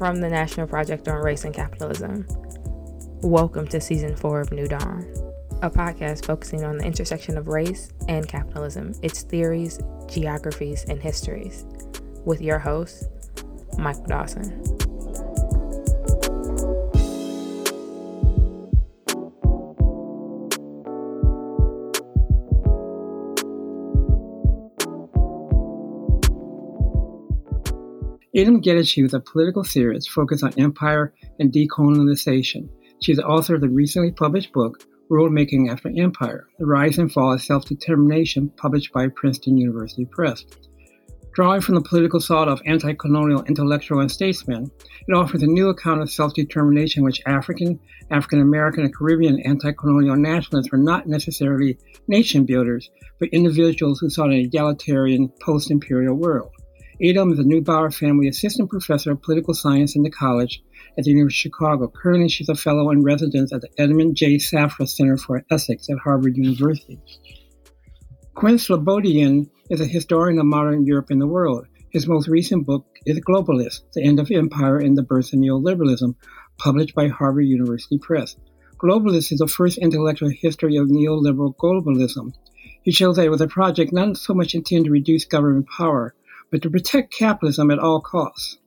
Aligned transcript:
from 0.00 0.16
the 0.16 0.30
National 0.30 0.66
Project 0.66 1.08
on 1.08 1.22
Race 1.22 1.44
and 1.44 1.54
Capitalism. 1.54 2.26
Welcome 3.20 3.68
to 3.68 3.82
season 3.82 4.16
four 4.16 4.40
of 4.40 4.50
New 4.50 4.66
Dawn, 4.66 5.04
a 5.60 5.68
podcast 5.68 6.24
focusing 6.24 6.64
on 6.64 6.78
the 6.78 6.84
intersection 6.86 7.36
of 7.36 7.48
race 7.48 7.92
and 8.08 8.26
capitalism, 8.26 8.94
its 9.02 9.24
theories, 9.24 9.78
geographies, 10.08 10.86
and 10.88 11.02
histories, 11.02 11.66
with 12.24 12.40
your 12.40 12.58
host, 12.58 13.10
Michael 13.76 14.06
Dawson. 14.06 14.79
Adom 28.40 28.62
Getachew 28.62 29.04
is 29.04 29.12
a 29.12 29.20
political 29.20 29.62
theorist 29.62 30.08
focused 30.08 30.42
on 30.42 30.54
empire 30.58 31.12
and 31.38 31.52
decolonization. 31.52 32.70
She 33.02 33.12
is 33.12 33.18
the 33.18 33.26
author 33.26 33.56
of 33.56 33.60
the 33.60 33.68
recently 33.68 34.12
published 34.12 34.54
book, 34.54 34.82
World 35.10 35.30
Making 35.30 35.68
After 35.68 35.90
Empire 35.94 36.48
The 36.58 36.64
Rise 36.64 36.96
and 36.96 37.12
Fall 37.12 37.34
of 37.34 37.42
Self 37.42 37.66
Determination, 37.66 38.50
published 38.56 38.94
by 38.94 39.08
Princeton 39.08 39.58
University 39.58 40.06
Press. 40.06 40.46
Drawing 41.34 41.60
from 41.60 41.74
the 41.74 41.82
political 41.82 42.18
thought 42.18 42.48
of 42.48 42.62
anti 42.64 42.94
colonial 42.94 43.44
intellectual 43.44 44.00
and 44.00 44.10
statesmen, 44.10 44.70
it 45.06 45.12
offers 45.12 45.42
a 45.42 45.46
new 45.46 45.68
account 45.68 46.00
of 46.00 46.10
self 46.10 46.32
determination 46.32 47.04
which 47.04 47.20
African, 47.26 47.78
African 48.10 48.40
American, 48.40 48.84
and 48.84 48.96
Caribbean 48.96 49.38
anti 49.40 49.70
colonial 49.72 50.16
nationalists 50.16 50.72
were 50.72 50.78
not 50.78 51.06
necessarily 51.06 51.76
nation 52.08 52.46
builders, 52.46 52.88
but 53.18 53.28
individuals 53.32 54.00
who 54.00 54.08
sought 54.08 54.30
an 54.30 54.40
egalitarian 54.40 55.30
post 55.42 55.70
imperial 55.70 56.14
world. 56.14 56.52
Adom 57.02 57.32
is 57.32 57.38
a 57.38 57.44
Neubauer 57.44 57.94
Family 57.94 58.28
Assistant 58.28 58.68
Professor 58.68 59.12
of 59.12 59.22
Political 59.22 59.54
Science 59.54 59.96
in 59.96 60.02
the 60.02 60.10
college 60.10 60.62
at 60.98 61.04
the 61.04 61.10
University 61.10 61.48
of 61.48 61.52
Chicago. 61.52 61.88
Currently, 61.88 62.28
she's 62.28 62.50
a 62.50 62.54
fellow 62.54 62.90
in 62.90 63.02
residence 63.02 63.54
at 63.54 63.62
the 63.62 63.70
Edmond 63.78 64.16
J. 64.16 64.36
Safra 64.36 64.86
Center 64.86 65.16
for 65.16 65.42
Ethics 65.50 65.88
at 65.88 65.96
Harvard 65.96 66.36
University. 66.36 67.00
Quinn 68.34 68.56
Slobodian 68.56 69.48
is 69.70 69.80
a 69.80 69.86
historian 69.86 70.38
of 70.38 70.44
modern 70.44 70.84
Europe 70.84 71.08
and 71.08 71.22
the 71.22 71.26
world. 71.26 71.66
His 71.90 72.06
most 72.06 72.28
recent 72.28 72.66
book 72.66 72.84
is 73.06 73.18
Globalist, 73.20 73.80
The 73.94 74.04
End 74.04 74.20
of 74.20 74.30
Empire 74.30 74.76
and 74.76 74.96
the 74.98 75.02
Birth 75.02 75.32
of 75.32 75.38
Neoliberalism, 75.38 76.14
published 76.58 76.94
by 76.94 77.08
Harvard 77.08 77.46
University 77.46 77.98
Press. 77.98 78.36
Globalist 78.76 79.32
is 79.32 79.38
the 79.38 79.46
first 79.46 79.78
intellectual 79.78 80.28
history 80.28 80.76
of 80.76 80.88
neoliberal 80.88 81.56
globalism. 81.56 82.34
He 82.82 82.92
shows 82.92 83.16
that 83.16 83.24
it 83.24 83.30
was 83.30 83.40
a 83.40 83.48
project 83.48 83.90
not 83.90 84.18
so 84.18 84.34
much 84.34 84.54
intended 84.54 84.86
to 84.86 84.90
reduce 84.90 85.24
government 85.24 85.66
power, 85.66 86.14
but 86.50 86.62
to 86.62 86.70
protect 86.70 87.12
capitalism 87.12 87.70
at 87.70 87.78
all 87.78 88.00
costs. 88.00 88.58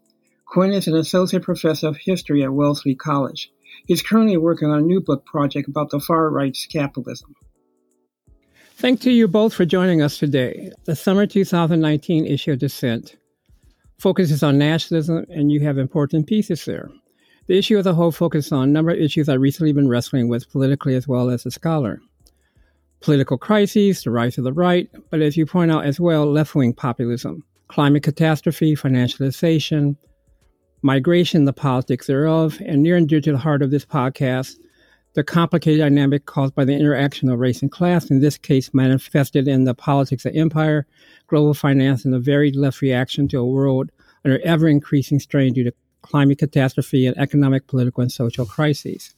Quinn 0.46 0.72
is 0.72 0.88
an 0.88 0.96
associate 0.96 1.44
professor 1.44 1.88
of 1.88 1.98
history 1.98 2.44
at 2.44 2.54
Wellesley 2.54 2.96
College. 2.96 3.52
He's 3.88 4.02
currently 4.02 4.38
working 4.38 4.70
on 4.70 4.80
a 4.80 4.82
new 4.82 5.02
book 5.02 5.26
project 5.26 5.68
about 5.68 5.90
the 5.90 6.00
far 6.00 6.30
right's 6.30 6.66
capitalism. 6.66 7.36
Thank 8.76 9.02
to 9.02 9.12
you 9.12 9.28
both 9.28 9.54
for 9.54 9.66
joining 9.66 10.02
us 10.02 10.18
today. 10.18 10.72
The 10.86 10.96
summer 10.96 11.26
2019 11.26 12.26
issue 12.26 12.52
of 12.52 12.60
Dissent 12.60 13.16
focuses 13.98 14.44
on 14.44 14.58
nationalism, 14.58 15.26
and 15.30 15.52
you 15.52 15.62
have 15.62 15.78
important 15.78 16.28
pieces 16.28 16.66
there. 16.66 16.90
The 17.48 17.58
issue 17.58 17.78
as 17.78 17.86
a 17.86 17.94
whole 17.94 18.12
focuses 18.12 18.52
on 18.52 18.70
a 18.70 18.72
number 18.72 18.92
of 18.92 19.00
issues 19.00 19.28
I've 19.28 19.42
recently 19.42 19.74
been 19.74 19.90
wrestling 19.90 20.28
with 20.28 20.50
politically 20.52 20.96
as 20.96 21.08
well 21.08 21.30
as 21.30 21.46
a 21.46 21.52
scholar. 21.52 22.00
Political 23.02 23.38
crises, 23.38 24.04
the 24.04 24.12
rise 24.12 24.38
of 24.38 24.44
the 24.44 24.54
right, 24.54 24.90
but 25.10 25.22
as 25.22 25.36
you 25.36 25.46
point 25.46 25.72
out 25.72 25.86
as 25.86 26.00
well, 26.00 26.26
left 26.26 26.56
wing 26.56 26.74
populism 26.74 27.44
climate 27.68 28.04
catastrophe, 28.04 28.76
financialization, 28.76 29.96
migration, 30.82 31.46
the 31.46 31.54
politics 31.54 32.08
thereof, 32.08 32.60
and 32.66 32.84
near 32.84 32.96
and 32.96 33.08
dear 33.08 33.22
to 33.22 33.32
the 33.32 33.38
heart 33.38 33.62
of 33.62 33.72
this 33.72 33.86
podcast, 33.86 34.58
the 35.14 35.24
complicated 35.24 35.80
dynamic 35.80 36.26
caused 36.26 36.56
by 36.56 36.66
the 36.66 36.74
interaction 36.74 37.30
of 37.30 37.40
race 37.40 37.62
and 37.62 37.72
class, 37.72 38.10
in 38.10 38.20
this 38.20 38.38
case 38.38 38.74
manifested 38.74 39.48
in 39.48 39.64
the 39.64 39.76
politics 39.76 40.26
of 40.26 40.36
empire, 40.36 40.86
global 41.28 41.54
finance, 41.54 42.04
and 42.04 42.14
the 42.14 42.20
very 42.20 42.52
left 42.52 42.82
reaction 42.82 43.28
to 43.28 43.38
a 43.38 43.46
world 43.46 43.92
under 44.26 44.40
ever 44.40 44.68
increasing 44.68 45.20
strain 45.20 45.54
due 45.54 45.64
to 45.64 45.74
climate 46.02 46.40
catastrophe 46.40 47.06
and 47.08 47.18
economic, 47.18 47.68
political, 47.68 48.02
and 48.02 48.12
social 48.12 48.46
crises. 48.46 49.16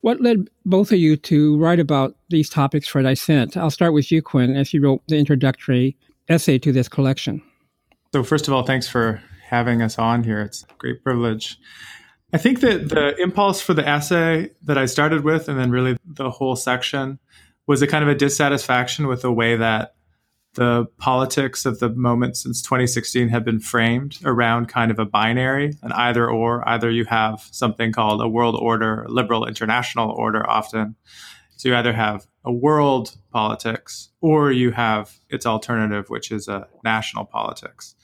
What 0.00 0.20
led 0.20 0.48
both 0.66 0.90
of 0.90 0.98
you 0.98 1.16
to 1.16 1.56
write 1.58 1.78
about 1.78 2.16
these 2.28 2.50
topics 2.50 2.88
for 2.88 3.02
Dissent? 3.02 3.56
I'll 3.56 3.70
start 3.70 3.92
with 3.92 4.10
you, 4.10 4.20
Quinn, 4.20 4.56
as 4.56 4.74
you 4.74 4.82
wrote 4.82 5.02
the 5.06 5.16
introductory 5.16 5.96
essay 6.28 6.58
to 6.58 6.72
this 6.72 6.88
collection. 6.88 7.42
So, 8.12 8.22
first 8.22 8.48
of 8.48 8.54
all, 8.54 8.62
thanks 8.62 8.88
for 8.88 9.22
having 9.48 9.82
us 9.82 9.98
on 9.98 10.24
here. 10.24 10.40
It's 10.40 10.64
a 10.64 10.66
great 10.78 11.02
privilege. 11.02 11.58
I 12.32 12.38
think 12.38 12.60
that 12.60 12.88
the 12.88 13.14
impulse 13.20 13.60
for 13.60 13.74
the 13.74 13.86
essay 13.86 14.50
that 14.62 14.78
I 14.78 14.86
started 14.86 15.24
with, 15.24 15.48
and 15.48 15.58
then 15.58 15.70
really 15.70 15.96
the 16.04 16.30
whole 16.30 16.56
section, 16.56 17.18
was 17.66 17.82
a 17.82 17.86
kind 17.86 18.02
of 18.02 18.08
a 18.08 18.14
dissatisfaction 18.14 19.06
with 19.06 19.22
the 19.22 19.32
way 19.32 19.56
that 19.56 19.94
the 20.54 20.86
politics 20.98 21.64
of 21.64 21.78
the 21.78 21.88
moment 21.90 22.36
since 22.36 22.60
2016 22.62 23.28
have 23.28 23.44
been 23.44 23.60
framed 23.60 24.18
around 24.24 24.68
kind 24.68 24.90
of 24.90 24.98
a 24.98 25.06
binary, 25.06 25.72
an 25.82 25.92
either 25.92 26.28
or. 26.28 26.66
Either 26.68 26.90
you 26.90 27.04
have 27.06 27.46
something 27.50 27.92
called 27.92 28.20
a 28.20 28.28
world 28.28 28.56
order, 28.58 29.06
liberal 29.08 29.46
international 29.46 30.10
order, 30.10 30.48
often. 30.48 30.94
So 31.56 31.68
you 31.68 31.76
either 31.76 31.92
have 31.92 32.26
a 32.44 32.52
world 32.52 33.16
politics 33.32 34.10
or 34.20 34.50
you 34.50 34.72
have 34.72 35.18
its 35.28 35.46
alternative, 35.46 36.08
which 36.08 36.30
is 36.30 36.48
a 36.48 36.66
national 36.84 37.24
politics. 37.24 37.94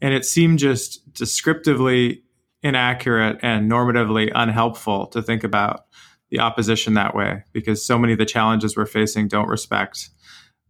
And 0.00 0.14
it 0.14 0.24
seemed 0.24 0.58
just 0.58 1.12
descriptively 1.12 2.22
inaccurate 2.62 3.38
and 3.42 3.70
normatively 3.70 4.30
unhelpful 4.34 5.06
to 5.08 5.22
think 5.22 5.44
about 5.44 5.86
the 6.30 6.40
opposition 6.40 6.94
that 6.94 7.14
way 7.14 7.42
because 7.52 7.84
so 7.84 7.98
many 7.98 8.12
of 8.12 8.18
the 8.18 8.26
challenges 8.26 8.76
we're 8.76 8.86
facing 8.86 9.28
don't 9.28 9.48
respect 9.48 10.10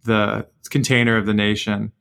the 0.04 0.46
container 0.70 1.16
of 1.16 1.26
the 1.26 1.34
nation 1.34 1.92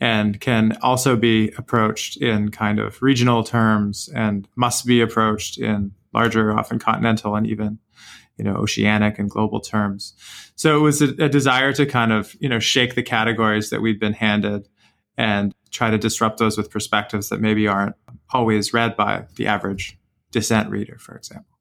and 0.00 0.40
can 0.40 0.76
also 0.82 1.16
be 1.16 1.52
approached 1.58 2.16
in 2.16 2.50
kind 2.50 2.78
of 2.78 3.00
regional 3.02 3.44
terms 3.44 4.08
and 4.14 4.48
must 4.56 4.86
be 4.86 5.00
approached 5.00 5.58
in 5.58 5.92
larger, 6.14 6.52
often 6.52 6.78
continental 6.78 7.36
and 7.36 7.46
even 7.46 7.78
you 8.42 8.50
know 8.50 8.56
oceanic 8.56 9.20
and 9.20 9.30
global 9.30 9.60
terms. 9.60 10.14
So 10.56 10.76
it 10.76 10.80
was 10.80 11.00
a, 11.00 11.10
a, 11.24 11.28
desire 11.28 11.72
to 11.74 11.86
kind 11.86 12.12
of 12.12 12.34
you 12.40 12.48
know 12.48 12.58
shake 12.58 12.96
the 12.96 13.02
categories 13.02 13.70
that 13.70 13.80
we've 13.80 14.00
been 14.00 14.14
handed 14.14 14.68
and 15.16 15.54
try 15.70 15.90
to 15.90 15.98
disrupt 15.98 16.38
those 16.38 16.58
with 16.58 16.68
perspectives 16.68 17.28
that 17.28 17.40
maybe 17.40 17.68
aren't 17.68 17.94
always 18.30 18.74
read 18.74 18.96
by 18.96 19.26
the 19.36 19.46
average 19.46 19.96
dissent 20.32 20.70
reader 20.70 20.98
for 20.98 21.14
example. 21.14 21.56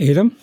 Adom 0.00 0.34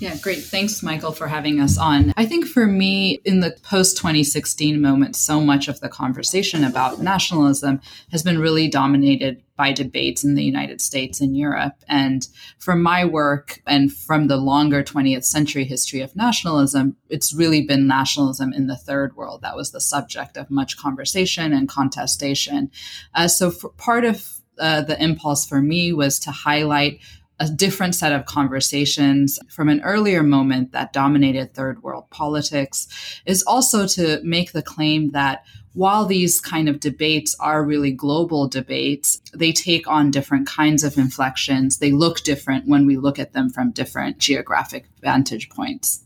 yeah, 0.00 0.16
great. 0.16 0.42
Thanks, 0.42 0.82
Michael, 0.82 1.12
for 1.12 1.28
having 1.28 1.60
us 1.60 1.76
on. 1.76 2.14
I 2.16 2.24
think 2.24 2.46
for 2.46 2.66
me, 2.66 3.20
in 3.26 3.40
the 3.40 3.54
post 3.62 3.98
2016 3.98 4.80
moment, 4.80 5.14
so 5.14 5.42
much 5.42 5.68
of 5.68 5.80
the 5.80 5.90
conversation 5.90 6.64
about 6.64 7.00
nationalism 7.00 7.82
has 8.10 8.22
been 8.22 8.38
really 8.38 8.66
dominated 8.66 9.42
by 9.56 9.72
debates 9.72 10.24
in 10.24 10.36
the 10.36 10.42
United 10.42 10.80
States 10.80 11.20
and 11.20 11.36
Europe. 11.36 11.74
And 11.86 12.26
from 12.58 12.82
my 12.82 13.04
work 13.04 13.60
and 13.66 13.92
from 13.92 14.28
the 14.28 14.38
longer 14.38 14.82
20th 14.82 15.24
century 15.24 15.64
history 15.64 16.00
of 16.00 16.16
nationalism, 16.16 16.96
it's 17.10 17.34
really 17.34 17.60
been 17.60 17.86
nationalism 17.86 18.54
in 18.54 18.68
the 18.68 18.76
third 18.78 19.14
world 19.16 19.42
that 19.42 19.54
was 19.54 19.70
the 19.70 19.82
subject 19.82 20.38
of 20.38 20.50
much 20.50 20.78
conversation 20.78 21.52
and 21.52 21.68
contestation. 21.68 22.70
Uh, 23.14 23.28
so, 23.28 23.52
part 23.76 24.06
of 24.06 24.40
uh, 24.58 24.80
the 24.80 25.02
impulse 25.02 25.46
for 25.46 25.60
me 25.60 25.92
was 25.92 26.18
to 26.20 26.30
highlight 26.30 27.00
a 27.40 27.48
different 27.48 27.94
set 27.94 28.12
of 28.12 28.26
conversations 28.26 29.38
from 29.48 29.70
an 29.70 29.80
earlier 29.80 30.22
moment 30.22 30.72
that 30.72 30.92
dominated 30.92 31.54
third 31.54 31.82
world 31.82 32.04
politics 32.10 32.86
is 33.24 33.42
also 33.44 33.86
to 33.86 34.20
make 34.22 34.52
the 34.52 34.62
claim 34.62 35.10
that 35.12 35.42
while 35.72 36.04
these 36.04 36.40
kind 36.40 36.68
of 36.68 36.80
debates 36.80 37.34
are 37.40 37.64
really 37.64 37.92
global 37.92 38.46
debates, 38.46 39.22
they 39.34 39.52
take 39.52 39.88
on 39.88 40.10
different 40.10 40.46
kinds 40.46 40.84
of 40.84 40.98
inflections. 40.98 41.78
They 41.78 41.92
look 41.92 42.20
different 42.20 42.68
when 42.68 42.86
we 42.86 42.96
look 42.96 43.18
at 43.18 43.32
them 43.32 43.48
from 43.48 43.70
different 43.70 44.18
geographic 44.18 44.86
vantage 45.00 45.48
points. 45.48 46.04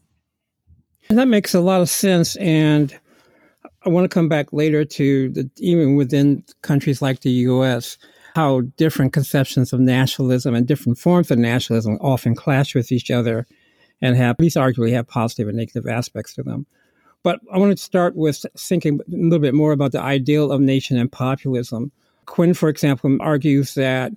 That 1.09 1.29
makes 1.29 1.55
a 1.55 1.61
lot 1.61 1.81
of 1.81 1.89
sense. 1.89 2.37
And 2.37 2.97
I 3.85 3.89
want 3.89 4.05
to 4.05 4.15
come 4.15 4.29
back 4.29 4.53
later 4.53 4.85
to 4.85 5.31
the, 5.31 5.51
even 5.57 5.97
within 5.97 6.45
countries 6.63 7.03
like 7.03 7.21
the 7.21 7.31
US, 7.31 7.99
how 8.35 8.63
different 8.77 9.13
conceptions 9.13 9.73
of 9.73 9.81
nationalism 9.81 10.55
and 10.55 10.67
different 10.67 10.99
forms 10.99 11.31
of 11.31 11.39
nationalism 11.39 11.99
often 12.01 12.35
clash 12.35 12.75
with 12.75 12.91
each 12.91 13.11
other 13.11 13.47
and 14.01 14.17
have, 14.17 14.37
least 14.41 14.57
arguably, 14.57 14.93
have 14.93 15.07
positive 15.07 15.49
and 15.49 15.57
negative 15.57 15.87
aspects 15.87 16.35
to 16.35 16.43
them. 16.43 16.67
But 17.23 17.41
I 17.53 17.59
want 17.59 17.77
to 17.77 17.83
start 17.83 18.17
with 18.17 18.45
thinking 18.59 19.01
a 19.01 19.11
little 19.11 19.39
bit 19.39 19.55
more 19.55 19.73
about 19.73 19.93
the 19.93 20.01
ideal 20.01 20.51
of 20.51 20.61
nation 20.61 20.99
and 20.99 21.11
populism. 21.11 21.93
Quinn, 22.27 22.55
for 22.55 22.69
example, 22.69 23.17
argues 23.21 23.75
that 23.75 24.13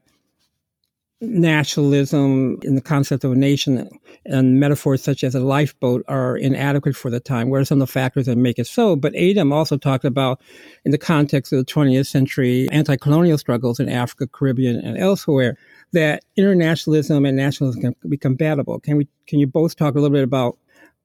nationalism 1.20 2.60
in 2.62 2.76
the 2.76 2.82
concept 2.82 3.24
of 3.24 3.32
a 3.32 3.36
nation 3.36 3.90
and 4.26 4.60
metaphors 4.60 5.02
such 5.02 5.24
as 5.24 5.34
a 5.34 5.40
lifeboat 5.40 6.04
are 6.08 6.38
inadequate 6.38 6.96
for 6.96 7.10
the 7.10 7.20
time. 7.20 7.50
What 7.50 7.62
are 7.62 7.66
some 7.66 7.82
of 7.82 7.88
the 7.88 7.92
factors 7.92 8.28
that 8.28 8.38
make 8.38 8.60
it 8.60 8.68
so? 8.68 8.96
But 8.96 9.14
Adom 9.14 9.52
also 9.52 9.78
talked 9.78 10.06
about, 10.06 10.42
in 10.86 10.92
the 10.92 10.98
context 10.98 11.52
of 11.52 11.60
the 11.60 11.66
20th 11.66 12.08
century, 12.08 12.68
anti 12.72 12.98
colonial 12.98 13.38
struggles 13.38 13.80
in 13.80 13.90
Africa, 13.90 14.28
Caribbean, 14.28 14.76
and 14.78 14.98
elsewhere, 14.98 15.58
that 15.94 16.24
internationalism 16.36 17.26
and 17.26 17.36
nationalism 17.36 17.82
can 17.82 17.96
be 18.08 18.18
compatible. 18.18 18.80
Can, 18.80 18.98
we, 18.98 19.08
can 19.26 19.40
you 19.40 19.48
both 19.48 19.76
talk 19.76 19.96
a 19.96 20.00
little 20.00 20.16
bit 20.16 20.24
about 20.24 20.58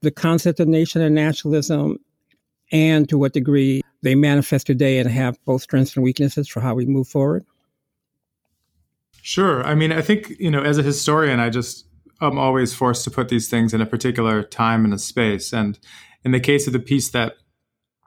the 0.03 0.11
concept 0.11 0.61
of 0.61 0.69
nation 0.69 1.01
and 1.01 1.15
nationalism 1.15 1.99
and 2.71 3.09
to 3.09 3.17
what 3.17 3.33
degree 3.33 3.83
they 4.03 4.15
manifest 4.15 4.67
today 4.67 4.99
and 4.99 5.09
have 5.09 5.43
both 5.45 5.63
strengths 5.63 5.97
and 5.97 6.05
weaknesses 6.05 6.49
for 6.49 6.61
how 6.61 6.75
we 6.75 6.85
move 6.85 7.09
forward? 7.09 7.47
Sure. 9.23 9.65
I 9.65 9.77
mean, 9.77 9.93
I 9.93 10.03
think, 10.03 10.31
you 10.41 10.51
know, 10.51 10.63
as 10.63 10.79
a 10.79 10.83
historian, 10.83 11.39
I 11.39 11.49
just 11.49 11.87
I'm 12.21 12.39
always 12.39 12.75
forced 12.75 13.05
to 13.05 13.11
put 13.11 13.29
these 13.29 13.49
things 13.49 13.73
in 13.73 13.81
a 13.81 13.87
particular 13.87 14.43
time 14.43 14.85
and 14.85 14.93
a 14.93 14.99
space. 14.99 15.53
And 15.53 15.79
in 16.25 16.33
the 16.33 16.41
case 16.41 16.67
of 16.67 16.73
the 16.73 16.81
piece 16.81 17.11
that 17.11 17.35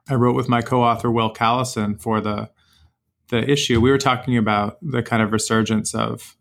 I 0.10 0.16
wrote 0.16 0.36
with 0.36 0.50
my 0.50 0.62
co-author 0.62 1.10
Will 1.10 1.34
Callison 1.34 2.00
for 2.00 2.22
the 2.22 2.50
the 3.30 3.50
issue, 3.50 3.82
we 3.82 3.90
were 3.90 3.98
talking 3.98 4.38
about 4.38 4.78
the 4.82 5.02
kind 5.02 5.24
of 5.24 5.32
resurgence 5.32 5.96
of 5.96 6.36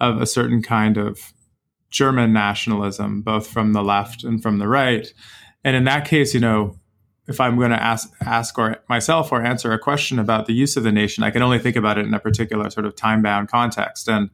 of 0.00 0.22
a 0.22 0.26
certain 0.26 0.62
kind 0.62 0.96
of 0.96 1.32
German 1.90 2.32
nationalism, 2.32 3.20
both 3.20 3.48
from 3.48 3.72
the 3.72 3.82
left 3.82 4.24
and 4.24 4.40
from 4.40 4.58
the 4.58 4.68
right. 4.68 5.12
And 5.64 5.76
in 5.76 5.84
that 5.84 6.06
case, 6.06 6.34
you 6.34 6.40
know, 6.40 6.76
if 7.28 7.40
I'm 7.40 7.56
going 7.56 7.70
to 7.70 7.82
ask 7.82 8.12
ask 8.20 8.58
or 8.58 8.78
myself 8.88 9.30
or 9.30 9.42
answer 9.42 9.72
a 9.72 9.78
question 9.78 10.18
about 10.18 10.46
the 10.46 10.52
use 10.52 10.76
of 10.76 10.82
the 10.82 10.92
nation, 10.92 11.22
I 11.22 11.30
can 11.30 11.42
only 11.42 11.58
think 11.58 11.76
about 11.76 11.98
it 11.98 12.06
in 12.06 12.14
a 12.14 12.20
particular 12.20 12.68
sort 12.70 12.86
of 12.86 12.96
time 12.96 13.22
bound 13.22 13.48
context. 13.48 14.08
And 14.08 14.30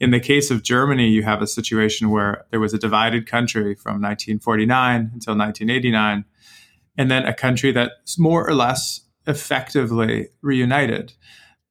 in 0.00 0.12
the 0.12 0.20
case 0.20 0.50
of 0.50 0.62
Germany, 0.62 1.08
you 1.08 1.24
have 1.24 1.42
a 1.42 1.46
situation 1.46 2.10
where 2.10 2.44
there 2.50 2.60
was 2.60 2.72
a 2.72 2.78
divided 2.78 3.26
country 3.26 3.74
from 3.74 4.00
1949 4.00 5.10
until 5.12 5.36
1989, 5.36 6.24
and 6.96 7.10
then 7.10 7.26
a 7.26 7.34
country 7.34 7.72
that's 7.72 8.18
more 8.18 8.48
or 8.48 8.54
less 8.54 9.00
effectively 9.26 10.28
reunited. 10.40 11.14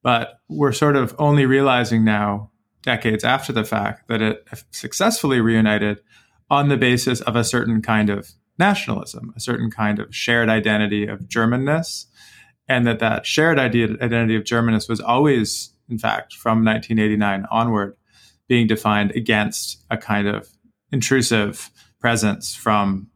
But 0.03 0.41
we're 0.49 0.73
sort 0.73 0.95
of 0.95 1.15
only 1.17 1.45
realizing 1.45 2.03
now, 2.03 2.51
decades 2.81 3.23
after 3.23 3.53
the 3.53 3.63
fact, 3.63 4.07
that 4.09 4.21
it 4.21 4.45
successfully 4.71 5.39
reunited 5.39 6.01
on 6.49 6.67
the 6.67 6.77
basis 6.77 7.21
of 7.21 7.35
a 7.35 7.43
certain 7.43 7.81
kind 7.81 8.09
of 8.09 8.31
nationalism, 8.59 9.33
a 9.35 9.39
certain 9.39 9.69
kind 9.69 9.99
of 9.99 10.13
shared 10.15 10.49
identity 10.49 11.07
of 11.07 11.21
Germanness, 11.21 12.05
and 12.67 12.85
that 12.85 12.99
that 12.99 13.25
shared 13.25 13.59
identity 13.59 14.35
of 14.35 14.43
Germanness 14.43 14.89
was 14.89 14.99
always, 14.99 15.71
in 15.89 15.97
fact, 15.97 16.33
from 16.33 16.65
1989 16.65 17.45
onward, 17.49 17.95
being 18.47 18.67
defined 18.67 19.11
against 19.11 19.83
a 19.89 19.97
kind 19.97 20.27
of 20.27 20.49
intrusive 20.91 21.69
presence 21.99 22.55
from 22.55 23.07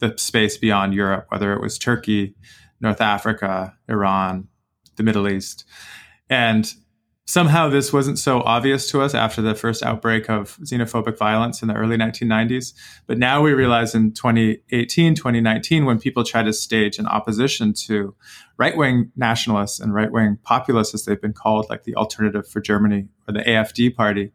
the 0.00 0.14
space 0.16 0.56
beyond 0.56 0.94
Europe, 0.94 1.26
whether 1.28 1.52
it 1.52 1.60
was 1.60 1.78
Turkey, 1.78 2.34
North 2.80 3.00
Africa, 3.00 3.74
Iran, 3.88 4.48
the 4.96 5.02
Middle 5.02 5.28
East. 5.28 5.64
And 6.28 6.72
somehow 7.26 7.68
this 7.68 7.92
wasn't 7.92 8.18
so 8.18 8.42
obvious 8.42 8.90
to 8.90 9.00
us 9.00 9.14
after 9.14 9.40
the 9.40 9.54
first 9.54 9.82
outbreak 9.82 10.28
of 10.28 10.58
xenophobic 10.58 11.16
violence 11.16 11.62
in 11.62 11.68
the 11.68 11.74
early 11.74 11.96
1990s. 11.96 12.74
But 13.06 13.18
now 13.18 13.40
we 13.40 13.52
realize 13.52 13.94
in 13.94 14.12
2018, 14.12 15.14
2019, 15.14 15.84
when 15.86 15.98
people 15.98 16.22
try 16.22 16.42
to 16.42 16.52
stage 16.52 16.98
an 16.98 17.06
opposition 17.06 17.72
to 17.86 18.14
right 18.58 18.76
wing 18.76 19.10
nationalists 19.16 19.80
and 19.80 19.94
right 19.94 20.12
wing 20.12 20.38
populists, 20.42 20.94
as 20.94 21.04
they've 21.04 21.20
been 21.20 21.32
called, 21.32 21.66
like 21.70 21.84
the 21.84 21.96
Alternative 21.96 22.46
for 22.46 22.60
Germany 22.60 23.08
or 23.26 23.32
the 23.32 23.40
AFD 23.40 23.94
party, 23.94 24.32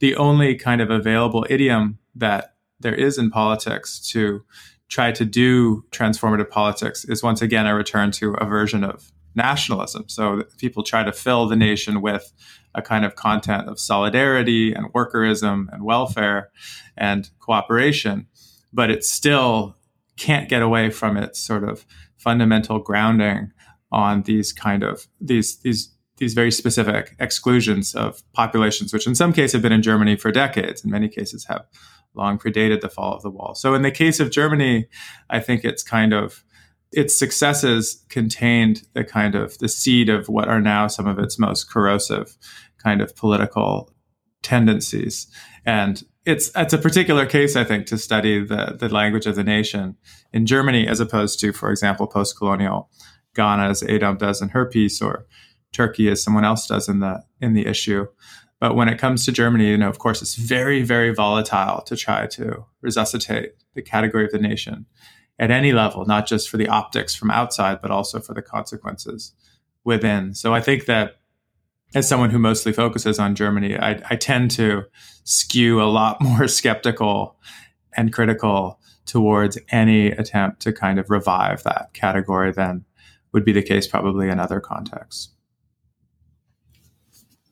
the 0.00 0.14
only 0.16 0.54
kind 0.54 0.82
of 0.82 0.90
available 0.90 1.46
idiom 1.48 1.98
that 2.14 2.54
there 2.78 2.94
is 2.94 3.16
in 3.16 3.30
politics 3.30 3.98
to 4.10 4.44
try 4.88 5.10
to 5.10 5.24
do 5.24 5.84
transformative 5.90 6.50
politics 6.50 7.04
is 7.06 7.22
once 7.22 7.42
again 7.42 7.66
a 7.66 7.74
return 7.74 8.10
to 8.12 8.34
a 8.34 8.44
version 8.44 8.84
of 8.84 9.10
nationalism. 9.36 10.08
So 10.08 10.42
people 10.58 10.82
try 10.82 11.04
to 11.04 11.12
fill 11.12 11.46
the 11.46 11.56
nation 11.56 12.00
with 12.00 12.32
a 12.74 12.82
kind 12.82 13.04
of 13.04 13.14
content 13.14 13.68
of 13.68 13.78
solidarity 13.78 14.72
and 14.72 14.92
workerism 14.92 15.66
and 15.72 15.84
welfare 15.84 16.50
and 16.96 17.30
cooperation, 17.40 18.26
but 18.72 18.90
it 18.90 19.04
still 19.04 19.76
can't 20.16 20.48
get 20.48 20.62
away 20.62 20.90
from 20.90 21.16
its 21.16 21.40
sort 21.40 21.64
of 21.64 21.84
fundamental 22.16 22.78
grounding 22.78 23.52
on 23.92 24.22
these 24.22 24.52
kind 24.52 24.82
of 24.82 25.06
these 25.20 25.58
these 25.58 25.92
these 26.18 26.34
very 26.34 26.50
specific 26.50 27.14
exclusions 27.18 27.94
of 27.94 28.22
populations, 28.32 28.92
which 28.92 29.06
in 29.06 29.14
some 29.14 29.32
cases 29.32 29.52
have 29.52 29.62
been 29.62 29.72
in 29.72 29.82
Germany 29.82 30.16
for 30.16 30.32
decades, 30.32 30.84
in 30.84 30.90
many 30.90 31.08
cases 31.08 31.44
have 31.44 31.66
long 32.14 32.38
predated 32.38 32.80
the 32.80 32.88
fall 32.88 33.14
of 33.14 33.22
the 33.22 33.30
wall. 33.30 33.54
So 33.54 33.74
in 33.74 33.82
the 33.82 33.90
case 33.90 34.18
of 34.18 34.30
Germany, 34.30 34.88
I 35.28 35.40
think 35.40 35.64
it's 35.64 35.82
kind 35.82 36.14
of 36.14 36.42
its 36.92 37.18
successes 37.18 38.04
contained 38.08 38.82
the 38.94 39.04
kind 39.04 39.34
of 39.34 39.58
the 39.58 39.68
seed 39.68 40.08
of 40.08 40.28
what 40.28 40.48
are 40.48 40.60
now 40.60 40.86
some 40.86 41.06
of 41.06 41.18
its 41.18 41.38
most 41.38 41.70
corrosive 41.70 42.36
kind 42.82 43.00
of 43.00 43.14
political 43.16 43.92
tendencies. 44.42 45.26
And 45.64 46.02
it's 46.24 46.50
it's 46.56 46.72
a 46.72 46.78
particular 46.78 47.26
case, 47.26 47.56
I 47.56 47.64
think, 47.64 47.86
to 47.86 47.98
study 47.98 48.44
the 48.44 48.76
the 48.78 48.88
language 48.88 49.26
of 49.26 49.36
the 49.36 49.44
nation 49.44 49.96
in 50.32 50.46
Germany 50.46 50.86
as 50.86 51.00
opposed 51.00 51.40
to, 51.40 51.52
for 51.52 51.70
example, 51.70 52.06
post-colonial 52.06 52.90
Ghana, 53.34 53.68
as 53.68 53.82
Adom 53.82 54.18
does 54.18 54.42
in 54.42 54.50
her 54.50 54.66
piece, 54.66 55.00
or 55.02 55.26
Turkey, 55.72 56.08
as 56.08 56.22
someone 56.22 56.44
else 56.44 56.66
does 56.66 56.88
in 56.88 57.00
the 57.00 57.24
in 57.40 57.54
the 57.54 57.66
issue. 57.66 58.06
But 58.58 58.74
when 58.74 58.88
it 58.88 58.98
comes 58.98 59.24
to 59.24 59.32
Germany, 59.32 59.68
you 59.68 59.76
know, 59.76 59.88
of 59.88 59.98
course, 59.98 60.22
it's 60.22 60.34
very, 60.34 60.82
very 60.82 61.12
volatile 61.12 61.82
to 61.82 61.94
try 61.94 62.26
to 62.28 62.64
resuscitate 62.80 63.52
the 63.74 63.82
category 63.82 64.24
of 64.24 64.32
the 64.32 64.38
nation 64.38 64.86
at 65.38 65.50
any 65.50 65.72
level, 65.72 66.04
not 66.06 66.26
just 66.26 66.48
for 66.48 66.56
the 66.56 66.68
optics 66.68 67.14
from 67.14 67.30
outside, 67.30 67.80
but 67.82 67.90
also 67.90 68.20
for 68.20 68.34
the 68.34 68.42
consequences 68.42 69.32
within. 69.84 70.34
So 70.34 70.54
I 70.54 70.60
think 70.60 70.86
that 70.86 71.16
as 71.94 72.08
someone 72.08 72.30
who 72.30 72.38
mostly 72.38 72.72
focuses 72.72 73.18
on 73.18 73.34
Germany, 73.34 73.76
I, 73.76 74.02
I 74.10 74.16
tend 74.16 74.50
to 74.52 74.84
skew 75.24 75.80
a 75.80 75.84
lot 75.84 76.20
more 76.20 76.48
skeptical 76.48 77.36
and 77.96 78.12
critical 78.12 78.80
towards 79.06 79.56
any 79.70 80.08
attempt 80.08 80.60
to 80.60 80.72
kind 80.72 80.98
of 80.98 81.10
revive 81.10 81.62
that 81.62 81.92
category 81.94 82.52
than 82.52 82.84
would 83.32 83.44
be 83.44 83.52
the 83.52 83.62
case 83.62 83.86
probably 83.86 84.28
in 84.28 84.40
other 84.40 84.60
contexts. 84.60 85.30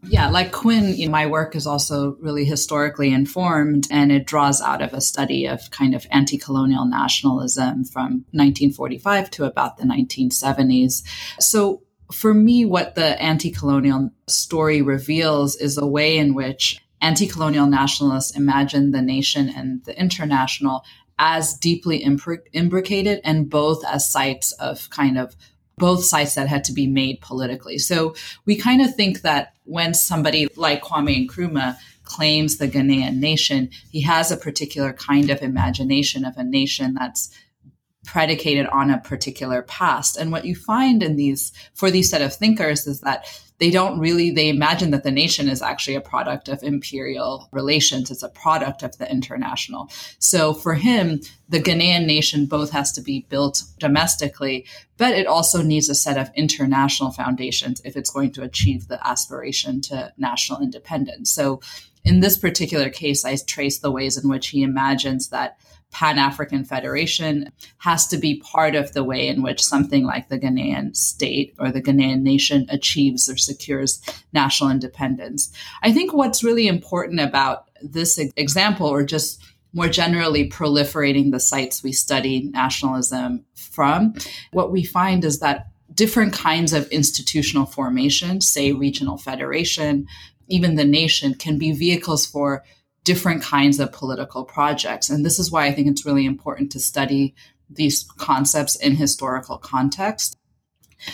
Yeah, 0.07 0.29
like 0.29 0.53
Quinn, 0.53 0.95
you 0.95 1.07
know, 1.07 1.13
my 1.13 1.27
work 1.27 1.57
is 1.57 1.67
also 1.67 2.17
really 2.21 2.45
historically 2.45 3.13
informed 3.13 3.89
and 3.91 4.13
it 4.13 4.27
draws 4.27 4.61
out 4.61 4.83
of 4.83 4.93
a 4.93 5.01
study 5.01 5.47
of 5.47 5.71
kind 5.71 5.95
of 5.95 6.07
anti 6.11 6.39
colonial 6.39 6.85
nationalism 6.85 7.85
from 7.85 8.25
1945 8.33 9.31
to 9.33 9.45
about 9.45 9.77
the 9.77 9.85
1970s. 9.85 11.03
So 11.41 11.83
for 12.13 12.35
me, 12.35 12.65
what 12.65 12.95
the 12.95 13.21
anti 13.21 13.51
colonial 13.51 14.11
story 14.29 14.83
reveals 14.83 15.57
is 15.57 15.79
a 15.79 15.87
way 15.87 16.19
in 16.19 16.35
which 16.35 16.81
anti 17.01 17.27
colonial 17.27 17.67
nationalists 17.67 18.37
imagine 18.37 18.91
the 18.91 19.03
nation 19.03 19.49
and 19.49 19.85
the 19.85 19.99
international 19.99 20.85
as 21.19 21.55
deeply 21.55 22.03
imbricated 22.53 23.21
and 23.25 23.49
both 23.49 23.85
as 23.87 24.11
sites 24.11 24.53
of 24.53 24.91
kind 24.91 25.17
of 25.17 25.37
both 25.79 26.05
sides 26.05 26.35
that 26.35 26.49
had 26.49 26.65
to 26.65 26.73
be 26.73 26.87
made 26.87 27.21
politically. 27.21 27.79
So 27.79 28.15
we 28.45 28.57
kind 28.57 28.81
of 28.81 28.95
think 28.95 29.23
that 29.23 29.55
when 29.65 29.95
somebody 29.95 30.49
like 30.57 30.83
Kwame 30.83 31.27
Nkrumah 31.27 31.77
claims 32.05 32.59
the 32.59 32.69
Ghanaian 32.69 33.17
nation, 33.17 33.71
he 33.91 34.03
has 34.03 34.31
a 34.31 34.37
particular 34.37 34.93
kind 34.93 35.31
of 35.31 35.43
imagination 35.43 36.25
of 36.25 36.37
a 36.37 36.45
nation 36.45 36.95
that's 36.95 37.31
predicated 38.05 38.67
on 38.67 38.91
a 38.91 38.99
particular 38.99 39.63
past. 39.63 40.17
And 40.17 40.31
what 40.31 40.45
you 40.45 40.55
find 40.55 41.03
in 41.03 41.17
these, 41.17 41.53
for 41.75 41.91
these 41.91 42.11
set 42.11 42.23
of 42.23 42.35
thinkers 42.35 42.87
is 42.87 43.01
that 43.01 43.27
they 43.59 43.71
don't 43.71 43.99
really 43.99 44.31
they 44.31 44.49
imagine 44.49 44.91
that 44.91 45.05
the 45.05 45.11
nation 45.11 45.49
is 45.49 45.63
actually 45.63 45.95
a 45.95 46.01
product 46.01 46.49
of 46.49 46.63
imperial 46.63 47.49
relations. 47.53 48.11
It's 48.11 48.23
a 48.23 48.29
product 48.29 48.83
of 48.83 48.99
the 48.99 49.11
international. 49.11 49.91
So 50.19 50.53
for 50.55 50.75
him 50.75 51.21
the 51.49 51.61
ghanaian 51.61 52.07
nation 52.07 52.47
both 52.47 52.71
has 52.71 52.93
to 52.93 53.01
be 53.01 53.27
built 53.29 53.63
domestically 53.79 54.67
but 54.97 55.13
it 55.13 55.27
also 55.27 55.63
needs 55.63 55.89
a 55.89 55.95
set 55.95 56.17
of 56.17 56.31
international 56.37 57.11
foundations 57.11 57.81
if 57.85 57.97
it's 57.97 58.11
going 58.11 58.33
to 58.33 58.43
achieve 58.43 58.89
the 58.89 59.05
aspiration 59.07 59.81
to 59.83 60.13
national 60.17 60.61
independence. 60.61 61.31
So 61.31 61.61
in 62.05 62.21
this 62.21 62.37
particular 62.37 62.91
case 62.91 63.25
i 63.25 63.37
trace 63.47 63.79
the 63.79 63.91
ways 63.91 64.17
in 64.23 64.29
which 64.29 64.49
he 64.49 64.63
imagines 64.63 65.29
that 65.29 65.59
Pan 65.95 66.19
African 66.19 66.65
Federation 66.65 67.51
has 67.79 68.07
to 68.09 68.19
be 68.19 68.41
part 68.41 68.75
of 68.75 68.93
the 68.93 69.05
way 69.05 69.29
in 69.29 69.43
which 69.43 69.63
something 69.63 70.05
like 70.05 70.29
the 70.29 70.39
Ghanaian 70.39 70.95
state 70.95 71.55
or 71.59 71.71
the 71.71 71.81
Ghanaian 71.81 72.23
nation 72.23 72.67
achieves 72.69 73.31
or 73.31 73.37
secures 73.37 74.03
national 74.33 74.71
independence. 74.71 75.53
I 75.83 75.93
think 75.93 76.13
what's 76.13 76.43
really 76.43 76.67
important 76.67 77.21
about 77.21 77.71
this 77.81 78.19
example, 78.37 78.89
or 78.89 79.05
just 79.05 79.41
more 79.73 79.89
generally 79.89 80.51
proliferating 80.51 81.31
the 81.31 81.41
sites 81.41 81.83
we 81.83 81.93
study 81.93 82.51
nationalism 82.53 83.45
from, 83.55 84.15
what 84.53 84.73
we 84.73 84.83
find 84.83 85.25
is 85.25 85.39
that 85.39 85.69
different 85.95 86.33
kinds 86.33 86.73
of 86.73 86.89
institutional 86.89 87.67
formation, 87.67 88.41
say 88.41 88.73
regional 88.73 89.17
federation, 89.17 90.07
even 90.49 90.75
the 90.75 90.85
nation 90.85 91.35
can 91.35 91.57
be 91.57 91.71
vehicles 91.71 92.27
for 92.27 92.65
different 93.05 93.43
kinds 93.43 93.79
of 93.79 93.93
political 93.93 94.45
projects. 94.45 95.11
And 95.11 95.25
this 95.25 95.39
is 95.39 95.51
why 95.51 95.67
I 95.67 95.73
think 95.73 95.89
it's 95.89 96.07
really 96.07 96.27
important 96.27 96.73
to 96.73 96.81
study 96.81 97.35
these 97.71 98.05
concepts 98.19 98.77
in 98.77 98.97
historical 98.97 99.59
context. 99.59 100.37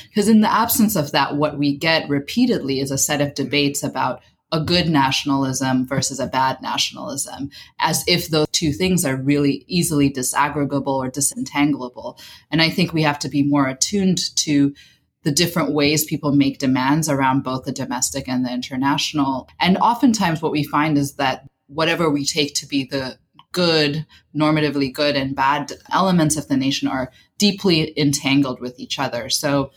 Because 0.08 0.28
in 0.28 0.40
the 0.40 0.52
absence 0.52 0.94
of 0.94 1.12
that, 1.12 1.36
what 1.36 1.58
we 1.58 1.76
get 1.76 2.08
repeatedly 2.08 2.80
is 2.80 2.90
a 2.90 2.98
set 2.98 3.20
of 3.20 3.34
debates 3.34 3.82
about 3.82 4.22
a 4.52 4.60
good 4.60 4.88
nationalism 4.88 5.86
versus 5.86 6.18
a 6.18 6.26
bad 6.26 6.60
nationalism, 6.60 7.50
as 7.78 8.04
if 8.06 8.28
those 8.28 8.48
two 8.52 8.72
things 8.72 9.04
are 9.04 9.16
really 9.16 9.64
easily 9.68 10.10
disaggregable 10.10 10.88
or 10.88 11.10
disentangleable. 11.10 12.18
And 12.50 12.60
I 12.60 12.68
think 12.68 12.92
we 12.92 13.02
have 13.02 13.18
to 13.20 13.28
be 13.28 13.42
more 13.42 13.68
attuned 13.68 14.34
to 14.36 14.74
the 15.22 15.30
different 15.30 15.72
ways 15.72 16.04
people 16.04 16.32
make 16.32 16.58
demands 16.58 17.08
around 17.08 17.44
both 17.44 17.64
the 17.64 17.72
domestic 17.72 18.26
and 18.28 18.44
the 18.44 18.52
international. 18.52 19.48
And 19.60 19.76
oftentimes, 19.78 20.40
what 20.40 20.52
we 20.52 20.64
find 20.64 20.96
is 20.96 21.14
that 21.14 21.46
whatever 21.72 22.10
we 22.10 22.24
take 22.24 22.54
to 22.56 22.66
be 22.66 22.84
the 22.84 23.18
good, 23.52 24.06
normatively 24.36 24.92
good 24.92 25.16
and 25.16 25.34
bad 25.34 25.72
elements 25.92 26.36
of 26.36 26.48
the 26.48 26.56
nation 26.56 26.88
are 26.88 27.10
deeply 27.38 27.98
entangled 27.98 28.60
with 28.60 28.78
each 28.78 28.98
other. 28.98 29.28
So, 29.28 29.70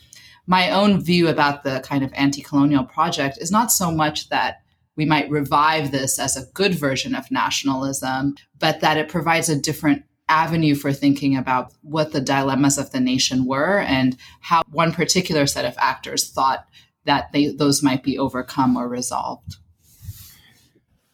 my 0.46 0.72
own 0.72 1.02
view 1.02 1.30
about 1.30 1.64
the 1.64 1.80
kind 1.86 2.04
of 2.04 2.12
anti 2.14 2.42
colonial 2.42 2.84
project 2.84 3.38
is 3.40 3.50
not 3.50 3.72
so 3.72 3.90
much 3.92 4.28
that 4.28 4.58
we 4.98 5.06
might 5.06 5.30
revive 5.30 5.92
this 5.92 6.20
as 6.20 6.36
a 6.36 6.46
good 6.54 6.76
version 6.76 7.16
of 7.16 7.32
nationalism, 7.32 8.36
but 8.60 8.82
that 8.82 8.98
it 8.98 9.08
provides 9.08 9.48
a 9.48 9.60
different 9.60 10.04
avenue 10.28 10.76
for 10.76 10.92
thinking 10.92 11.38
about 11.38 11.74
what 11.82 12.12
the 12.12 12.22
dilemmas 12.22 12.78
of 12.78 12.92
the 12.92 13.00
nation 13.00 13.46
were 13.46 13.80
and 13.80 14.18
how 14.42 14.62
one 14.70 14.92
particular 14.92 15.46
set 15.46 15.66
of 15.66 15.76
actors 15.78 16.30
thought 16.30 16.68
that 17.06 17.32
they, 17.32 17.48
those 17.48 17.84
might 17.84 18.04
be 18.04 18.18
overcome 18.18 18.78
or 18.78 18.88
resolved. 18.88 19.58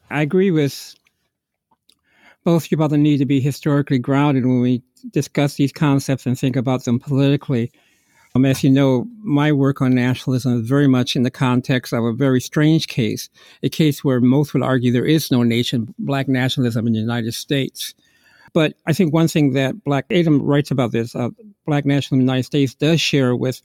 I 0.09 0.21
agree 0.21 0.51
with 0.51 0.95
both 2.43 2.71
you 2.71 2.75
about 2.75 2.89
the 2.89 2.97
need 2.97 3.17
to 3.17 3.25
be 3.25 3.39
historically 3.39 3.99
grounded 3.99 4.45
when 4.45 4.61
we 4.61 4.81
discuss 5.11 5.55
these 5.55 5.71
concepts 5.71 6.25
and 6.25 6.37
think 6.37 6.55
about 6.55 6.85
them 6.85 6.99
politically. 6.99 7.71
Um, 8.35 8.45
as 8.45 8.63
you 8.63 8.69
know, 8.69 9.07
my 9.21 9.51
work 9.51 9.81
on 9.81 9.95
nationalism 9.95 10.61
is 10.61 10.67
very 10.67 10.87
much 10.87 11.15
in 11.15 11.23
the 11.23 11.31
context 11.31 11.93
of 11.93 12.03
a 12.03 12.13
very 12.13 12.39
strange 12.39 12.87
case, 12.87 13.29
a 13.63 13.69
case 13.69 14.03
where 14.03 14.21
most 14.21 14.53
would 14.53 14.63
argue 14.63 14.91
there 14.91 15.05
is 15.05 15.31
no 15.31 15.43
nation, 15.43 15.93
black 15.97 16.27
nationalism 16.27 16.85
in 16.85 16.93
the 16.93 16.99
United 16.99 17.33
States. 17.33 17.95
But 18.53 18.73
I 18.85 18.93
think 18.93 19.13
one 19.13 19.27
thing 19.27 19.53
that 19.53 19.83
Black 19.83 20.07
Adom 20.09 20.39
writes 20.41 20.71
about 20.71 20.91
this, 20.91 21.15
uh, 21.15 21.29
Black 21.65 21.85
nationalism 21.85 22.21
in 22.21 22.25
the 22.25 22.31
United 22.31 22.45
States 22.45 22.73
does 22.73 23.01
share 23.01 23.35
with 23.35 23.61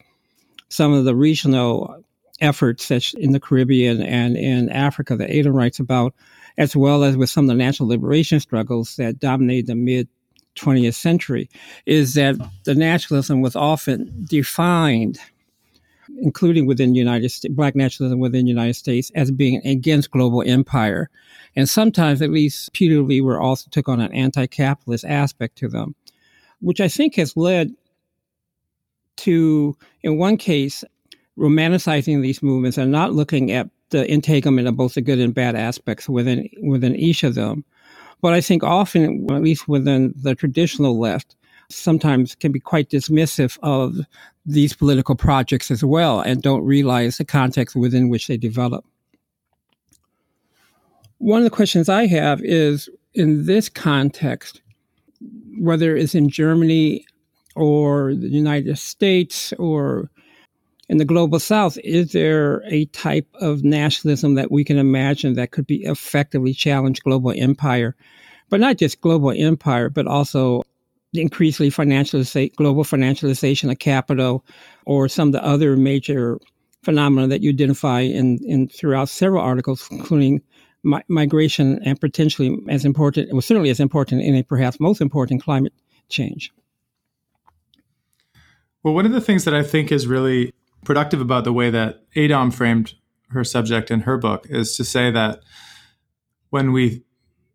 some 0.68 0.92
of 0.92 1.04
the 1.04 1.14
regional 1.14 2.04
efforts 2.40 2.88
that 2.88 3.14
in 3.14 3.32
the 3.32 3.40
Caribbean 3.40 4.02
and 4.02 4.36
in 4.36 4.68
Africa 4.70 5.16
that 5.16 5.30
Adom 5.30 5.54
writes 5.54 5.78
about, 5.78 6.14
as 6.58 6.76
well 6.76 7.04
as 7.04 7.16
with 7.16 7.30
some 7.30 7.44
of 7.44 7.48
the 7.48 7.54
national 7.54 7.88
liberation 7.88 8.40
struggles 8.40 8.96
that 8.96 9.18
dominated 9.18 9.66
the 9.66 9.74
mid 9.74 10.08
20th 10.56 10.94
century 10.94 11.50
is 11.86 12.14
that 12.14 12.36
the 12.64 12.74
nationalism 12.74 13.40
was 13.40 13.56
often 13.56 14.24
defined, 14.28 15.18
including 16.18 16.66
within 16.66 16.94
United 16.94 17.30
States, 17.30 17.54
black 17.54 17.74
nationalism 17.74 18.20
within 18.20 18.44
the 18.44 18.50
United 18.50 18.74
States, 18.74 19.10
as 19.14 19.30
being 19.30 19.60
against 19.66 20.10
global 20.10 20.42
empire. 20.46 21.10
And 21.56 21.68
sometimes, 21.68 22.22
at 22.22 22.30
least 22.30 22.72
putatively, 22.72 23.22
were 23.22 23.40
also 23.40 23.68
took 23.70 23.88
on 23.88 24.00
an 24.00 24.12
anti-capitalist 24.12 25.04
aspect 25.04 25.56
to 25.58 25.68
them, 25.68 25.94
which 26.60 26.80
I 26.80 26.88
think 26.88 27.16
has 27.16 27.36
led 27.36 27.72
to, 29.18 29.76
in 30.02 30.18
one 30.18 30.36
case, 30.36 30.84
romanticizing 31.38 32.22
these 32.22 32.42
movements 32.42 32.78
and 32.78 32.92
not 32.92 33.12
looking 33.12 33.50
at 33.50 33.68
the 33.94 34.10
them 34.10 34.66
of 34.66 34.76
both 34.76 34.94
the 34.94 35.00
good 35.00 35.20
and 35.20 35.32
bad 35.32 35.54
aspects 35.54 36.08
within 36.08 36.48
within 36.62 36.96
each 36.96 37.22
of 37.22 37.34
them. 37.34 37.64
But 38.20 38.32
I 38.32 38.40
think 38.40 38.64
often, 38.64 39.26
at 39.30 39.42
least 39.42 39.68
within 39.68 40.12
the 40.16 40.34
traditional 40.34 40.98
left, 40.98 41.36
sometimes 41.70 42.34
can 42.34 42.52
be 42.52 42.60
quite 42.60 42.90
dismissive 42.90 43.58
of 43.62 43.96
these 44.46 44.72
political 44.74 45.14
projects 45.14 45.70
as 45.70 45.84
well 45.84 46.20
and 46.20 46.42
don't 46.42 46.64
realize 46.64 47.18
the 47.18 47.24
context 47.24 47.76
within 47.76 48.08
which 48.08 48.26
they 48.26 48.36
develop. 48.36 48.84
One 51.18 51.38
of 51.38 51.44
the 51.44 51.50
questions 51.50 51.88
I 51.88 52.06
have 52.06 52.42
is 52.42 52.88
in 53.14 53.46
this 53.46 53.68
context, 53.68 54.60
whether 55.58 55.96
it's 55.96 56.14
in 56.14 56.28
Germany 56.28 57.06
or 57.54 58.14
the 58.14 58.28
United 58.28 58.76
States 58.78 59.52
or 59.58 60.10
in 60.88 60.98
the 60.98 61.04
global 61.04 61.38
south, 61.38 61.78
is 61.82 62.12
there 62.12 62.62
a 62.66 62.84
type 62.86 63.26
of 63.40 63.64
nationalism 63.64 64.34
that 64.34 64.50
we 64.50 64.64
can 64.64 64.78
imagine 64.78 65.34
that 65.34 65.50
could 65.50 65.66
be 65.66 65.82
effectively 65.84 66.52
challenge 66.52 67.02
global 67.02 67.32
empire? 67.36 67.96
But 68.50 68.60
not 68.60 68.76
just 68.76 69.00
global 69.00 69.30
empire, 69.30 69.88
but 69.88 70.06
also 70.06 70.62
increasingly 71.14 71.70
financialization, 71.70 72.54
global 72.56 72.84
financialization 72.84 73.70
of 73.70 73.78
capital, 73.78 74.44
or 74.84 75.08
some 75.08 75.28
of 75.28 75.32
the 75.32 75.44
other 75.44 75.76
major 75.76 76.38
phenomena 76.82 77.26
that 77.28 77.40
you 77.40 77.50
identify 77.50 78.00
in, 78.00 78.38
in 78.44 78.68
throughout 78.68 79.08
several 79.08 79.42
articles, 79.42 79.88
including 79.90 80.42
mi- 80.82 81.02
migration 81.08 81.80
and 81.84 81.98
potentially 81.98 82.58
as 82.68 82.84
important, 82.84 83.32
well, 83.32 83.40
certainly 83.40 83.70
as 83.70 83.80
important, 83.80 84.22
and 84.22 84.46
perhaps 84.46 84.78
most 84.78 85.00
important, 85.00 85.42
climate 85.42 85.72
change. 86.10 86.52
Well, 88.82 88.92
one 88.92 89.06
of 89.06 89.12
the 89.12 89.20
things 89.20 89.44
that 89.44 89.54
I 89.54 89.62
think 89.62 89.90
is 89.90 90.06
really 90.06 90.52
productive 90.84 91.20
about 91.20 91.44
the 91.44 91.52
way 91.52 91.70
that 91.70 92.10
Adom 92.14 92.52
framed 92.52 92.94
her 93.30 93.44
subject 93.44 93.90
in 93.90 94.00
her 94.00 94.16
book 94.16 94.46
is 94.48 94.76
to 94.76 94.84
say 94.84 95.10
that 95.10 95.40
when 96.50 96.72
we 96.72 97.04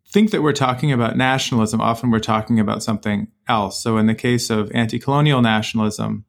think 0.06 0.30
that 0.30 0.42
we're 0.42 0.52
talking 0.52 0.92
about 0.92 1.16
nationalism, 1.16 1.80
often 1.80 2.10
we're 2.10 2.18
talking 2.18 2.60
about 2.60 2.82
something 2.82 3.28
else. 3.48 3.82
So, 3.82 3.96
in 3.96 4.06
the 4.06 4.14
case 4.14 4.50
of 4.50 4.70
anti 4.74 4.98
colonial 4.98 5.40
nationalism, 5.40 6.24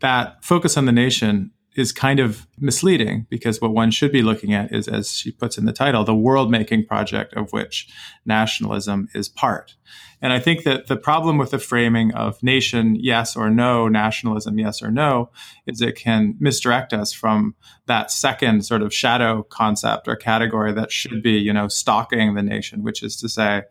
that 0.00 0.44
focus 0.44 0.76
on 0.76 0.84
the 0.84 0.92
nation 0.92 1.52
is 1.74 1.92
kind 1.92 2.20
of 2.20 2.46
misleading 2.58 3.26
because 3.30 3.60
what 3.60 3.72
one 3.72 3.90
should 3.90 4.12
be 4.12 4.22
looking 4.22 4.52
at 4.52 4.72
is, 4.72 4.88
as 4.88 5.12
she 5.12 5.32
puts 5.32 5.56
in 5.56 5.64
the 5.64 5.72
title, 5.72 6.04
the 6.04 6.14
world 6.14 6.50
making 6.50 6.86
project 6.86 7.32
of 7.34 7.52
which 7.52 7.88
nationalism 8.26 9.08
is 9.14 9.28
part. 9.28 9.74
And 10.20 10.32
I 10.32 10.38
think 10.38 10.62
that 10.62 10.86
the 10.86 10.96
problem 10.96 11.36
with 11.36 11.50
the 11.50 11.58
framing 11.58 12.14
of 12.14 12.40
nation, 12.42 12.94
yes 12.94 13.34
or 13.34 13.50
no, 13.50 13.88
nationalism, 13.88 14.58
yes 14.58 14.80
or 14.80 14.90
no, 14.90 15.30
is 15.66 15.80
it 15.80 15.96
can 15.96 16.36
misdirect 16.38 16.92
us 16.92 17.12
from 17.12 17.56
that 17.86 18.10
second 18.10 18.64
sort 18.64 18.82
of 18.82 18.94
shadow 18.94 19.42
concept 19.42 20.06
or 20.06 20.14
category 20.14 20.72
that 20.72 20.92
should 20.92 21.22
be, 21.22 21.32
you 21.32 21.52
know, 21.52 21.66
stalking 21.66 22.34
the 22.34 22.42
nation, 22.42 22.84
which 22.84 23.02
is 23.02 23.16
to 23.16 23.28
say, 23.28 23.62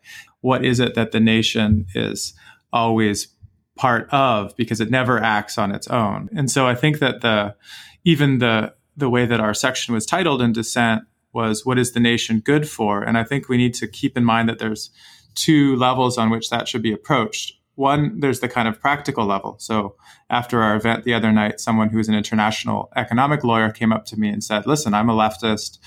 what 0.42 0.66
is 0.66 0.80
it 0.80 0.94
that 0.96 1.12
the 1.12 1.22
nation 1.22 1.86
is 1.96 2.34
always 2.74 3.30
part 3.82 4.08
of 4.14 4.56
because 4.58 4.80
it 4.80 4.92
never 4.92 5.18
acts 5.18 5.58
on 5.58 5.72
its 5.72 5.88
own. 5.88 6.30
And 6.36 6.52
so 6.52 6.68
I 6.68 6.76
think 6.76 7.00
that 7.00 7.22
the 7.22 7.56
even 8.04 8.38
the 8.38 8.76
the 8.96 9.10
way 9.10 9.26
that 9.26 9.40
our 9.40 9.56
section 9.56 9.96
was 9.96 10.06
titled 10.06 10.40
in 10.40 10.54
dissent 10.54 11.02
was 11.34 11.66
what 11.66 11.80
is 11.80 11.94
the 11.94 12.00
nation 12.00 12.42
good 12.42 12.70
for? 12.70 13.02
And 13.02 13.18
I 13.18 13.24
think 13.24 13.50
we 13.50 13.58
need 13.58 13.74
to 13.76 13.88
keep 13.88 14.16
in 14.16 14.24
mind 14.24 14.48
that 14.50 14.60
there's 14.60 14.92
two 15.34 15.76
levels 15.78 16.20
on 16.20 16.30
which 16.30 16.52
that 16.52 16.68
should 16.68 16.84
be 16.84 16.94
approached. 16.94 17.54
One, 17.74 18.20
there's 18.20 18.42
the 18.42 18.50
kind 18.50 18.68
of 18.68 18.80
practical 18.80 19.26
level. 19.26 19.56
So 19.58 19.96
after 20.30 20.62
our 20.62 20.76
event 20.76 21.04
the 21.04 21.16
other 21.16 21.32
night, 21.32 21.60
someone 21.60 21.90
who's 21.90 22.08
an 22.08 22.14
international 22.14 22.92
economic 22.96 23.44
lawyer 23.44 23.72
came 23.72 23.92
up 23.92 24.06
to 24.08 24.18
me 24.18 24.30
and 24.30 24.44
said, 24.44 24.68
listen, 24.68 24.94
I'm 24.94 25.10
a 25.10 25.16
leftist, 25.16 25.80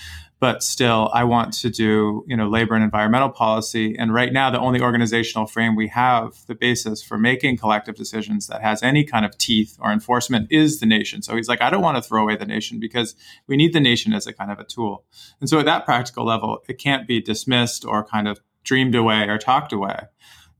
but 0.45 0.61
still 0.61 1.09
I 1.11 1.23
want 1.23 1.53
to 1.53 1.71
do, 1.71 2.23
you 2.27 2.37
know, 2.37 2.47
labor 2.47 2.75
and 2.75 2.83
environmental 2.83 3.29
policy. 3.29 3.95
And 3.97 4.13
right 4.13 4.31
now, 4.31 4.51
the 4.51 4.59
only 4.59 4.79
organizational 4.79 5.47
frame 5.47 5.75
we 5.75 5.87
have, 5.87 6.45
the 6.45 6.53
basis 6.53 7.01
for 7.01 7.17
making 7.17 7.57
collective 7.57 7.95
decisions 7.95 8.45
that 8.45 8.61
has 8.61 8.83
any 8.83 9.03
kind 9.03 9.25
of 9.25 9.35
teeth 9.39 9.75
or 9.79 9.91
enforcement 9.91 10.51
is 10.51 10.79
the 10.79 10.85
nation. 10.85 11.23
So 11.23 11.35
he's 11.35 11.49
like, 11.49 11.63
I 11.63 11.71
don't 11.71 11.81
want 11.81 11.97
to 11.97 12.07
throw 12.07 12.21
away 12.21 12.35
the 12.35 12.45
nation 12.45 12.79
because 12.79 13.15
we 13.47 13.57
need 13.57 13.73
the 13.73 13.79
nation 13.79 14.13
as 14.13 14.27
a 14.27 14.33
kind 14.33 14.51
of 14.51 14.59
a 14.59 14.63
tool. 14.63 15.03
And 15.39 15.49
so 15.49 15.57
at 15.57 15.65
that 15.65 15.83
practical 15.83 16.23
level, 16.23 16.59
it 16.69 16.77
can't 16.77 17.07
be 17.07 17.19
dismissed 17.19 17.83
or 17.83 18.05
kind 18.05 18.27
of 18.27 18.39
dreamed 18.63 18.93
away 18.93 19.27
or 19.27 19.39
talked 19.39 19.73
away. 19.73 19.97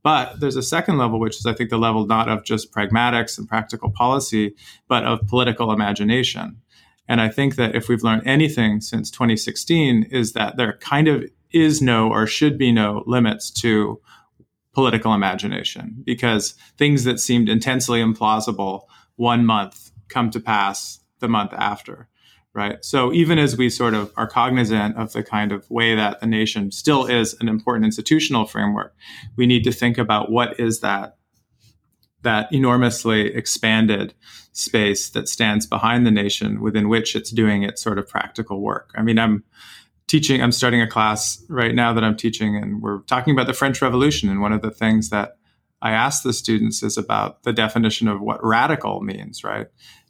But 0.01 0.39
there's 0.39 0.55
a 0.55 0.63
second 0.63 0.97
level, 0.97 1.19
which 1.19 1.37
is, 1.37 1.45
I 1.45 1.53
think, 1.53 1.69
the 1.69 1.77
level 1.77 2.07
not 2.07 2.27
of 2.27 2.43
just 2.43 2.71
pragmatics 2.71 3.37
and 3.37 3.47
practical 3.47 3.91
policy, 3.91 4.55
but 4.87 5.03
of 5.03 5.27
political 5.27 5.71
imagination. 5.71 6.61
And 7.07 7.21
I 7.21 7.29
think 7.29 7.55
that 7.55 7.75
if 7.75 7.87
we've 7.87 8.03
learned 8.03 8.23
anything 8.25 8.81
since 8.81 9.11
2016, 9.11 10.03
is 10.11 10.33
that 10.33 10.57
there 10.57 10.77
kind 10.77 11.07
of 11.07 11.23
is 11.51 11.81
no 11.81 12.09
or 12.09 12.27
should 12.27 12.57
be 12.57 12.71
no 12.71 13.03
limits 13.05 13.49
to 13.51 14.01
political 14.73 15.13
imagination 15.13 16.03
because 16.03 16.53
things 16.77 17.05
that 17.05 17.19
seemed 17.19 17.47
intensely 17.47 18.01
implausible 18.01 18.81
one 19.15 19.45
month 19.45 19.91
come 20.09 20.29
to 20.31 20.39
pass 20.39 20.99
the 21.19 21.29
month 21.29 21.53
after 21.53 22.09
right? 22.55 22.83
So 22.85 23.11
even 23.11 23.37
as 23.37 23.57
we 23.57 23.69
sort 23.69 23.93
of 23.93 24.11
are 24.15 24.27
cognizant 24.27 24.95
of 24.95 25.11
the 25.11 25.21
kind 25.21 25.51
of 25.51 25.69
way 25.69 25.93
that 25.93 26.21
the 26.21 26.25
nation 26.25 26.71
still 26.71 27.05
is 27.05 27.35
an 27.41 27.49
important 27.49 27.85
institutional 27.85 28.45
framework, 28.45 28.95
we 29.35 29.45
need 29.45 29.65
to 29.65 29.73
think 29.73 29.97
about 29.97 30.31
what 30.31 30.57
is 30.59 30.79
that 30.79 31.14
that 32.25 32.51
enormously 32.51 33.33
expanded 33.33 34.13
space 34.51 35.09
that 35.09 35.27
stands 35.27 35.65
behind 35.65 36.05
the 36.05 36.11
nation 36.11 36.61
within 36.61 36.89
which 36.89 37.15
it's 37.15 37.31
doing 37.31 37.63
its 37.63 37.81
sort 37.81 37.97
of 37.97 38.07
practical 38.07 38.61
work. 38.61 38.91
I 38.95 39.01
mean, 39.01 39.17
I'm 39.17 39.43
teaching, 40.07 40.41
I'm 40.41 40.51
starting 40.51 40.81
a 40.81 40.87
class 40.87 41.43
right 41.49 41.73
now 41.73 41.93
that 41.93 42.03
I'm 42.03 42.15
teaching, 42.15 42.55
and 42.55 42.81
we're 42.81 42.99
talking 43.01 43.33
about 43.33 43.47
the 43.47 43.53
French 43.53 43.81
Revolution. 43.81 44.29
And 44.29 44.41
one 44.41 44.53
of 44.53 44.61
the 44.61 44.71
things 44.71 45.09
that 45.09 45.37
I 45.81 45.91
ask 45.91 46.23
the 46.23 46.33
students 46.33 46.83
is 46.83 46.97
about 46.97 47.43
the 47.43 47.53
definition 47.53 48.07
of 48.07 48.21
what 48.21 48.43
radical 48.43 49.01
means, 49.01 49.43
right? 49.43 49.67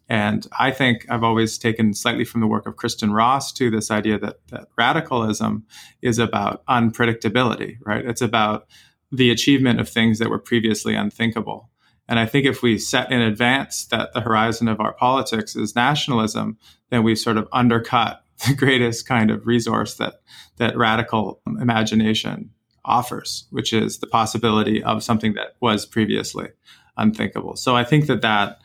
And 0.07 0.47
I 0.59 0.71
think 0.71 1.05
I've 1.09 1.23
always 1.23 1.57
taken 1.57 1.93
slightly 1.93 2.25
from 2.25 2.41
the 2.41 2.47
work 2.47 2.67
of 2.67 2.75
Kristin 2.75 3.13
Ross 3.13 3.51
to 3.53 3.71
this 3.71 3.89
idea 3.89 4.19
that, 4.19 4.35
that 4.49 4.67
radicalism 4.77 5.65
is 6.01 6.19
about 6.19 6.63
unpredictability, 6.67 7.77
right? 7.85 8.05
It's 8.05 8.21
about 8.21 8.67
the 9.11 9.31
achievement 9.31 9.79
of 9.79 9.89
things 9.89 10.19
that 10.19 10.29
were 10.29 10.39
previously 10.39 10.93
unthinkable. 10.93 11.69
And 12.07 12.19
I 12.19 12.25
think 12.25 12.45
if 12.45 12.61
we 12.61 12.77
set 12.77 13.11
in 13.11 13.21
advance 13.21 13.85
that 13.85 14.13
the 14.13 14.21
horizon 14.21 14.67
of 14.67 14.79
our 14.79 14.93
politics 14.93 15.55
is 15.55 15.75
nationalism, 15.75 16.57
then 16.89 17.03
we've 17.03 17.17
sort 17.17 17.37
of 17.37 17.47
undercut 17.51 18.21
the 18.47 18.53
greatest 18.53 19.07
kind 19.07 19.31
of 19.31 19.47
resource 19.47 19.95
that 19.95 20.21
that 20.57 20.77
radical 20.77 21.41
imagination 21.59 22.51
offers, 22.83 23.47
which 23.49 23.73
is 23.73 23.99
the 23.99 24.07
possibility 24.07 24.83
of 24.83 25.03
something 25.03 25.33
that 25.33 25.55
was 25.59 25.85
previously 25.85 26.49
unthinkable. 26.97 27.55
So 27.55 27.75
I 27.75 27.83
think 27.83 28.07
that 28.07 28.21
that 28.21 28.59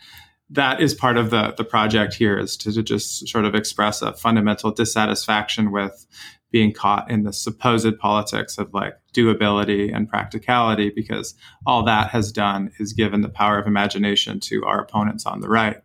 that 0.51 0.81
is 0.81 0.95
part 0.95 1.17
of 1.17 1.31
the 1.31 1.55
the 1.57 1.65
project 1.65 2.15
here 2.15 2.39
is 2.39 2.57
to, 2.59 2.73
to 2.73 2.83
just 2.83 3.29
sort 3.29 3.45
of 3.45 3.55
express 3.55 4.03
a 4.03 4.13
fundamental 4.13 4.71
dissatisfaction 4.71 5.71
with 5.71 6.07
being 6.51 6.73
caught 6.73 7.09
in 7.11 7.23
the 7.23 7.33
supposed 7.33 7.97
politics 7.99 8.59
of 8.59 8.75
like 8.75 8.95
doability 9.15 9.95
and 9.95 10.09
practicality 10.09 10.91
because 10.91 11.35
all 11.65 11.85
that 11.85 12.11
has 12.11 12.33
done 12.33 12.73
is 12.81 12.93
given 12.93 13.21
the 13.21 13.29
power 13.29 13.59
of 13.59 13.67
imagination 13.67 14.41
to 14.41 14.65
our 14.65 14.81
opponents 14.81 15.27
on 15.27 15.41
the 15.41 15.49
right 15.49 15.83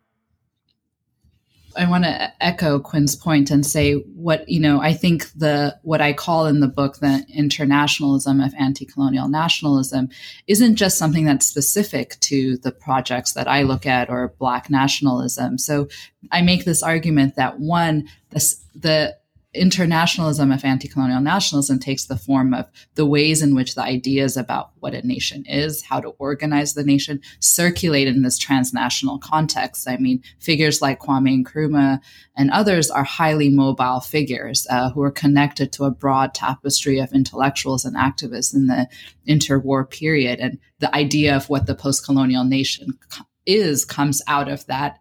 I 1.78 1.90
want 1.90 2.04
to 2.06 2.32
echo 2.44 2.80
Quinn's 2.80 3.16
point 3.16 3.52
and 3.52 3.66
say 3.66 3.94
what 3.94 4.48
you 4.48 4.60
know. 4.60 4.82
I 4.82 4.94
think 4.94 5.32
the 5.34 5.78
what 5.84 6.02
I 6.02 6.14
call 6.14 6.46
in 6.46 6.60
the 6.60 6.68
book 6.68 6.98
the 6.98 7.26
internationalism 7.34 8.40
of 8.40 8.54
anti-colonial 8.58 9.28
nationalism 9.28 10.10
isn't 10.48 10.76
just 10.76 10.98
something 10.98 11.26
that's 11.26 11.46
specific 11.46 12.20
to 12.22 12.58
the 12.58 12.72
projects 12.72 13.34
that 13.34 13.48
I 13.48 13.64
look 13.64 13.86
at 13.86 14.10
or 14.10 14.34
Black 14.40 14.70
nationalism. 14.70 15.58
So 15.58 15.88
I 16.32 16.42
make 16.42 16.66
this 16.66 16.84
argument 16.84 17.36
that 17.36 17.60
one, 17.60 18.08
the 18.30 19.16
internationalism 19.60 20.52
of 20.52 20.64
anti 20.64 20.88
colonial 20.88 21.22
nationalism 21.22 21.80
takes 21.80 22.06
the 22.06 22.18
form 22.18 22.54
of 22.54 22.68
the 22.96 23.06
ways 23.06 23.42
in 23.42 23.56
which 23.56 23.76
the 23.76 23.82
ideas 23.82 24.38
about 24.38 24.72
what 24.80 24.94
a 24.94 25.06
nation 25.06 25.46
is, 25.46 25.82
how 25.82 26.00
to 26.00 26.10
organize 26.20 26.74
the 26.74 26.84
nation, 26.84 27.22
circulate 27.40 28.08
in 28.08 28.22
this 28.22 28.38
transnational 28.38 29.20
context. 29.20 29.90
I 29.90 29.98
mean, 29.98 30.24
figures 30.40 30.82
like 30.82 31.00
Kwame 31.00 31.44
Nkrumah 31.44 32.00
and 32.36 32.52
others 32.52 32.92
are 32.92 33.04
highly 33.04 33.50
mobile 33.50 34.00
figures 34.00 34.68
uh, 34.70 34.90
who 34.92 35.02
are 35.02 35.12
connected 35.12 35.72
to 35.74 35.86
a 35.86 35.92
broad 35.92 36.34
tapestry 36.34 37.00
of 37.00 37.14
intellectuals 37.14 37.86
and 37.86 37.96
activists 37.96 38.54
in 38.54 38.68
the 38.68 38.88
interwar 39.28 39.90
period. 39.90 40.40
And 40.40 40.60
the 40.80 40.94
idea 40.96 41.36
of 41.36 41.50
what 41.50 41.66
the 41.66 41.76
post 41.76 42.06
colonial 42.06 42.44
nation 42.44 42.98
is 43.46 43.86
comes 43.86 44.22
out 44.28 44.50
of 44.50 44.66
that 44.68 45.00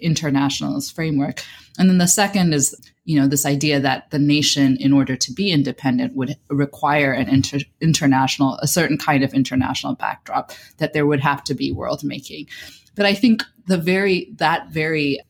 internationalist 0.00 0.94
framework. 0.94 1.42
And 1.78 1.88
then 1.88 1.98
the 1.98 2.08
second 2.08 2.54
is, 2.54 2.74
you 3.06 3.18
know, 3.18 3.28
this 3.28 3.46
idea 3.46 3.78
that 3.80 4.10
the 4.10 4.18
nation, 4.18 4.76
in 4.78 4.92
order 4.92 5.16
to 5.16 5.32
be 5.32 5.50
independent, 5.50 6.14
would 6.16 6.36
require 6.50 7.12
an 7.12 7.28
inter- 7.28 7.60
international, 7.80 8.58
a 8.60 8.66
certain 8.66 8.98
kind 8.98 9.22
of 9.22 9.32
international 9.32 9.94
backdrop, 9.94 10.52
that 10.78 10.92
there 10.92 11.06
would 11.06 11.20
have 11.20 11.42
to 11.44 11.54
be 11.54 11.72
world 11.72 12.02
making. 12.02 12.48
But 12.96 13.06
I 13.06 13.14
think 13.14 13.44
the 13.68 13.78
very, 13.78 14.32
that 14.36 14.70
very 14.70 15.20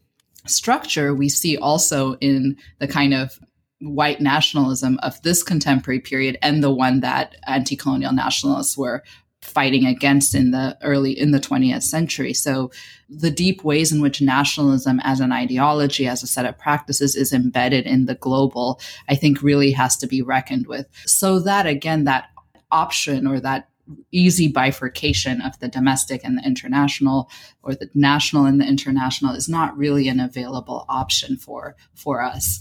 structure 0.47 1.15
we 1.15 1.29
see 1.29 1.59
also 1.59 2.15
in 2.15 2.57
the 2.79 2.89
kind 2.89 3.13
of 3.13 3.39
white 3.81 4.23
nationalism 4.23 4.99
of 5.03 5.21
this 5.21 5.43
contemporary 5.43 6.01
period 6.01 6.39
and 6.41 6.63
the 6.63 6.71
one 6.71 7.01
that 7.01 7.37
anti-colonial 7.47 8.13
nationalists 8.13 8.79
were 8.79 9.03
fighting 9.43 9.87
against 9.87 10.35
in 10.35 10.51
the 10.51 10.77
early 10.83 11.19
in 11.19 11.31
the 11.31 11.41
20th 11.41 11.83
century. 11.83 12.33
So 12.33 12.71
the 13.09 13.31
deep 13.31 13.63
ways 13.63 13.93
in 13.93 14.01
which 14.01 14.21
nationalism 14.21 15.01
as 15.05 15.21
an 15.21 15.33
ideology 15.33 16.07
as 16.07 16.23
a 16.23 16.27
set 16.27 16.47
of 16.47 16.59
practices 16.59 17.15
is 17.15 17.33
embedded 17.33 17.87
in 17.87 18.07
the 18.07 18.17
global 18.17 18.81
i 19.09 19.15
think 19.15 19.43
really 19.43 19.71
has 19.71 19.97
to 19.99 20.07
be 20.07 20.23
reckoned 20.23 20.67
with. 20.67 20.87
So 21.07 21.39
that 21.41 21.67
again 21.67 22.05
that 22.05 22.29
option 22.71 23.27
or 23.27 23.39
that 23.41 23.69
easy 24.11 24.49
bifurcation 24.49 25.41
of 25.41 25.59
the 25.61 25.69
domestic 25.69 26.25
and 26.25 26.37
the 26.37 26.43
international 26.45 27.31
or 27.63 27.75
the 27.75 27.89
national 27.95 28.47
and 28.47 28.61
the 28.61 28.67
international 28.67 29.35
is 29.35 29.49
not 29.49 29.77
really 29.79 30.09
an 30.09 30.19
available 30.19 30.85
option 30.89 31.37
for 31.37 31.77
for 31.95 32.21
us. 32.21 32.61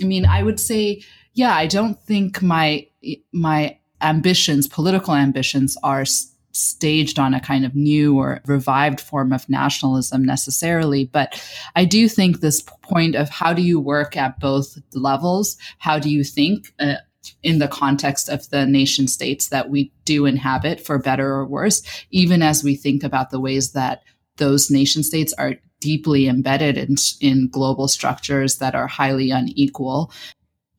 I 0.00 0.04
mean 0.04 0.26
i 0.26 0.42
would 0.42 0.60
say 0.60 1.02
yeah 1.32 1.54
i 1.54 1.66
don't 1.66 1.98
think 2.02 2.42
my 2.42 2.86
my 3.32 3.78
ambitions, 4.00 4.66
political 4.66 5.14
ambitions, 5.14 5.76
are 5.82 6.02
s- 6.02 6.32
staged 6.52 7.18
on 7.18 7.34
a 7.34 7.40
kind 7.40 7.64
of 7.64 7.74
new 7.74 8.18
or 8.18 8.40
revived 8.46 9.00
form 9.00 9.32
of 9.32 9.48
nationalism 9.48 10.24
necessarily. 10.24 11.04
But 11.04 11.42
I 11.74 11.84
do 11.84 12.08
think 12.08 12.40
this 12.40 12.60
point 12.60 13.14
of 13.14 13.28
how 13.28 13.52
do 13.52 13.62
you 13.62 13.78
work 13.78 14.16
at 14.16 14.40
both 14.40 14.78
levels? 14.94 15.56
How 15.78 15.98
do 15.98 16.10
you 16.10 16.24
think? 16.24 16.72
Uh, 16.78 16.96
in 17.42 17.58
the 17.58 17.66
context 17.66 18.28
of 18.28 18.48
the 18.50 18.66
nation 18.66 19.08
states 19.08 19.48
that 19.48 19.68
we 19.68 19.92
do 20.04 20.26
inhabit, 20.26 20.80
for 20.80 20.96
better 20.96 21.28
or 21.28 21.44
worse, 21.44 21.82
even 22.10 22.40
as 22.40 22.62
we 22.62 22.76
think 22.76 23.02
about 23.02 23.30
the 23.30 23.40
ways 23.40 23.72
that 23.72 24.02
those 24.36 24.70
nation 24.70 25.02
states 25.02 25.32
are 25.32 25.54
deeply 25.80 26.26
embedded 26.28 26.76
in, 26.76 26.96
in 27.20 27.48
global 27.48 27.88
structures 27.88 28.58
that 28.58 28.74
are 28.74 28.86
highly 28.86 29.30
unequal 29.30 30.12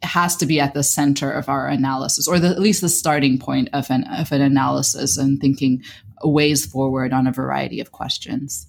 has 0.04 0.36
to 0.38 0.46
be 0.46 0.60
at 0.60 0.74
the 0.74 0.84
center 0.84 1.32
of 1.32 1.50
our 1.50 1.68
analysis, 1.68 2.28
or 2.28 2.40
the, 2.40 2.50
at 2.50 2.60
least 2.60 2.82
the 2.82 2.90
starting 2.90 3.40
point 3.40 3.70
of 3.74 3.90
an 3.90 4.04
of 4.06 4.32
an 4.32 4.42
analysis 4.42 5.18
and 5.18 5.40
thinking 5.40 5.84
ways 6.24 6.66
forward 6.66 7.14
on 7.14 7.28
a 7.28 7.32
variety 7.32 7.80
of 7.80 7.92
questions. 7.92 8.68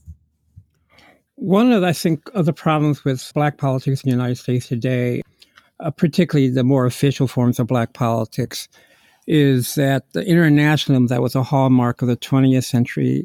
One 1.37 1.71
of, 1.71 1.85
I 1.85 1.93
think, 1.93 2.29
of 2.35 2.47
the 2.47 2.53
problems 2.53 3.05
with 3.05 3.31
Black 3.33 3.59
politics 3.59 4.03
in 4.03 4.11
the 4.11 4.17
United 4.17 4.39
States 4.39 4.67
today, 4.67 5.23
uh, 5.79 5.91
particularly 5.91 6.51
the 6.51 6.65
more 6.65 6.85
official 6.85 7.29
forms 7.29 7.61
of 7.61 7.69
Black 7.69 7.93
politics, 7.93 8.69
is 9.27 9.77
that 9.77 10.13
the 10.15 10.27
internationalism 10.27 11.07
that 11.09 11.23
was 11.23 11.37
a 11.37 11.43
hallmark 11.43 12.03
of 12.03 12.09
the 12.09 12.17
20th 12.17 12.65
century 12.65 13.25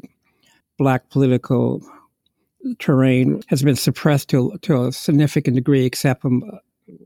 Black 0.78 1.08
political 1.10 1.80
terrain 2.78 3.42
has 3.48 3.62
been 3.62 3.76
suppressed 3.76 4.28
to, 4.30 4.56
to 4.62 4.84
a 4.84 4.92
significant 4.92 5.56
degree, 5.56 5.84
except 5.84 6.24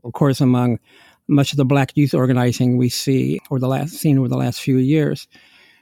of 0.03 0.13
course, 0.13 0.41
among 0.41 0.79
much 1.27 1.51
of 1.51 1.57
the 1.57 1.65
black 1.65 1.95
youth 1.95 2.13
organizing 2.13 2.77
we 2.77 2.89
see 2.89 3.39
or 3.49 3.59
the 3.59 3.67
last 3.67 3.93
seen 3.93 4.17
over 4.17 4.27
the 4.27 4.37
last 4.37 4.61
few 4.61 4.77
years. 4.77 5.27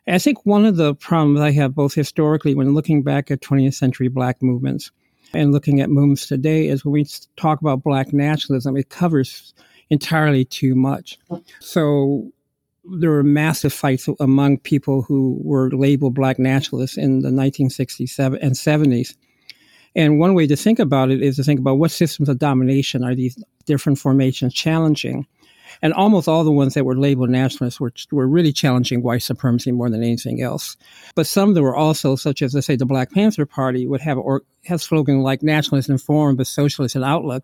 I 0.07 0.19
think 0.19 0.45
one 0.45 0.65
of 0.65 0.77
the 0.77 0.95
problems 0.95 1.41
I 1.41 1.51
have 1.51 1.75
both 1.75 1.93
historically 1.93 2.55
when 2.55 2.73
looking 2.73 3.03
back 3.03 3.29
at 3.29 3.41
20th 3.41 3.73
century 3.73 4.07
black 4.07 4.41
movements 4.41 4.91
and 5.33 5.51
looking 5.51 5.81
at 5.81 5.89
movements 5.89 6.27
today 6.27 6.67
is 6.67 6.85
when 6.85 6.93
we 6.93 7.05
talk 7.35 7.59
about 7.59 7.83
black 7.83 8.13
nationalism, 8.13 8.77
it 8.77 8.89
covers 8.89 9.53
entirely 9.89 10.45
too 10.45 10.75
much. 10.75 11.19
So 11.59 12.31
there 12.85 13.09
were 13.09 13.23
massive 13.23 13.73
fights 13.73 14.07
among 14.21 14.59
people 14.59 15.01
who 15.01 15.41
were 15.43 15.69
labeled 15.71 16.15
black 16.15 16.39
nationalists 16.39 16.97
in 16.97 17.19
the 17.19 17.29
1960s 17.29 18.17
and 18.41 18.53
70s 18.53 19.15
and 19.97 20.19
one 20.19 20.35
way 20.35 20.45
to 20.45 20.55
think 20.55 20.77
about 20.77 21.09
it 21.09 21.23
is 21.23 21.35
to 21.37 21.43
think 21.43 21.59
about 21.59 21.79
what 21.79 21.89
systems 21.89 22.29
of 22.29 22.37
domination 22.37 23.03
are 23.03 23.15
these 23.15 23.43
different 23.65 23.97
formations 23.97 24.53
challenging. 24.53 25.25
And 25.81 25.93
almost 25.93 26.27
all 26.27 26.43
the 26.43 26.51
ones 26.51 26.75
that 26.75 26.85
were 26.85 26.97
labeled 26.97 27.29
nationalists 27.29 27.79
were, 27.79 27.91
were 28.11 28.27
really 28.27 28.53
challenging 28.53 29.03
white 29.03 29.23
supremacy 29.23 29.71
more 29.71 29.89
than 29.89 30.03
anything 30.03 30.41
else. 30.41 30.77
But 31.15 31.27
some 31.27 31.53
that 31.53 31.61
were 31.61 31.75
also, 31.75 32.15
such 32.15 32.41
as, 32.41 32.53
let's 32.53 32.67
say, 32.67 32.75
the 32.75 32.85
Black 32.85 33.11
Panther 33.11 33.45
Party 33.45 33.85
would 33.85 34.01
have 34.01 34.17
or 34.17 34.43
have 34.65 34.81
slogan 34.81 35.21
like 35.21 35.43
nationalist 35.43 35.89
in 35.89 35.97
form 35.97 36.35
but 36.35 36.47
socialist 36.47 36.95
in 36.95 37.03
outlook, 37.03 37.43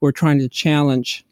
were 0.00 0.12
trying 0.12 0.38
to 0.38 0.48
challenge 0.48 1.24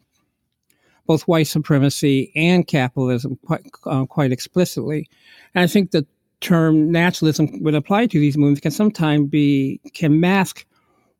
both 1.05 1.23
white 1.23 1.47
supremacy 1.47 2.31
and 2.35 2.67
capitalism 2.67 3.37
quite, 3.45 3.65
uh, 3.85 4.05
quite 4.05 4.31
explicitly. 4.31 5.07
And 5.53 5.63
I 5.63 5.67
think 5.67 5.91
that 5.91 6.07
term 6.43 6.91
nationalism 6.91 7.63
would 7.63 7.73
apply 7.73 8.05
to 8.07 8.19
these 8.19 8.37
movements 8.37 8.61
can 8.61 8.71
sometimes 8.71 9.29
be 9.29 9.79
can 9.93 10.19
mask 10.19 10.65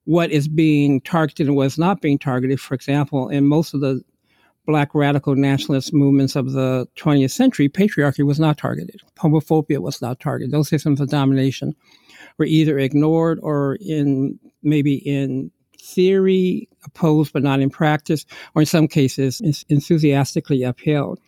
what 0.06 0.30
is 0.32 0.48
being 0.48 1.00
targeted 1.02 1.48
and 1.48 1.56
what 1.56 1.68
is 1.68 1.78
not 1.78 2.02
being 2.02 2.20
targeted. 2.20 2.60
For 2.60 2.76
example, 2.76 3.30
in 3.30 3.48
most 3.48 3.74
of 3.74 3.80
the 3.80 4.02
black 4.66 4.94
radical 4.94 5.36
nationalist 5.36 5.94
movements 5.94 6.36
of 6.36 6.52
the 6.52 6.88
20th 6.98 7.32
century, 7.32 7.70
patriarchy 7.70 8.26
was 8.26 8.40
not 8.40 8.58
targeted. 8.58 9.02
Homophobia 9.18 9.80
was 9.80 10.02
not 10.02 10.20
targeted. 10.20 10.52
Those 10.52 10.70
systems 10.70 11.02
of 11.02 11.10
domination 11.10 11.74
were 12.38 12.46
either 12.46 12.78
ignored 12.78 13.40
or 13.42 13.78
in 13.82 14.40
maybe 14.62 14.96
in 14.96 15.52
theory 15.82 16.70
opposed 16.86 17.34
but 17.34 17.44
not 17.44 17.60
in 17.60 17.70
practice, 17.70 18.26
or 18.56 18.62
in 18.62 18.66
some 18.66 18.88
cases 18.88 19.42
enthusiastically 19.70 20.64
upheld. 20.64 21.20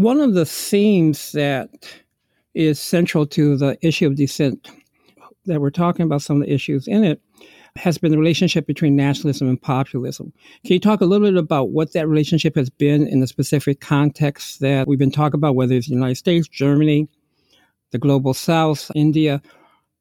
One 0.00 0.22
of 0.22 0.32
the 0.32 0.46
themes 0.46 1.32
that 1.32 1.68
is 2.54 2.80
central 2.80 3.26
to 3.26 3.58
the 3.58 3.76
issue 3.86 4.06
of 4.06 4.14
dissent 4.14 4.70
that 5.44 5.60
we're 5.60 5.68
talking 5.68 6.06
about, 6.06 6.22
some 6.22 6.40
of 6.40 6.46
the 6.46 6.54
issues 6.54 6.88
in 6.88 7.04
it, 7.04 7.20
has 7.76 7.98
been 7.98 8.10
the 8.10 8.16
relationship 8.16 8.66
between 8.66 8.96
nationalism 8.96 9.46
and 9.46 9.60
populism. 9.60 10.32
Can 10.64 10.72
you 10.72 10.80
talk 10.80 11.02
a 11.02 11.04
little 11.04 11.28
bit 11.28 11.36
about 11.36 11.72
what 11.72 11.92
that 11.92 12.08
relationship 12.08 12.56
has 12.56 12.70
been 12.70 13.06
in 13.06 13.20
the 13.20 13.26
specific 13.26 13.82
context 13.82 14.60
that 14.60 14.88
we've 14.88 14.98
been 14.98 15.10
talking 15.10 15.36
about, 15.36 15.54
whether 15.54 15.74
it's 15.74 15.88
the 15.88 15.92
United 15.92 16.14
States, 16.16 16.48
Germany, 16.48 17.06
the 17.90 17.98
global 17.98 18.32
South, 18.32 18.90
India? 18.94 19.42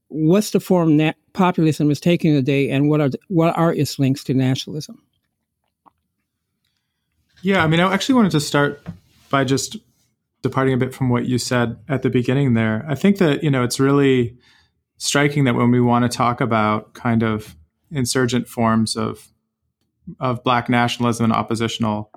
What's 0.07 0.51
the 0.51 0.61
form 0.61 0.95
that 0.95 1.17
populism 1.33 1.91
is 1.91 1.99
taking 1.99 2.33
today, 2.33 2.69
and 2.69 2.87
what 2.87 3.01
are 3.01 3.09
what 3.27 3.57
are 3.57 3.73
its 3.73 3.99
links 3.99 4.23
to 4.23 4.33
nationalism? 4.33 5.03
Yeah, 7.41 7.65
I 7.65 7.67
mean, 7.67 7.81
I 7.81 7.93
actually 7.93 8.15
wanted 8.15 8.31
to 8.31 8.39
start 8.39 8.81
by 9.29 9.43
just 9.43 9.75
departing 10.41 10.73
a 10.73 10.77
bit 10.77 10.93
from 10.93 11.09
what 11.09 11.25
you 11.25 11.37
said 11.37 11.77
at 11.87 12.01
the 12.01 12.09
beginning 12.09 12.53
there. 12.53 12.85
I 12.87 12.95
think 12.95 13.17
that 13.17 13.43
you 13.43 13.51
know 13.51 13.63
it's 13.63 13.79
really 13.79 14.37
striking 14.97 15.45
that 15.45 15.55
when 15.55 15.71
we 15.71 15.81
want 15.81 16.09
to 16.09 16.15
talk 16.15 16.41
about 16.41 16.93
kind 16.93 17.23
of 17.23 17.55
insurgent 17.91 18.47
forms 18.47 18.95
of 18.95 19.27
of 20.19 20.43
black 20.43 20.69
nationalism 20.69 21.25
and 21.25 21.33
oppositional 21.33 22.11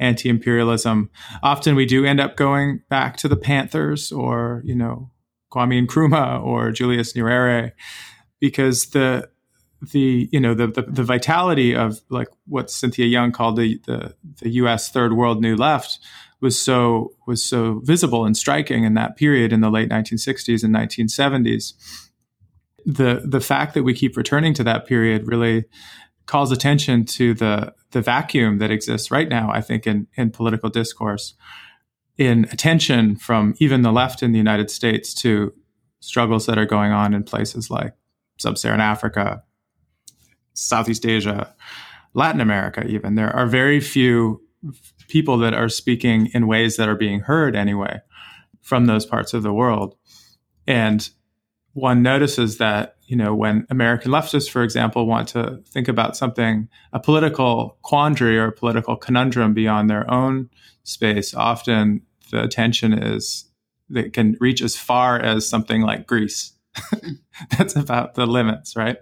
anti-imperialism 0.00 1.08
often 1.42 1.76
we 1.76 1.86
do 1.86 2.04
end 2.04 2.18
up 2.18 2.36
going 2.36 2.80
back 2.88 3.16
to 3.16 3.28
the 3.28 3.36
panthers 3.36 4.10
or 4.10 4.60
you 4.64 4.74
know 4.74 5.10
kwame 5.52 5.86
nkrumah 5.86 6.42
or 6.42 6.72
julius 6.72 7.12
nyerere 7.12 7.72
because 8.40 8.86
the 8.86 9.28
the 9.92 10.28
you 10.32 10.40
know 10.40 10.54
the, 10.54 10.66
the, 10.66 10.82
the 10.82 11.02
vitality 11.02 11.74
of 11.74 12.00
like 12.10 12.28
what 12.46 12.70
cynthia 12.70 13.06
young 13.06 13.30
called 13.30 13.56
the, 13.56 13.78
the 13.86 14.14
the 14.42 14.50
us 14.50 14.88
third 14.88 15.12
world 15.12 15.40
new 15.40 15.54
left 15.54 15.98
was 16.44 16.60
so 16.60 17.12
was 17.26 17.44
so 17.44 17.80
visible 17.82 18.24
and 18.24 18.36
striking 18.36 18.84
in 18.84 18.94
that 18.94 19.16
period 19.16 19.52
in 19.52 19.60
the 19.60 19.70
late 19.70 19.88
1960s 19.88 20.62
and 20.62 20.74
1970s 20.74 21.72
the 22.84 23.22
the 23.24 23.40
fact 23.40 23.74
that 23.74 23.82
we 23.82 23.94
keep 23.94 24.16
returning 24.16 24.54
to 24.54 24.64
that 24.64 24.86
period 24.86 25.26
really 25.26 25.64
calls 26.26 26.52
attention 26.52 27.04
to 27.04 27.34
the 27.34 27.72
the 27.90 28.00
vacuum 28.00 28.58
that 28.58 28.70
exists 28.70 29.10
right 29.10 29.28
now. 29.28 29.50
I 29.50 29.60
think 29.60 29.86
in 29.86 30.06
in 30.16 30.30
political 30.30 30.70
discourse, 30.70 31.34
in 32.16 32.44
attention 32.52 33.16
from 33.16 33.54
even 33.58 33.82
the 33.82 33.92
left 33.92 34.22
in 34.22 34.32
the 34.32 34.38
United 34.38 34.70
States 34.70 35.14
to 35.14 35.52
struggles 36.00 36.46
that 36.46 36.58
are 36.58 36.66
going 36.66 36.92
on 36.92 37.14
in 37.14 37.22
places 37.22 37.70
like 37.70 37.94
sub-Saharan 38.38 38.80
Africa, 38.80 39.42
Southeast 40.52 41.06
Asia, 41.06 41.54
Latin 42.12 42.40
America. 42.40 42.86
Even 42.86 43.14
there 43.14 43.34
are 43.34 43.46
very 43.46 43.80
few 43.80 44.43
people 45.08 45.38
that 45.38 45.54
are 45.54 45.68
speaking 45.68 46.30
in 46.34 46.46
ways 46.46 46.76
that 46.76 46.88
are 46.88 46.96
being 46.96 47.20
heard 47.20 47.56
anyway 47.56 48.00
from 48.62 48.86
those 48.86 49.04
parts 49.04 49.34
of 49.34 49.42
the 49.42 49.52
world, 49.52 49.96
and 50.66 51.10
one 51.74 52.02
notices 52.02 52.58
that 52.58 52.96
you 53.06 53.16
know 53.16 53.34
when 53.34 53.66
American 53.70 54.10
leftists, 54.10 54.48
for 54.48 54.62
example, 54.62 55.06
want 55.06 55.28
to 55.28 55.60
think 55.66 55.88
about 55.88 56.16
something, 56.16 56.68
a 56.92 57.00
political 57.00 57.78
quandary 57.82 58.38
or 58.38 58.46
a 58.46 58.52
political 58.52 58.96
conundrum 58.96 59.52
beyond 59.52 59.90
their 59.90 60.10
own 60.10 60.48
space, 60.84 61.34
often 61.34 62.00
the 62.30 62.42
attention 62.42 62.92
is 62.92 63.50
that 63.90 64.12
can 64.12 64.36
reach 64.40 64.62
as 64.62 64.76
far 64.76 65.20
as 65.20 65.48
something 65.48 65.82
like 65.82 66.06
Greece. 66.06 66.52
That's 67.58 67.76
about 67.76 68.14
the 68.14 68.26
limits, 68.26 68.76
right? 68.76 68.96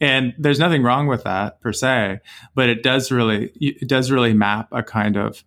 And 0.00 0.34
there's 0.38 0.58
nothing 0.58 0.82
wrong 0.82 1.06
with 1.06 1.24
that 1.24 1.60
per 1.60 1.72
se, 1.72 2.20
but 2.54 2.68
it 2.68 2.82
does 2.82 3.10
really 3.10 3.52
it 3.56 3.88
does 3.88 4.10
really 4.10 4.32
map 4.32 4.68
a 4.72 4.82
kind 4.82 5.16
of 5.16 5.44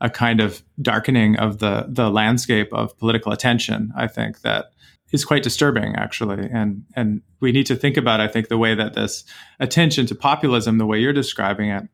a 0.00 0.10
kind 0.10 0.40
of 0.40 0.62
darkening 0.80 1.36
of 1.36 1.58
the 1.58 1.86
the 1.88 2.10
landscape 2.10 2.72
of 2.72 2.96
political 2.98 3.32
attention. 3.32 3.92
I 3.96 4.06
think 4.06 4.42
that 4.42 4.66
is 5.12 5.24
quite 5.24 5.42
disturbing 5.42 5.94
actually 5.96 6.48
and 6.50 6.84
and 6.94 7.22
we 7.40 7.52
need 7.52 7.66
to 7.66 7.76
think 7.76 7.96
about 7.96 8.20
i 8.20 8.28
think 8.28 8.48
the 8.48 8.58
way 8.58 8.74
that 8.74 8.94
this 8.94 9.24
attention 9.60 10.06
to 10.06 10.14
populism 10.14 10.78
the 10.78 10.86
way 10.86 10.98
you're 10.98 11.12
describing 11.12 11.70
it 11.70 11.84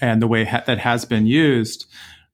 and 0.00 0.20
the 0.20 0.26
way 0.26 0.44
ha- 0.44 0.62
that 0.66 0.78
has 0.78 1.04
been 1.04 1.26
used 1.26 1.86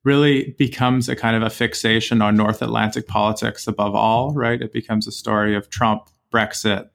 really 0.05 0.57
becomes 0.59 1.09
a 1.09 1.15
kind 1.15 1.37
of 1.37 1.43
a 1.43 1.51
fixation 1.51 2.21
on 2.21 2.37
north 2.37 2.62
atlantic 2.62 3.07
politics 3.07 3.67
above 3.67 3.95
all 3.95 4.33
right 4.35 4.61
it 4.61 4.73
becomes 4.73 5.07
a 5.07 5.12
story 5.12 5.55
of 5.55 5.71
trump 5.71 6.09
brexit 6.33 6.88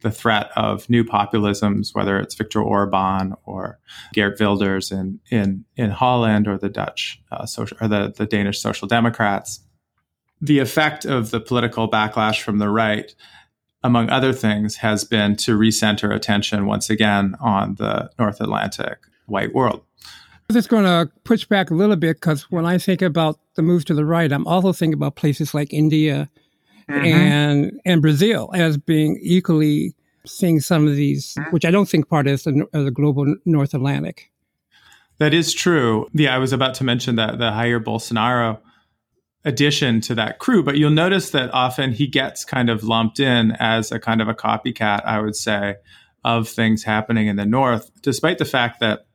the 0.00 0.10
threat 0.10 0.50
of 0.56 0.88
new 0.88 1.04
populisms, 1.04 1.94
whether 1.94 2.18
it's 2.18 2.34
Viktor 2.34 2.62
Orban 2.62 3.34
or 3.44 3.78
Geert 4.12 4.40
Wilders 4.40 4.90
in 4.90 5.20
in 5.30 5.64
in 5.76 5.90
Holland 5.90 6.48
or 6.48 6.58
the 6.58 6.68
Dutch 6.68 7.20
uh, 7.30 7.46
social 7.46 7.76
or 7.80 7.88
the 7.88 8.12
the 8.16 8.26
Danish 8.26 8.60
Social 8.60 8.88
Democrats, 8.88 9.60
the 10.40 10.58
effect 10.58 11.04
of 11.04 11.30
the 11.30 11.40
political 11.40 11.88
backlash 11.90 12.40
from 12.42 12.58
the 12.58 12.68
right, 12.68 13.14
among 13.82 14.10
other 14.10 14.32
things, 14.32 14.76
has 14.76 15.04
been 15.04 15.36
to 15.36 15.58
recenter 15.58 16.14
attention 16.14 16.66
once 16.66 16.90
again 16.90 17.34
on 17.40 17.74
the 17.76 18.10
North 18.18 18.40
Atlantic 18.40 18.98
white 19.26 19.54
world. 19.54 19.82
I'm 20.48 20.54
just 20.54 20.68
going 20.68 20.84
to 20.84 21.08
push 21.22 21.44
back 21.44 21.70
a 21.70 21.74
little 21.74 21.94
bit 21.94 22.16
because 22.16 22.50
when 22.50 22.66
I 22.66 22.76
think 22.76 23.02
about 23.02 23.38
the 23.54 23.62
move 23.62 23.84
to 23.84 23.94
the 23.94 24.04
right, 24.04 24.32
I'm 24.32 24.48
also 24.48 24.72
thinking 24.72 24.94
about 24.94 25.14
places 25.14 25.54
like 25.54 25.72
India 25.72 26.28
mm-hmm. 26.90 27.04
and 27.04 27.80
and 27.84 28.02
Brazil 28.02 28.50
as 28.54 28.76
being 28.76 29.18
equally 29.22 29.94
seeing 30.26 30.60
some 30.60 30.86
of 30.86 30.96
these, 30.96 31.36
which 31.50 31.64
I 31.64 31.70
don't 31.70 31.88
think 31.88 32.08
part 32.08 32.26
of 32.26 32.42
the, 32.42 32.66
the 32.72 32.90
global 32.90 33.34
North 33.44 33.74
Atlantic. 33.74 34.30
That 35.18 35.34
is 35.34 35.52
true. 35.52 36.08
Yeah, 36.12 36.34
I 36.34 36.38
was 36.38 36.52
about 36.52 36.74
to 36.74 36.84
mention 36.84 37.16
that 37.16 37.38
the 37.38 37.50
Jair 37.50 37.82
Bolsonaro 37.82 38.58
addition 39.44 40.00
to 40.02 40.14
that 40.14 40.38
crew, 40.38 40.62
but 40.62 40.76
you'll 40.76 40.90
notice 40.90 41.30
that 41.30 41.52
often 41.54 41.92
he 41.92 42.06
gets 42.06 42.44
kind 42.44 42.68
of 42.68 42.84
lumped 42.84 43.20
in 43.20 43.52
as 43.52 43.90
a 43.90 43.98
kind 43.98 44.20
of 44.20 44.28
a 44.28 44.34
copycat, 44.34 45.04
I 45.04 45.20
would 45.20 45.36
say, 45.36 45.76
of 46.24 46.48
things 46.48 46.84
happening 46.84 47.26
in 47.26 47.36
the 47.36 47.46
North, 47.46 47.90
despite 48.02 48.38
the 48.38 48.44
fact 48.44 48.80
that 48.80 49.06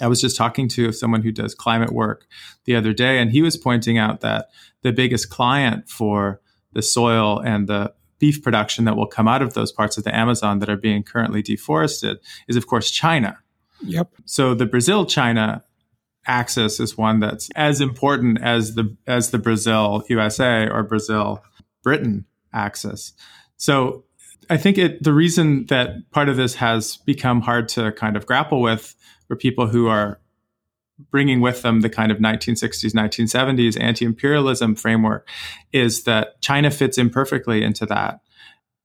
I 0.00 0.06
was 0.06 0.20
just 0.20 0.36
talking 0.36 0.68
to 0.68 0.92
someone 0.92 1.22
who 1.22 1.32
does 1.32 1.54
climate 1.54 1.92
work 1.92 2.26
the 2.64 2.76
other 2.76 2.92
day, 2.92 3.18
and 3.18 3.30
he 3.30 3.42
was 3.42 3.56
pointing 3.56 3.98
out 3.98 4.20
that 4.20 4.48
the 4.82 4.92
biggest 4.92 5.30
client 5.30 5.88
for 5.88 6.40
the 6.72 6.82
soil 6.82 7.38
and 7.40 7.68
the 7.68 7.92
beef 8.18 8.42
production 8.42 8.84
that 8.84 8.96
will 8.96 9.06
come 9.06 9.26
out 9.26 9.42
of 9.42 9.54
those 9.54 9.72
parts 9.72 9.98
of 9.98 10.04
the 10.04 10.14
Amazon 10.14 10.58
that 10.60 10.68
are 10.68 10.76
being 10.76 11.02
currently 11.02 11.42
deforested 11.42 12.18
is, 12.48 12.56
of 12.56 12.66
course, 12.66 12.90
China. 12.90 13.38
Yep. 13.82 14.10
So 14.26 14.54
the 14.54 14.66
Brazil 14.66 15.06
China 15.06 15.64
axis 16.26 16.78
is 16.80 16.96
one 16.98 17.18
that's 17.20 17.48
as 17.56 17.80
important 17.80 18.40
as 18.42 18.74
the 18.74 18.94
as 19.06 19.30
the 19.30 19.38
Brazil 19.38 20.04
USA 20.08 20.68
or 20.68 20.82
Brazil 20.82 21.42
Britain 21.82 22.26
axis. 22.52 23.14
So 23.56 24.04
I 24.50 24.56
think 24.56 24.78
it 24.78 25.02
the 25.02 25.14
reason 25.14 25.66
that 25.66 26.10
part 26.10 26.28
of 26.28 26.36
this 26.36 26.54
has 26.56 26.98
become 26.98 27.40
hard 27.40 27.68
to 27.70 27.92
kind 27.92 28.16
of 28.16 28.26
grapple 28.26 28.60
with 28.60 28.94
for 29.28 29.36
people 29.36 29.66
who 29.66 29.88
are 29.88 30.19
bringing 31.10 31.40
with 31.40 31.62
them 31.62 31.80
the 31.80 31.90
kind 31.90 32.12
of 32.12 32.18
1960s 32.18 32.92
1970s 32.92 33.80
anti-imperialism 33.80 34.74
framework 34.74 35.28
is 35.72 36.04
that 36.04 36.40
China 36.40 36.70
fits 36.70 36.98
imperfectly 36.98 37.62
into 37.62 37.86
that 37.86 38.20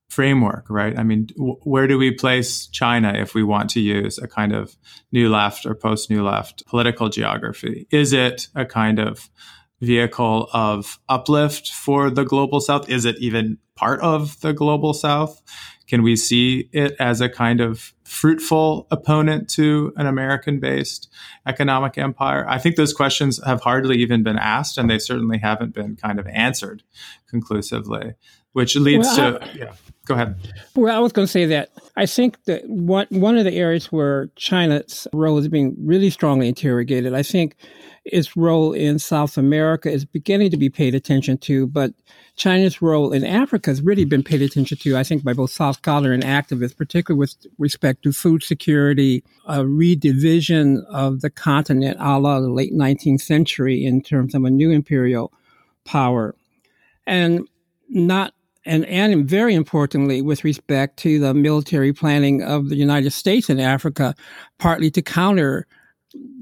framework, 0.08 0.66
right? 0.70 0.98
I 0.98 1.02
mean, 1.02 1.26
w- 1.36 1.58
where 1.62 1.86
do 1.86 1.98
we 1.98 2.12
place 2.12 2.66
China 2.68 3.12
if 3.14 3.34
we 3.34 3.42
want 3.42 3.70
to 3.70 3.80
use 3.80 4.18
a 4.18 4.28
kind 4.28 4.54
of 4.54 4.76
new 5.12 5.28
left 5.28 5.66
or 5.66 5.74
post 5.74 6.10
new 6.10 6.24
left 6.24 6.64
political 6.66 7.08
geography? 7.08 7.86
Is 7.90 8.12
it 8.12 8.48
a 8.54 8.64
kind 8.64 8.98
of 8.98 9.28
vehicle 9.80 10.48
of 10.52 10.98
uplift 11.08 11.72
for 11.72 12.10
the 12.10 12.24
global 12.24 12.60
south? 12.60 12.88
Is 12.88 13.04
it 13.04 13.16
even 13.18 13.58
part 13.74 14.00
of 14.00 14.40
the 14.40 14.52
global 14.52 14.94
south? 14.94 15.42
Can 15.86 16.02
we 16.02 16.16
see 16.16 16.68
it 16.72 16.96
as 16.98 17.20
a 17.20 17.28
kind 17.28 17.60
of 17.60 17.94
fruitful 18.04 18.86
opponent 18.90 19.48
to 19.50 19.92
an 19.96 20.06
American 20.06 20.58
based 20.58 21.08
economic 21.46 21.96
empire? 21.96 22.44
I 22.48 22.58
think 22.58 22.76
those 22.76 22.92
questions 22.92 23.40
have 23.44 23.60
hardly 23.60 23.98
even 23.98 24.22
been 24.22 24.38
asked, 24.38 24.78
and 24.78 24.90
they 24.90 24.98
certainly 24.98 25.38
haven't 25.38 25.74
been 25.74 25.96
kind 25.96 26.18
of 26.18 26.26
answered 26.26 26.82
conclusively 27.28 28.14
which 28.56 28.74
leads 28.74 29.06
well, 29.08 29.38
to 29.38 29.44
I, 29.44 29.52
yeah. 29.52 29.72
Go 30.06 30.14
ahead. 30.14 30.34
Well, 30.74 30.96
I 30.96 30.98
was 30.98 31.12
going 31.12 31.26
to 31.26 31.30
say 31.30 31.44
that 31.44 31.68
I 31.94 32.06
think 32.06 32.42
that 32.44 32.66
one 32.66 33.06
one 33.10 33.36
of 33.36 33.44
the 33.44 33.52
areas 33.52 33.92
where 33.92 34.30
China's 34.36 35.06
role 35.12 35.36
is 35.36 35.46
being 35.48 35.76
really 35.78 36.08
strongly 36.08 36.48
interrogated, 36.48 37.12
I 37.12 37.22
think 37.22 37.54
its 38.06 38.36
role 38.36 38.72
in 38.72 38.98
South 39.00 39.36
America 39.36 39.90
is 39.90 40.04
beginning 40.04 40.50
to 40.50 40.56
be 40.56 40.70
paid 40.70 40.94
attention 40.94 41.36
to, 41.38 41.66
but 41.66 41.92
China's 42.36 42.80
role 42.80 43.12
in 43.12 43.24
Africa 43.24 43.70
has 43.70 43.82
really 43.82 44.04
been 44.04 44.22
paid 44.22 44.42
attention 44.42 44.78
to, 44.78 44.96
I 44.96 45.02
think, 45.02 45.24
by 45.24 45.32
both 45.32 45.50
South 45.50 45.76
scholar 45.78 46.12
and 46.12 46.22
activists, 46.22 46.76
particularly 46.76 47.18
with 47.18 47.34
respect 47.58 48.04
to 48.04 48.12
food 48.12 48.44
security, 48.44 49.24
a 49.46 49.58
redivision 49.58 50.84
of 50.86 51.20
the 51.20 51.30
continent 51.30 51.96
a 51.98 52.18
la 52.18 52.40
the 52.40 52.48
late 52.48 52.72
19th 52.72 53.22
century 53.22 53.84
in 53.84 54.00
terms 54.02 54.34
of 54.34 54.44
a 54.44 54.50
new 54.50 54.70
imperial 54.70 55.32
power. 55.84 56.36
And 57.06 57.48
not 57.88 58.34
and, 58.64 58.84
and 58.86 59.28
very 59.28 59.54
importantly, 59.54 60.22
with 60.22 60.42
respect 60.42 60.96
to 60.98 61.20
the 61.20 61.32
military 61.32 61.92
planning 61.92 62.42
of 62.42 62.68
the 62.68 62.74
United 62.74 63.12
States 63.12 63.48
in 63.48 63.60
Africa, 63.60 64.14
partly 64.58 64.90
to 64.90 65.02
counter 65.02 65.68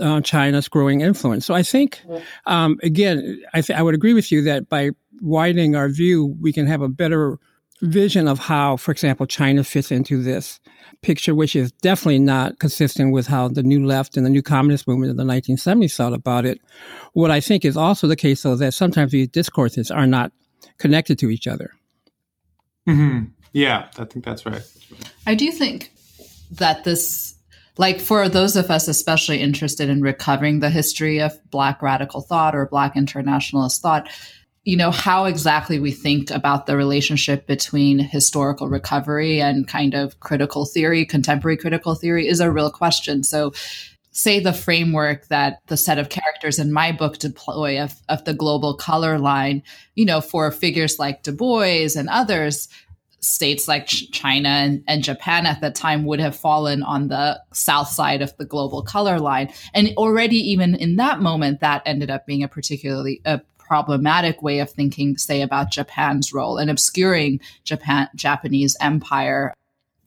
uh, 0.00 0.20
China's 0.20 0.68
growing 0.68 1.00
influence. 1.00 1.46
So 1.46 1.54
I 1.54 1.62
think, 1.62 2.00
um, 2.46 2.78
again, 2.82 3.40
I, 3.54 3.60
th- 3.60 3.78
I 3.78 3.82
would 3.82 3.94
agree 3.94 4.14
with 4.14 4.32
you 4.32 4.42
that 4.42 4.68
by 4.68 4.90
widening 5.20 5.76
our 5.76 5.88
view, 5.88 6.36
we 6.40 6.52
can 6.52 6.66
have 6.66 6.82
a 6.82 6.88
better 6.88 7.38
vision 7.82 8.28
of 8.28 8.38
how, 8.38 8.76
for 8.76 8.90
example, 8.92 9.26
China 9.26 9.62
fits 9.64 9.90
into 9.90 10.22
this 10.22 10.60
picture, 11.02 11.34
which 11.34 11.54
is 11.54 11.70
definitely 11.72 12.18
not 12.18 12.58
consistent 12.58 13.12
with 13.12 13.26
how 13.26 13.48
the 13.48 13.62
new 13.62 13.84
left 13.84 14.16
and 14.16 14.24
the 14.24 14.30
new 14.30 14.42
communist 14.42 14.88
movement 14.88 15.10
in 15.10 15.16
the 15.16 15.24
1970s 15.24 15.94
thought 15.94 16.12
about 16.12 16.44
it. 16.44 16.60
What 17.12 17.30
I 17.30 17.40
think 17.40 17.64
is 17.64 17.76
also 17.76 18.06
the 18.06 18.16
case, 18.16 18.42
though, 18.42 18.56
that 18.56 18.74
sometimes 18.74 19.12
these 19.12 19.28
discourses 19.28 19.90
are 19.90 20.06
not 20.06 20.32
connected 20.78 21.18
to 21.18 21.30
each 21.30 21.46
other. 21.46 21.72
Mm-hmm. 22.88 23.24
Yeah, 23.52 23.88
I 23.98 24.04
think 24.04 24.24
that's 24.24 24.44
right. 24.44 24.62
I 25.26 25.34
do 25.34 25.50
think 25.50 25.92
that 26.52 26.84
this, 26.84 27.33
like 27.76 28.00
for 28.00 28.28
those 28.28 28.56
of 28.56 28.70
us 28.70 28.88
especially 28.88 29.40
interested 29.40 29.88
in 29.88 30.00
recovering 30.00 30.60
the 30.60 30.70
history 30.70 31.20
of 31.20 31.38
Black 31.50 31.82
radical 31.82 32.20
thought 32.20 32.54
or 32.54 32.66
Black 32.66 32.96
internationalist 32.96 33.82
thought, 33.82 34.08
you 34.64 34.76
know, 34.76 34.90
how 34.90 35.26
exactly 35.26 35.78
we 35.78 35.90
think 35.90 36.30
about 36.30 36.66
the 36.66 36.76
relationship 36.76 37.46
between 37.46 37.98
historical 37.98 38.68
recovery 38.68 39.40
and 39.40 39.68
kind 39.68 39.94
of 39.94 40.20
critical 40.20 40.64
theory, 40.64 41.04
contemporary 41.04 41.56
critical 41.56 41.94
theory 41.94 42.26
is 42.26 42.40
a 42.40 42.50
real 42.50 42.70
question. 42.70 43.22
So, 43.22 43.52
say 44.12 44.38
the 44.38 44.52
framework 44.52 45.26
that 45.26 45.58
the 45.66 45.76
set 45.76 45.98
of 45.98 46.08
characters 46.08 46.60
in 46.60 46.72
my 46.72 46.92
book 46.92 47.18
deploy 47.18 47.82
of, 47.82 47.96
of 48.08 48.24
the 48.24 48.32
global 48.32 48.74
color 48.74 49.18
line, 49.18 49.60
you 49.96 50.04
know, 50.04 50.20
for 50.20 50.52
figures 50.52 51.00
like 51.00 51.24
Du 51.24 51.32
Bois 51.32 51.88
and 51.96 52.08
others, 52.08 52.68
states 53.24 53.66
like 53.66 53.86
China 53.86 54.48
and, 54.48 54.84
and, 54.86 55.02
Japan 55.02 55.46
at 55.46 55.60
that 55.60 55.74
time 55.74 56.04
would 56.04 56.20
have 56.20 56.36
fallen 56.36 56.82
on 56.82 57.08
the 57.08 57.40
south 57.52 57.88
side 57.88 58.22
of 58.22 58.36
the 58.36 58.44
global 58.44 58.82
color 58.82 59.18
line. 59.18 59.52
And 59.72 59.92
already, 59.96 60.36
even 60.36 60.74
in 60.74 60.96
that 60.96 61.20
moment, 61.20 61.60
that 61.60 61.82
ended 61.86 62.10
up 62.10 62.26
being 62.26 62.42
a 62.42 62.48
particularly 62.48 63.20
a 63.24 63.40
problematic 63.58 64.42
way 64.42 64.58
of 64.58 64.70
thinking, 64.70 65.16
say, 65.16 65.40
about 65.40 65.70
Japan's 65.70 66.32
role 66.32 66.58
and 66.58 66.70
obscuring 66.70 67.40
Japan 67.64 68.08
Japanese 68.14 68.76
empire 68.80 69.54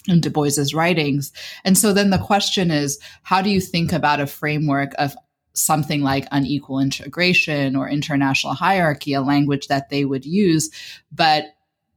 in 0.08 0.22
Du 0.22 0.30
Bois's 0.30 0.74
writings. 0.74 1.32
And 1.66 1.78
so 1.78 1.94
then 1.94 2.12
the 2.12 2.18
question 2.20 2.72
is, 2.72 3.00
how 3.24 3.42
do 3.42 3.50
you 3.50 3.60
think 3.60 3.92
about 3.92 4.20
a 4.20 4.28
framework 4.28 4.94
of 4.98 5.16
something 5.54 6.02
like 6.02 6.28
unequal 6.32 6.80
integration 6.80 7.76
or 7.76 7.90
international 7.90 8.54
hierarchy, 8.54 9.14
a 9.14 9.22
language 9.22 9.68
that 9.68 9.90
they 9.90 10.06
would 10.06 10.24
use, 10.24 10.70
but 11.12 11.46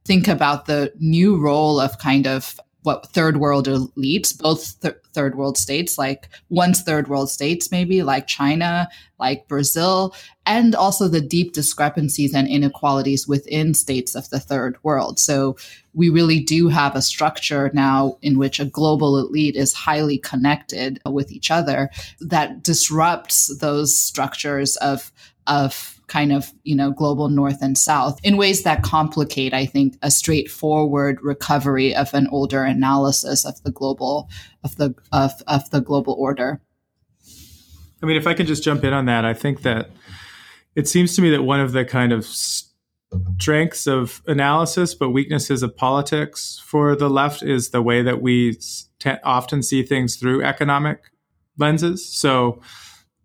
think 0.05 0.27
about 0.27 0.65
the 0.65 0.91
new 0.99 1.37
role 1.37 1.79
of 1.79 1.97
kind 1.97 2.27
of 2.27 2.59
what 2.83 3.07
third 3.07 3.37
world 3.37 3.67
er, 3.67 3.75
elites, 3.75 4.37
both 4.37 4.79
th- 4.81 4.95
third 5.13 5.35
world 5.35 5.57
states, 5.57 5.97
like 5.97 6.29
once 6.49 6.81
third 6.81 7.07
world 7.07 7.29
states, 7.29 7.71
maybe 7.71 8.01
like 8.01 8.25
China, 8.27 8.89
like 9.19 9.47
Brazil, 9.47 10.15
and 10.45 10.73
also 10.73 11.07
the 11.07 11.21
deep 11.21 11.53
discrepancies 11.53 12.33
and 12.33 12.47
inequalities 12.47 13.27
within 13.27 13.73
states 13.73 14.15
of 14.15 14.29
the 14.29 14.39
third 14.39 14.77
world. 14.83 15.19
So 15.19 15.57
we 15.93 16.09
really 16.09 16.39
do 16.39 16.69
have 16.69 16.95
a 16.95 17.01
structure 17.01 17.69
now 17.73 18.17
in 18.21 18.39
which 18.39 18.59
a 18.59 18.65
global 18.65 19.17
elite 19.19 19.55
is 19.55 19.73
highly 19.73 20.17
connected 20.17 20.99
with 21.05 21.31
each 21.31 21.51
other 21.51 21.89
that 22.19 22.63
disrupts 22.63 23.55
those 23.59 23.97
structures 23.97 24.75
of 24.77 25.11
of 25.47 25.90
kind 26.11 26.33
of 26.33 26.51
you 26.63 26.75
know 26.75 26.91
global 26.91 27.29
north 27.29 27.61
and 27.61 27.77
south 27.77 28.19
in 28.21 28.35
ways 28.35 28.63
that 28.63 28.83
complicate 28.83 29.53
i 29.53 29.65
think 29.65 29.97
a 30.01 30.11
straightforward 30.11 31.17
recovery 31.23 31.95
of 31.95 32.13
an 32.13 32.27
older 32.31 32.63
analysis 32.65 33.45
of 33.45 33.63
the 33.63 33.71
global 33.71 34.29
of 34.65 34.75
the 34.75 34.93
of, 35.13 35.31
of 35.47 35.69
the 35.69 35.79
global 35.79 36.13
order. 36.19 36.61
I 38.03 38.05
mean 38.05 38.17
if 38.17 38.27
i 38.27 38.33
can 38.33 38.45
just 38.45 38.61
jump 38.61 38.83
in 38.83 38.91
on 38.91 39.05
that 39.05 39.23
i 39.23 39.33
think 39.33 39.61
that 39.61 39.91
it 40.75 40.87
seems 40.89 41.15
to 41.15 41.21
me 41.21 41.29
that 41.29 41.43
one 41.43 41.61
of 41.61 41.71
the 41.71 41.85
kind 41.85 42.11
of 42.11 42.25
strengths 42.25 43.87
of 43.87 44.21
analysis 44.27 44.93
but 44.93 45.11
weaknesses 45.11 45.63
of 45.63 45.77
politics 45.77 46.61
for 46.65 46.93
the 46.93 47.09
left 47.09 47.41
is 47.41 47.69
the 47.69 47.81
way 47.81 48.01
that 48.01 48.21
we 48.21 48.57
t- 48.99 49.11
often 49.23 49.63
see 49.63 49.81
things 49.81 50.15
through 50.17 50.43
economic 50.43 50.99
lenses. 51.57 52.05
So 52.05 52.61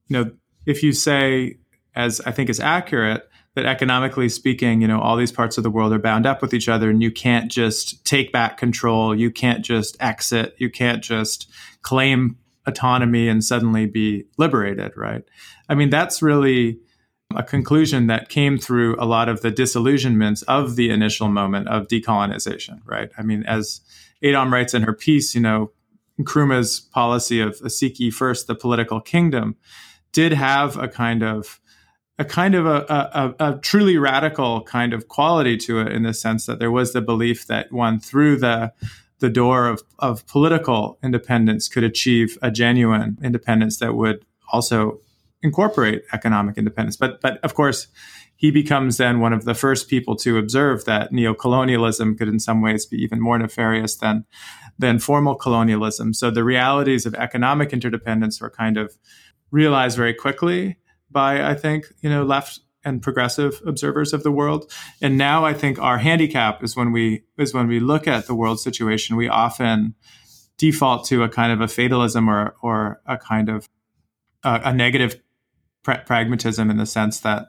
you 0.07 0.17
know 0.17 0.31
if 0.67 0.85
you 0.85 0.93
say 0.93 1.59
as 1.97 2.21
I 2.21 2.31
think 2.31 2.49
is 2.51 2.61
accurate 2.61 3.29
that 3.55 3.65
economically 3.65 4.29
speaking, 4.29 4.83
you 4.83 4.87
know, 4.87 5.01
all 5.01 5.17
these 5.17 5.33
parts 5.33 5.57
of 5.57 5.65
the 5.65 5.71
world 5.71 5.93
are 5.93 5.99
bound 5.99 6.27
up 6.27 6.43
with 6.43 6.53
each 6.53 6.69
other 6.69 6.91
and 6.91 7.03
you 7.03 7.11
can't 7.11 7.51
just 7.51 8.05
take 8.05 8.31
back 8.31 8.59
control, 8.59 9.19
you 9.19 9.31
can't 9.31 9.65
just 9.65 9.97
exit, 9.99 10.55
you 10.59 10.71
can't 10.71 11.03
just 11.03 11.51
claim 11.81 12.37
autonomy 12.67 13.29
and 13.29 13.43
suddenly 13.43 13.87
be 13.87 14.25
liberated, 14.37 14.93
right? 14.95 15.23
I 15.71 15.75
mean, 15.75 15.89
that's 15.89 16.21
really 16.21 16.79
a 17.35 17.43
conclusion 17.43 18.09
that 18.09 18.29
came 18.29 18.59
through 18.59 18.97
a 19.01 19.07
lot 19.07 19.29
of 19.29 19.41
the 19.41 19.51
disillusionments 19.51 20.43
of 20.43 20.77
the 20.77 20.91
initial 20.91 21.29
moment 21.29 21.69
of 21.69 21.89
decolonization, 21.89 22.81
right? 22.85 23.11
I 23.17 23.23
mean, 23.23 23.43
as 23.45 23.81
Adom 24.23 24.53
writes 24.53 24.75
in 24.75 24.83
her 24.83 24.93
piece, 24.93 25.35
you 25.35 25.41
know, 25.41 25.73
Nkrumah's 26.21 26.81
policy 26.81 27.41
of 27.41 27.61
ye 27.81 28.11
first 28.11 28.47
the 28.47 28.55
political 28.55 29.01
kingdom 29.01 29.57
did 30.13 30.33
have 30.33 30.77
a 30.79 30.89
kind 30.89 31.23
of 31.23 31.61
a 32.19 32.25
kind 32.25 32.55
of 32.55 32.67
a, 32.67 32.87
a, 32.89 33.35
a, 33.39 33.59
truly 33.59 33.99
radical 33.99 34.63
kind 34.63 34.95
of 34.95 35.09
quality 35.09 35.57
to 35.57 35.81
it 35.81 35.93
in 35.93 36.03
the 36.03 36.15
sense 36.15 36.47
that 36.47 36.59
there 36.59 36.71
was 36.71 36.93
the 36.93 37.03
belief 37.03 37.47
that 37.47 37.71
one 37.71 38.01
through 38.01 38.37
the 38.37 38.73
the 39.19 39.31
door 39.31 39.67
of, 39.67 39.83
of 39.99 40.27
political 40.27 40.99
independence 41.03 41.69
could 41.69 41.85
achieve 41.85 42.37
a 42.43 42.51
genuine 42.51 43.17
independence 43.23 43.79
that 43.79 43.95
would 43.95 44.25
also 44.53 45.01
incorporate 45.43 46.03
economic 46.13 46.59
independence. 46.59 46.97
But 46.97 47.21
but 47.21 47.39
of 47.43 47.55
course, 47.55 47.89
he 48.37 48.51
becomes 48.51 48.99
then 48.99 49.21
one 49.21 49.33
of 49.33 49.45
the 49.45 49.55
first 49.55 49.89
people 49.89 50.17
to 50.17 50.39
observe 50.39 50.85
that 50.85 51.13
neocolonialism 51.13 52.19
could 52.19 52.29
in 52.29 52.39
some 52.39 52.61
ways 52.61 52.85
be 52.87 52.99
even 52.99 53.21
more 53.21 53.39
nefarious 53.39 53.97
than 53.97 54.25
than 54.79 54.99
formal 54.99 55.35
colonialism. 55.35 56.13
So 56.13 56.31
the 56.31 56.45
realities 56.45 57.07
of 57.07 57.15
economic 57.15 57.73
interdependence 57.73 58.41
were 58.41 58.51
kind 58.51 58.77
of 58.77 58.97
realized 59.51 59.97
very 59.97 60.13
quickly 60.13 60.77
by 61.17 61.43
I 61.43 61.55
think 61.55 61.87
you 62.03 62.11
know 62.11 62.25
left 62.25 62.61
and 62.85 63.03
progressive 63.03 63.63
observers 63.67 64.13
of 64.13 64.23
the 64.23 64.31
world. 64.31 64.71
And 65.01 65.17
now 65.17 65.47
I 65.47 65.55
think 65.55 65.79
our 65.79 65.97
handicap 65.97 66.63
is 66.63 66.77
when 66.77 66.93
we 66.93 67.25
is 67.39 67.55
when 67.55 67.69
we 67.69 67.81
look 67.81 68.07
at 68.07 68.27
the 68.27 68.35
world 68.35 68.61
situation, 68.61 69.17
we 69.17 69.27
often 69.29 69.95
default 70.59 71.07
to 71.07 71.23
a 71.23 71.29
kind 71.31 71.53
of 71.53 71.63
a 71.63 71.69
fatalism 71.69 72.29
or 72.29 72.55
or 72.61 73.01
a 73.07 73.17
kind 73.17 73.49
of 73.49 73.67
a, 74.45 74.73
negative 74.75 75.19
pra- 75.83 76.05
pragmatism 76.07 76.71
in 76.71 76.77
the 76.77 76.87
sense 76.87 77.21
that 77.21 77.49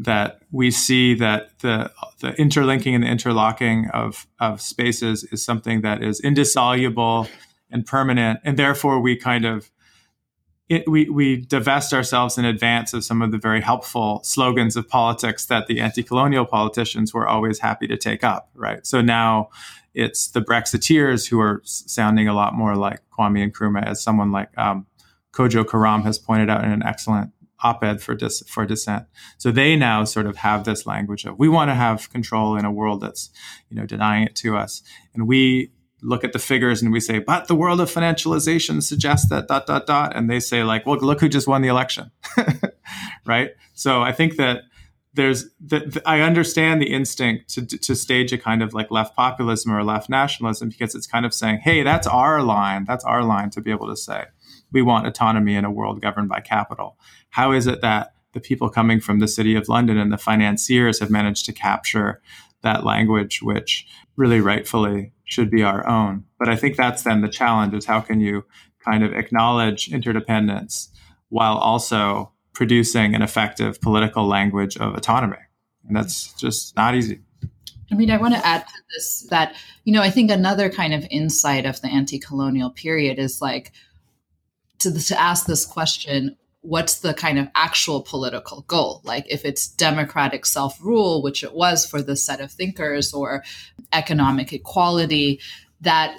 that 0.00 0.40
we 0.50 0.72
see 0.72 1.14
that 1.14 1.56
the 1.60 1.92
the 2.20 2.34
interlinking 2.34 2.96
and 2.96 3.04
the 3.04 3.08
interlocking 3.08 3.88
of 3.94 4.26
of 4.40 4.60
spaces 4.60 5.22
is 5.32 5.44
something 5.44 5.82
that 5.82 6.02
is 6.02 6.20
indissoluble 6.20 7.28
and 7.70 7.86
permanent, 7.86 8.40
and 8.44 8.58
therefore 8.58 9.00
we 9.00 9.16
kind 9.16 9.44
of 9.44 9.70
it, 10.68 10.88
we, 10.88 11.08
we 11.10 11.36
divest 11.36 11.92
ourselves 11.92 12.38
in 12.38 12.44
advance 12.44 12.94
of 12.94 13.04
some 13.04 13.20
of 13.20 13.32
the 13.32 13.38
very 13.38 13.60
helpful 13.60 14.20
slogans 14.24 14.76
of 14.76 14.88
politics 14.88 15.46
that 15.46 15.66
the 15.66 15.80
anti-colonial 15.80 16.46
politicians 16.46 17.12
were 17.12 17.28
always 17.28 17.58
happy 17.58 17.86
to 17.86 17.96
take 17.96 18.24
up, 18.24 18.48
right? 18.54 18.86
So 18.86 19.02
now 19.02 19.50
it's 19.92 20.28
the 20.28 20.40
Brexiteers 20.40 21.28
who 21.28 21.38
are 21.38 21.60
sounding 21.64 22.28
a 22.28 22.34
lot 22.34 22.54
more 22.54 22.76
like 22.76 23.00
Kwame 23.10 23.50
Nkrumah, 23.50 23.86
as 23.86 24.02
someone 24.02 24.32
like 24.32 24.56
um, 24.56 24.86
Kojo 25.32 25.64
Koram 25.64 26.02
has 26.04 26.18
pointed 26.18 26.48
out 26.48 26.64
in 26.64 26.70
an 26.70 26.82
excellent 26.82 27.30
op-ed 27.62 28.02
for 28.02 28.14
dis- 28.14 28.42
for 28.48 28.66
dissent. 28.66 29.06
So 29.38 29.50
they 29.50 29.76
now 29.76 30.04
sort 30.04 30.26
of 30.26 30.36
have 30.36 30.64
this 30.64 30.86
language 30.86 31.24
of 31.24 31.38
we 31.38 31.48
want 31.48 31.70
to 31.70 31.74
have 31.74 32.10
control 32.10 32.56
in 32.56 32.64
a 32.64 32.72
world 32.72 33.00
that's 33.00 33.30
you 33.68 33.76
know 33.76 33.86
denying 33.86 34.24
it 34.24 34.34
to 34.36 34.56
us, 34.56 34.82
and 35.14 35.28
we 35.28 35.70
look 36.04 36.22
at 36.22 36.32
the 36.32 36.38
figures 36.38 36.82
and 36.82 36.92
we 36.92 37.00
say, 37.00 37.18
but 37.18 37.48
the 37.48 37.54
world 37.54 37.80
of 37.80 37.92
financialization 37.92 38.82
suggests 38.82 39.28
that 39.30 39.48
dot 39.48 39.66
dot 39.66 39.86
dot, 39.86 40.14
and 40.14 40.30
they 40.30 40.40
say 40.40 40.62
like, 40.62 40.86
well, 40.86 40.98
look 40.98 41.20
who 41.20 41.28
just 41.28 41.48
won 41.48 41.62
the 41.62 41.68
election, 41.68 42.10
right? 43.26 43.50
So 43.72 44.02
I 44.02 44.12
think 44.12 44.36
that 44.36 44.62
there's 45.14 45.46
that 45.60 45.92
the, 45.94 46.02
I 46.08 46.20
understand 46.20 46.82
the 46.82 46.92
instinct 46.92 47.48
to 47.54 47.66
to 47.66 47.94
stage 47.96 48.32
a 48.32 48.38
kind 48.38 48.62
of 48.62 48.74
like 48.74 48.90
left 48.90 49.16
populism 49.16 49.72
or 49.72 49.82
left 49.82 50.08
nationalism 50.08 50.68
because 50.68 50.94
it's 50.94 51.06
kind 51.06 51.24
of 51.24 51.32
saying, 51.32 51.60
hey, 51.62 51.82
that's 51.82 52.06
our 52.06 52.42
line, 52.42 52.84
that's 52.84 53.04
our 53.04 53.22
line 53.24 53.50
to 53.50 53.60
be 53.60 53.70
able 53.70 53.88
to 53.88 53.96
say 53.96 54.26
we 54.74 54.82
want 54.82 55.06
autonomy 55.06 55.54
in 55.54 55.64
a 55.64 55.70
world 55.70 56.02
governed 56.02 56.28
by 56.28 56.40
capital. 56.40 56.98
How 57.30 57.52
is 57.52 57.66
it 57.66 57.80
that 57.80 58.12
the 58.32 58.40
people 58.40 58.68
coming 58.68 59.00
from 59.00 59.20
the 59.20 59.28
city 59.28 59.54
of 59.54 59.68
London 59.68 59.96
and 59.96 60.12
the 60.12 60.18
financiers 60.18 60.98
have 60.98 61.10
managed 61.10 61.46
to 61.46 61.52
capture 61.52 62.20
that 62.62 62.84
language, 62.84 63.40
which 63.40 63.86
really 64.16 64.40
rightfully 64.40 65.12
should 65.24 65.50
be 65.50 65.62
our 65.62 65.86
own. 65.88 66.24
But 66.38 66.48
I 66.48 66.56
think 66.56 66.76
that's 66.76 67.02
then 67.02 67.20
the 67.20 67.28
challenge 67.28 67.74
is 67.74 67.86
how 67.86 68.00
can 68.00 68.20
you 68.20 68.44
kind 68.84 69.02
of 69.02 69.12
acknowledge 69.12 69.90
interdependence 69.92 70.90
while 71.30 71.56
also 71.56 72.30
producing 72.52 73.14
an 73.14 73.22
effective 73.22 73.80
political 73.80 74.26
language 74.26 74.76
of 74.76 74.94
autonomy. 74.94 75.36
And 75.86 75.96
that's 75.96 76.32
just 76.34 76.76
not 76.76 76.94
easy. 76.94 77.20
I 77.90 77.96
mean, 77.96 78.10
I 78.10 78.16
want 78.16 78.34
to 78.34 78.46
add 78.46 78.66
to 78.66 78.82
this 78.94 79.26
that, 79.30 79.54
you 79.84 79.92
know, 79.92 80.00
I 80.00 80.10
think 80.10 80.30
another 80.30 80.70
kind 80.70 80.94
of 80.94 81.06
insight 81.10 81.66
of 81.66 81.80
the 81.80 81.88
anti 81.88 82.18
colonial 82.18 82.70
period 82.70 83.18
is 83.18 83.42
like, 83.42 83.72
to, 84.78 84.92
to 84.92 85.20
ask 85.20 85.46
this 85.46 85.66
question 85.66 86.36
what's 86.64 87.00
the 87.00 87.12
kind 87.12 87.38
of 87.38 87.46
actual 87.54 88.00
political 88.00 88.62
goal? 88.62 89.02
Like 89.04 89.26
if 89.28 89.44
it's 89.44 89.68
democratic 89.68 90.46
self 90.46 90.82
rule, 90.82 91.22
which 91.22 91.44
it 91.44 91.54
was 91.54 91.84
for 91.84 92.00
this 92.00 92.24
set 92.24 92.40
of 92.40 92.50
thinkers, 92.50 93.12
or 93.12 93.44
economic 93.92 94.52
equality, 94.52 95.40
that 95.82 96.16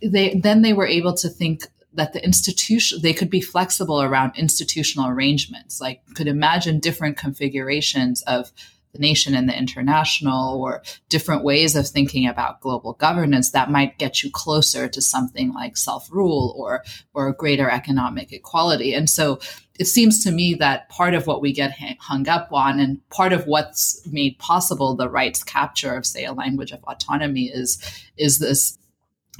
they 0.00 0.40
then 0.40 0.62
they 0.62 0.72
were 0.72 0.86
able 0.86 1.14
to 1.14 1.28
think 1.28 1.66
that 1.94 2.12
the 2.12 2.24
institution 2.24 3.00
they 3.02 3.12
could 3.12 3.28
be 3.28 3.40
flexible 3.40 4.00
around 4.00 4.32
institutional 4.36 5.08
arrangements 5.08 5.80
like 5.80 6.00
could 6.14 6.28
imagine 6.28 6.78
different 6.78 7.16
configurations 7.16 8.22
of 8.22 8.52
the 8.98 9.02
nation 9.06 9.34
and 9.34 9.48
the 9.48 9.56
international 9.56 10.60
or 10.60 10.82
different 11.08 11.44
ways 11.44 11.76
of 11.76 11.86
thinking 11.86 12.26
about 12.26 12.60
global 12.60 12.94
governance 12.94 13.50
that 13.50 13.70
might 13.70 13.98
get 13.98 14.22
you 14.22 14.30
closer 14.30 14.88
to 14.88 15.00
something 15.00 15.52
like 15.52 15.76
self-rule 15.76 16.54
or 16.56 16.84
or 17.14 17.32
greater 17.32 17.70
economic 17.70 18.32
equality. 18.32 18.94
And 18.94 19.08
so 19.08 19.38
it 19.78 19.86
seems 19.86 20.22
to 20.24 20.32
me 20.32 20.54
that 20.54 20.88
part 20.88 21.14
of 21.14 21.26
what 21.26 21.40
we 21.40 21.52
get 21.52 21.72
hung 22.00 22.28
up 22.28 22.52
on 22.52 22.80
and 22.80 23.08
part 23.10 23.32
of 23.32 23.46
what's 23.46 24.04
made 24.06 24.38
possible 24.38 24.94
the 24.94 25.08
rights 25.08 25.44
capture 25.44 25.94
of 25.96 26.04
say 26.04 26.24
a 26.24 26.32
language 26.32 26.72
of 26.72 26.82
autonomy 26.84 27.44
is 27.44 27.78
is 28.16 28.38
this 28.38 28.78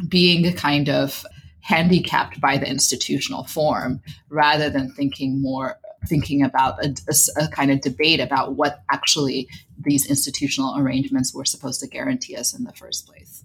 being 0.09 0.53
kind 0.55 0.89
of 0.89 1.27
handicapped 1.61 2.41
by 2.41 2.57
the 2.57 2.69
institutional 2.69 3.45
form 3.45 4.01
rather 4.31 4.71
than 4.71 4.93
thinking 4.93 5.43
more 5.43 5.79
thinking 6.07 6.43
about 6.43 6.83
a, 6.85 6.95
a, 7.09 7.45
a, 7.45 7.49
kind 7.49 7.71
of 7.71 7.81
debate 7.81 8.21
about 8.21 8.55
what 8.57 8.83
actually 8.91 9.49
these 9.79 10.09
institutional 10.09 10.77
arrangements 10.79 11.35
were 11.35 11.45
supposed 11.45 11.81
to 11.81 11.89
guarantee 11.89 12.37
us 12.37 12.57
in 12.57 12.65
the 12.65 12.73
first 12.73 13.07
place. 13.07 13.45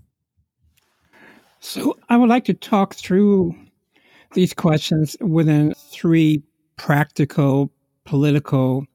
So, 1.60 1.98
I 2.10 2.18
would 2.18 2.30
like 2.30 2.46
to 2.46 2.54
talk 2.54 2.94
through 2.94 3.56
these 4.34 4.54
questions 4.54 5.16
within 5.22 5.74
three 5.92 6.44
practical 6.76 7.72
political 8.06 8.86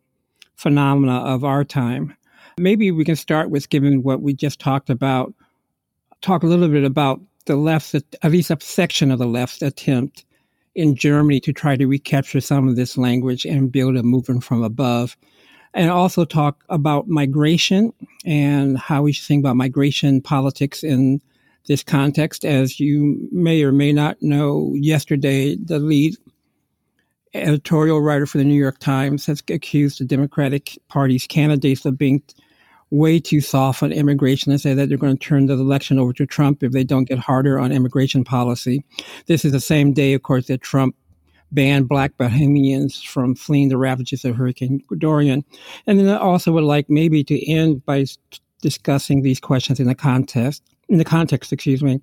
phenomena 0.57 1.19
of 1.21 1.45
our 1.45 1.65
time. 1.65 2.15
Maybe 2.59 2.91
we 2.91 3.05
can 3.05 3.17
start 3.17 3.51
with 3.51 3.71
given 3.71 4.03
what 4.03 4.21
we 4.21 4.35
just 4.35 4.61
talked 4.61 4.91
about, 4.91 5.33
talk 6.21 6.43
a 6.43 6.47
little 6.47 6.69
bit 6.69 6.85
about 6.85 7.21
the 7.47 7.57
left's, 7.57 7.95
at 7.95 8.31
least 8.31 8.51
a 8.51 8.59
section 8.61 9.11
of 9.11 9.19
the 9.19 9.27
left's 9.27 9.63
attempt 9.63 10.25
in 10.79 10.95
Germany 10.95 11.41
to 11.41 11.53
try 11.53 11.77
to 11.77 11.87
recapture 11.87 12.41
some 12.41 12.69
of 12.69 12.77
this 12.77 12.97
language 12.97 13.45
and 13.45 13.73
build 13.73 13.97
a 13.97 14.03
movement 14.05 14.45
from 14.45 14.63
above. 14.63 15.17
And 15.75 15.91
also 15.91 16.25
talk 16.25 16.65
about 16.69 17.09
migration 17.09 17.93
and 18.25 18.79
how 18.79 19.03
we 19.03 19.13
should 19.13 19.27
think 19.27 19.43
about 19.43 19.57
migration 19.57 20.21
politics 20.21 20.85
in 20.85 21.21
this 21.67 21.83
context. 21.83 22.45
As 22.45 22.79
you 22.79 23.29
may 23.33 23.63
or 23.65 23.73
may 23.73 23.93
not 23.93 24.23
know, 24.23 24.73
yesterday, 24.77 25.57
the 25.57 25.81
lead 25.81 26.15
editorial 27.35 28.01
writer 28.01 28.25
for 28.25 28.39
the 28.39 28.45
New 28.45 28.55
York 28.55 28.79
Times 28.79 29.27
has 29.27 29.43
accused 29.51 30.01
the 30.01 30.05
Democratic 30.05 30.79
Party's 30.89 31.27
candidates 31.27 31.85
of 31.85 31.99
being 31.99 32.23
way 32.91 33.21
too 33.21 33.41
soft 33.41 33.83
on 33.83 33.93
immigration 33.93 34.51
and 34.51 34.61
say 34.61 34.75
that 34.75 34.89
they're 34.89 34.99
going 34.99 35.17
to 35.17 35.25
turn 35.25 35.47
the 35.47 35.55
election 35.55 35.99
over 35.99 36.13
to 36.15 36.27
Trump 36.27 36.63
if 36.63 36.73
they 36.73 36.85
don't 36.85 37.09
get 37.09 37.19
harder 37.19 37.59
on 37.59 37.73
immigration 37.73 38.25
policy. 38.25 38.85
This 39.27 39.45
is 39.45 39.53
the 39.53 39.61
same 39.61 39.93
day, 39.93 40.15
of 40.15 40.23
course, 40.23 40.47
that 40.47 40.63
Trump 40.63 40.97
banned 41.53 41.89
black 41.89 42.17
Bahamians 42.19 43.07
from 43.07 43.35
fleeing 43.35 43.69
the 43.69 43.79
ravages 43.79 44.25
of 44.25 44.37
Hurricane 44.37 44.83
Dorian. 44.99 45.45
And 45.87 45.99
then 45.99 46.09
I 46.09 46.19
also 46.19 46.53
would 46.53 46.65
like 46.65 46.89
maybe 46.89 47.25
to 47.25 47.51
end 47.51 47.85
by 47.85 48.07
discussing 48.61 49.23
these 49.23 49.41
questions 49.41 49.81
in 49.81 49.87
the 49.87 49.95
context, 49.95 50.63
in 50.89 50.99
the 50.99 51.05
context, 51.05 51.53
excuse 51.53 51.83
me, 51.83 52.01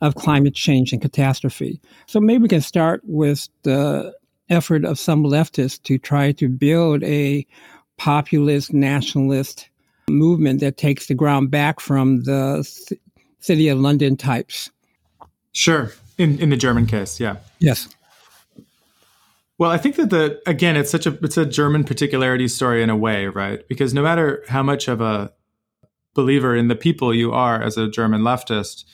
of 0.00 0.14
climate 0.14 0.54
change 0.54 0.92
and 0.92 1.00
catastrophe. 1.00 1.80
So 2.06 2.20
maybe 2.20 2.42
we 2.42 2.48
can 2.48 2.60
start 2.60 3.00
with 3.04 3.48
the 3.62 4.14
effort 4.50 4.84
of 4.84 4.98
some 4.98 5.24
leftists 5.24 5.82
to 5.84 5.98
try 5.98 6.32
to 6.32 6.48
build 6.48 7.02
a 7.02 7.46
populist 7.96 8.72
nationalist 8.72 9.68
movement 10.08 10.60
that 10.60 10.76
takes 10.76 11.06
the 11.06 11.14
ground 11.14 11.50
back 11.50 11.80
from 11.80 12.22
the 12.24 12.62
c- 12.62 12.98
city 13.40 13.68
of 13.68 13.78
London 13.78 14.16
types. 14.16 14.70
Sure. 15.52 15.92
In 16.18 16.38
in 16.38 16.50
the 16.50 16.56
German 16.56 16.86
case, 16.86 17.20
yeah. 17.20 17.36
Yes. 17.58 17.88
Well, 19.58 19.70
I 19.70 19.78
think 19.78 19.96
that 19.96 20.10
the 20.10 20.40
again, 20.46 20.76
it's 20.76 20.90
such 20.90 21.06
a 21.06 21.18
it's 21.22 21.36
a 21.36 21.46
German 21.46 21.84
particularity 21.84 22.48
story 22.48 22.82
in 22.82 22.90
a 22.90 22.96
way, 22.96 23.26
right? 23.26 23.66
Because 23.68 23.94
no 23.94 24.02
matter 24.02 24.44
how 24.48 24.62
much 24.62 24.88
of 24.88 25.00
a 25.00 25.32
believer 26.14 26.56
in 26.56 26.68
the 26.68 26.76
people 26.76 27.14
you 27.14 27.32
are 27.32 27.62
as 27.62 27.76
a 27.76 27.88
German 27.88 28.22
leftist, 28.22 28.84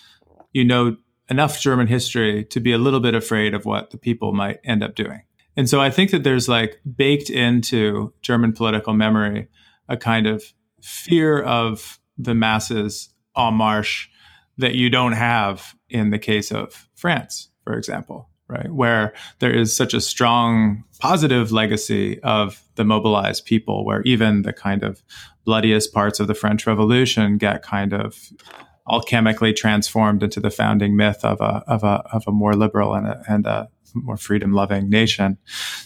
you 0.53 0.65
know 0.65 0.97
enough 1.29 1.61
German 1.61 1.87
history 1.87 2.45
to 2.45 2.61
be 2.61 2.73
a 2.73 2.79
little 2.79 3.01
bit 3.01 3.15
afraid 3.15 3.55
of 3.55 3.65
what 3.65 3.91
the 3.91 3.99
people 3.99 4.33
might 4.33 4.61
end 4.65 4.83
up 4.83 4.95
doing. 4.95 5.23
And 5.57 5.69
so 5.69 5.81
I 5.81 5.91
think 5.91 6.11
that 6.11 6.25
there's 6.25 6.49
like 6.49 6.81
baked 6.97 7.31
into 7.31 8.13
German 8.23 8.53
political 8.53 8.95
memory 8.95 9.49
a 9.89 9.97
kind 9.97 10.27
of 10.27 10.45
fear 10.83 11.41
of 11.43 11.99
the 12.19 12.35
masses 12.35 13.09
en 13.37 13.55
marche 13.55 14.11
that 14.59 14.75
you 14.75 14.91
don't 14.91 15.13
have 15.13 15.75
in 15.89 16.11
the 16.11 16.19
case 16.19 16.53
of 16.53 16.89
France, 16.95 17.49
for 17.65 17.75
example, 17.75 18.29
right? 18.49 18.71
Where 18.71 19.15
there 19.39 19.53
is 19.53 19.75
such 19.75 19.95
a 19.95 20.01
strong 20.01 20.85
positive 20.99 21.53
legacy 21.53 22.21
of 22.21 22.63
the 22.75 22.85
mobilized 22.85 23.47
people, 23.47 23.85
where 23.85 24.03
even 24.03 24.43
the 24.43 24.53
kind 24.53 24.83
of 24.83 25.03
bloodiest 25.45 25.93
parts 25.93 26.21
of 26.21 26.27
the 26.27 26.35
French 26.35 26.67
Revolution 26.67 27.39
get 27.39 27.63
kind 27.63 27.93
of 27.93 28.19
alchemically 28.89 29.55
transformed 29.55 30.23
into 30.23 30.41
the 30.41 30.51
founding 30.51 30.97
myth 30.97 31.25
of 31.25 31.41
a 31.41 31.63
of 31.67 31.85
a 31.85 32.03
of 32.13 32.25
a 32.27 32.33
more 32.33 32.55
liberal 32.55 32.95
and 32.95 33.07
a, 33.07 33.23
and 33.29 33.47
a 33.47 33.69
more 33.95 34.17
freedom 34.17 34.53
loving 34.53 34.89
nation. 34.89 35.39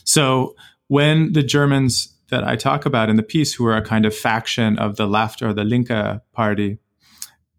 So 0.04 0.54
when 0.88 1.32
the 1.32 1.42
Germans 1.42 2.15
that 2.28 2.44
I 2.44 2.56
talk 2.56 2.86
about 2.86 3.08
in 3.08 3.16
the 3.16 3.22
piece, 3.22 3.54
who 3.54 3.66
are 3.66 3.76
a 3.76 3.82
kind 3.82 4.04
of 4.04 4.14
faction 4.14 4.78
of 4.78 4.96
the 4.96 5.06
left 5.06 5.42
or 5.42 5.52
the 5.52 5.64
Linke 5.64 6.20
party, 6.32 6.78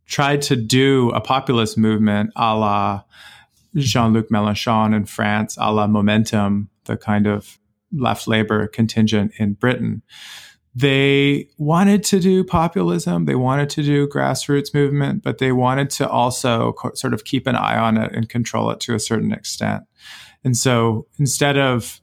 tried 0.05 0.41
to 0.43 0.55
do 0.55 1.09
a 1.11 1.21
populist 1.21 1.77
movement 1.77 2.31
a 2.35 2.55
la 2.55 3.03
Jean 3.75 4.13
Luc 4.13 4.29
Mélenchon 4.29 4.95
in 4.95 5.05
France, 5.05 5.57
a 5.59 5.71
la 5.71 5.87
Momentum, 5.87 6.69
the 6.85 6.97
kind 6.97 7.27
of 7.27 7.59
left 7.91 8.27
labor 8.27 8.67
contingent 8.67 9.31
in 9.37 9.53
Britain. 9.53 10.01
They 10.73 11.49
wanted 11.57 12.03
to 12.05 12.19
do 12.19 12.43
populism, 12.43 13.25
they 13.25 13.35
wanted 13.35 13.69
to 13.71 13.83
do 13.83 14.07
grassroots 14.07 14.73
movement, 14.73 15.23
but 15.23 15.39
they 15.39 15.51
wanted 15.51 15.89
to 15.91 16.07
also 16.07 16.73
co- 16.73 16.93
sort 16.93 17.13
of 17.13 17.23
keep 17.23 17.47
an 17.47 17.55
eye 17.55 17.77
on 17.77 17.97
it 17.97 18.13
and 18.13 18.29
control 18.29 18.69
it 18.69 18.79
to 18.81 18.93
a 18.93 18.99
certain 18.99 19.31
extent. 19.31 19.83
And 20.43 20.55
so 20.55 21.07
instead 21.17 21.57
of 21.57 21.99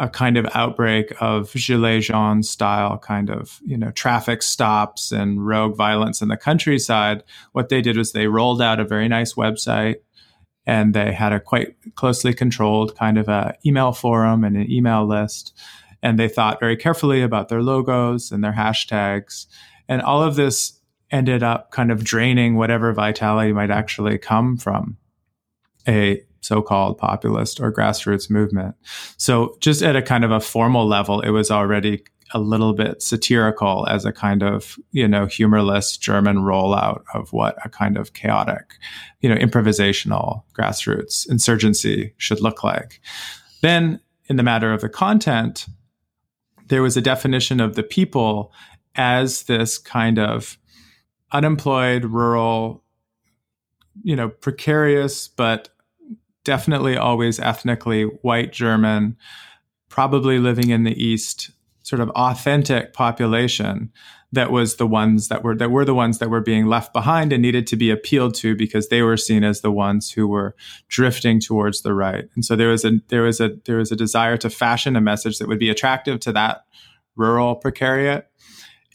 a 0.00 0.08
kind 0.08 0.38
of 0.38 0.48
outbreak 0.54 1.12
of 1.20 1.52
gilet 1.52 2.02
jaune 2.02 2.42
style 2.42 2.96
kind 2.96 3.28
of 3.28 3.60
you 3.62 3.76
know 3.76 3.90
traffic 3.90 4.42
stops 4.42 5.12
and 5.12 5.46
rogue 5.46 5.76
violence 5.76 6.22
in 6.22 6.28
the 6.28 6.38
countryside. 6.38 7.22
What 7.52 7.68
they 7.68 7.82
did 7.82 7.98
was 7.98 8.12
they 8.12 8.26
rolled 8.26 8.62
out 8.62 8.80
a 8.80 8.84
very 8.84 9.08
nice 9.08 9.34
website 9.34 9.96
and 10.66 10.94
they 10.94 11.12
had 11.12 11.34
a 11.34 11.38
quite 11.38 11.76
closely 11.96 12.32
controlled 12.32 12.96
kind 12.96 13.18
of 13.18 13.28
a 13.28 13.54
email 13.66 13.92
forum 13.92 14.42
and 14.42 14.56
an 14.56 14.70
email 14.72 15.06
list. 15.06 15.52
And 16.02 16.18
they 16.18 16.28
thought 16.28 16.60
very 16.60 16.78
carefully 16.78 17.20
about 17.20 17.50
their 17.50 17.62
logos 17.62 18.32
and 18.32 18.42
their 18.42 18.54
hashtags. 18.54 19.46
And 19.86 20.00
all 20.00 20.22
of 20.22 20.34
this 20.34 20.80
ended 21.10 21.42
up 21.42 21.72
kind 21.72 21.92
of 21.92 22.04
draining 22.04 22.56
whatever 22.56 22.92
vitality 22.94 23.52
might 23.52 23.70
actually 23.70 24.16
come 24.16 24.56
from 24.56 24.96
a 25.86 26.22
so-called 26.40 26.98
populist 26.98 27.60
or 27.60 27.72
grassroots 27.72 28.30
movement. 28.30 28.74
So 29.16 29.56
just 29.60 29.82
at 29.82 29.96
a 29.96 30.02
kind 30.02 30.24
of 30.24 30.30
a 30.30 30.40
formal 30.40 30.86
level, 30.86 31.20
it 31.20 31.30
was 31.30 31.50
already 31.50 32.02
a 32.32 32.38
little 32.38 32.72
bit 32.72 33.02
satirical 33.02 33.86
as 33.88 34.04
a 34.04 34.12
kind 34.12 34.42
of, 34.42 34.78
you 34.92 35.08
know, 35.08 35.26
humorless 35.26 35.96
German 35.96 36.38
rollout 36.38 37.02
of 37.12 37.32
what 37.32 37.56
a 37.64 37.68
kind 37.68 37.96
of 37.96 38.12
chaotic, 38.12 38.74
you 39.20 39.28
know, 39.28 39.34
improvisational 39.34 40.44
grassroots 40.54 41.28
insurgency 41.28 42.14
should 42.18 42.40
look 42.40 42.62
like. 42.62 43.00
Then 43.62 44.00
in 44.26 44.36
the 44.36 44.42
matter 44.42 44.72
of 44.72 44.80
the 44.80 44.88
content, 44.88 45.66
there 46.68 46.82
was 46.82 46.96
a 46.96 47.02
definition 47.02 47.60
of 47.60 47.74
the 47.74 47.82
people 47.82 48.52
as 48.94 49.42
this 49.44 49.76
kind 49.76 50.18
of 50.18 50.56
unemployed, 51.32 52.04
rural, 52.04 52.84
you 54.02 54.14
know, 54.14 54.28
precarious 54.28 55.26
but 55.26 55.70
definitely 56.44 56.96
always 56.96 57.38
ethnically 57.38 58.04
white 58.04 58.52
German, 58.52 59.16
probably 59.88 60.38
living 60.38 60.70
in 60.70 60.84
the 60.84 61.02
East, 61.02 61.50
sort 61.82 62.00
of 62.00 62.10
authentic 62.10 62.92
population 62.92 63.92
that 64.32 64.52
was 64.52 64.76
the 64.76 64.86
ones 64.86 65.28
that 65.28 65.42
were 65.42 65.56
that 65.56 65.70
were 65.70 65.84
the 65.84 65.94
ones 65.94 66.18
that 66.18 66.30
were 66.30 66.40
being 66.40 66.66
left 66.66 66.92
behind 66.92 67.32
and 67.32 67.42
needed 67.42 67.66
to 67.66 67.76
be 67.76 67.90
appealed 67.90 68.34
to 68.34 68.54
because 68.54 68.88
they 68.88 69.02
were 69.02 69.16
seen 69.16 69.42
as 69.42 69.60
the 69.60 69.72
ones 69.72 70.12
who 70.12 70.28
were 70.28 70.54
drifting 70.88 71.40
towards 71.40 71.82
the 71.82 71.94
right. 71.94 72.28
And 72.34 72.44
so 72.44 72.54
there 72.54 72.68
was 72.68 72.84
a 72.84 73.00
there 73.08 73.22
was 73.22 73.40
a 73.40 73.56
there 73.64 73.78
was 73.78 73.90
a 73.90 73.96
desire 73.96 74.36
to 74.38 74.50
fashion 74.50 74.96
a 74.96 75.00
message 75.00 75.38
that 75.38 75.48
would 75.48 75.58
be 75.58 75.70
attractive 75.70 76.20
to 76.20 76.32
that 76.32 76.64
rural 77.16 77.60
precariat. 77.60 78.24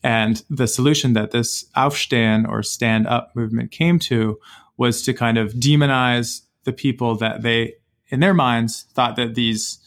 And 0.03 0.43
the 0.49 0.67
solution 0.67 1.13
that 1.13 1.31
this 1.31 1.65
Aufstehen 1.75 2.47
or 2.47 2.63
stand 2.63 3.07
up 3.07 3.35
movement 3.35 3.71
came 3.71 3.99
to 3.99 4.39
was 4.77 5.01
to 5.03 5.13
kind 5.13 5.37
of 5.37 5.53
demonize 5.53 6.41
the 6.66 6.74
people 6.74 7.16
that 7.16 7.41
they 7.41 7.76
in 8.09 8.20
their 8.20 8.34
minds, 8.34 8.86
thought 8.93 9.16
that 9.16 9.36
these 9.36 9.80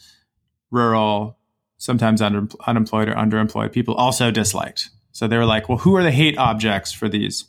rural, 0.71 1.37
sometimes 1.77 2.21
under, 2.21 2.47
unemployed 2.67 3.09
or 3.09 3.13
underemployed 3.13 3.71
people 3.71 3.95
also 3.95 4.31
disliked. 4.31 4.89
So 5.11 5.27
they 5.27 5.37
were 5.37 5.45
like, 5.45 5.69
well, 5.69 5.79
who 5.79 5.95
are 5.95 6.03
the 6.03 6.11
hate 6.11 6.37
objects 6.37 6.91
for 6.91 7.09
these 7.09 7.45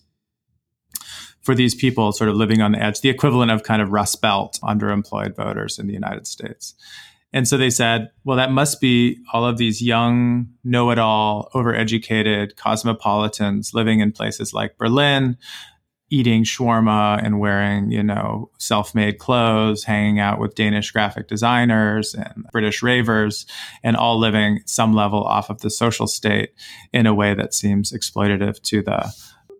for 1.42 1.54
these 1.54 1.74
people 1.74 2.12
sort 2.12 2.28
of 2.28 2.36
living 2.36 2.60
on 2.60 2.72
the 2.72 2.82
edge, 2.82 3.00
the 3.00 3.08
equivalent 3.08 3.50
of 3.50 3.62
kind 3.62 3.80
of 3.80 3.92
Rust 3.92 4.20
Belt 4.20 4.58
underemployed 4.62 5.34
voters 5.34 5.78
in 5.78 5.86
the 5.86 5.94
United 5.94 6.26
States. 6.26 6.74
And 7.32 7.48
so 7.48 7.56
they 7.56 7.70
said, 7.70 8.10
well, 8.24 8.36
that 8.36 8.50
must 8.50 8.78
be 8.78 9.18
all 9.32 9.46
of 9.46 9.56
these 9.56 9.80
young, 9.80 10.48
know 10.64 10.90
it 10.90 10.98
all, 10.98 11.48
overeducated 11.54 12.56
cosmopolitans 12.56 13.72
living 13.72 14.00
in 14.00 14.12
places 14.12 14.52
like 14.52 14.76
Berlin, 14.76 15.38
eating 16.10 16.44
shawarma 16.44 17.24
and 17.24 17.38
wearing, 17.38 17.90
you 17.90 18.02
know, 18.02 18.50
self 18.58 18.94
made 18.94 19.18
clothes, 19.18 19.84
hanging 19.84 20.18
out 20.18 20.40
with 20.40 20.54
Danish 20.54 20.90
graphic 20.90 21.28
designers 21.28 22.14
and 22.14 22.44
British 22.52 22.82
ravers, 22.82 23.46
and 23.82 23.96
all 23.96 24.18
living 24.18 24.60
some 24.66 24.92
level 24.92 25.22
off 25.22 25.50
of 25.50 25.60
the 25.60 25.70
social 25.70 26.06
state 26.06 26.50
in 26.92 27.06
a 27.06 27.14
way 27.14 27.34
that 27.34 27.54
seems 27.54 27.92
exploitative 27.92 28.60
to 28.62 28.82
the, 28.82 29.12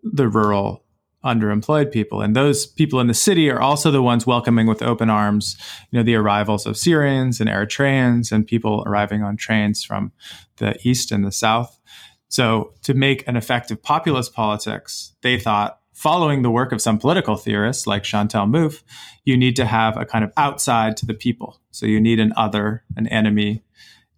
the 0.03 0.27
rural 0.27 0.83
underemployed 1.23 1.91
people. 1.91 2.21
And 2.21 2.35
those 2.35 2.65
people 2.65 2.99
in 2.99 3.07
the 3.07 3.13
city 3.13 3.49
are 3.49 3.61
also 3.61 3.91
the 3.91 4.01
ones 4.01 4.25
welcoming 4.25 4.67
with 4.67 4.81
open 4.81 5.09
arms, 5.09 5.55
you 5.91 5.99
know, 5.99 6.03
the 6.03 6.15
arrivals 6.15 6.65
of 6.65 6.77
Syrians 6.77 7.39
and 7.39 7.49
Eritreans 7.49 8.31
and 8.31 8.45
people 8.45 8.83
arriving 8.87 9.21
on 9.23 9.37
trains 9.37 9.83
from 9.83 10.11
the 10.57 10.75
east 10.83 11.11
and 11.11 11.23
the 11.23 11.31
south. 11.31 11.79
So 12.27 12.73
to 12.83 12.93
make 12.93 13.27
an 13.27 13.35
effective 13.35 13.83
populist 13.83 14.33
politics, 14.33 15.13
they 15.21 15.37
thought 15.37 15.80
following 15.93 16.41
the 16.41 16.51
work 16.51 16.71
of 16.71 16.81
some 16.81 16.97
political 16.97 17.35
theorists 17.35 17.85
like 17.85 18.03
Chantal 18.03 18.45
Mouffe, 18.45 18.83
you 19.25 19.37
need 19.37 19.55
to 19.57 19.65
have 19.65 19.97
a 19.97 20.05
kind 20.05 20.23
of 20.23 20.31
outside 20.37 20.97
to 20.97 21.05
the 21.05 21.13
people. 21.13 21.59
So 21.71 21.85
you 21.85 21.99
need 21.99 22.19
an 22.19 22.33
other, 22.35 22.83
an 22.95 23.07
enemy. 23.07 23.63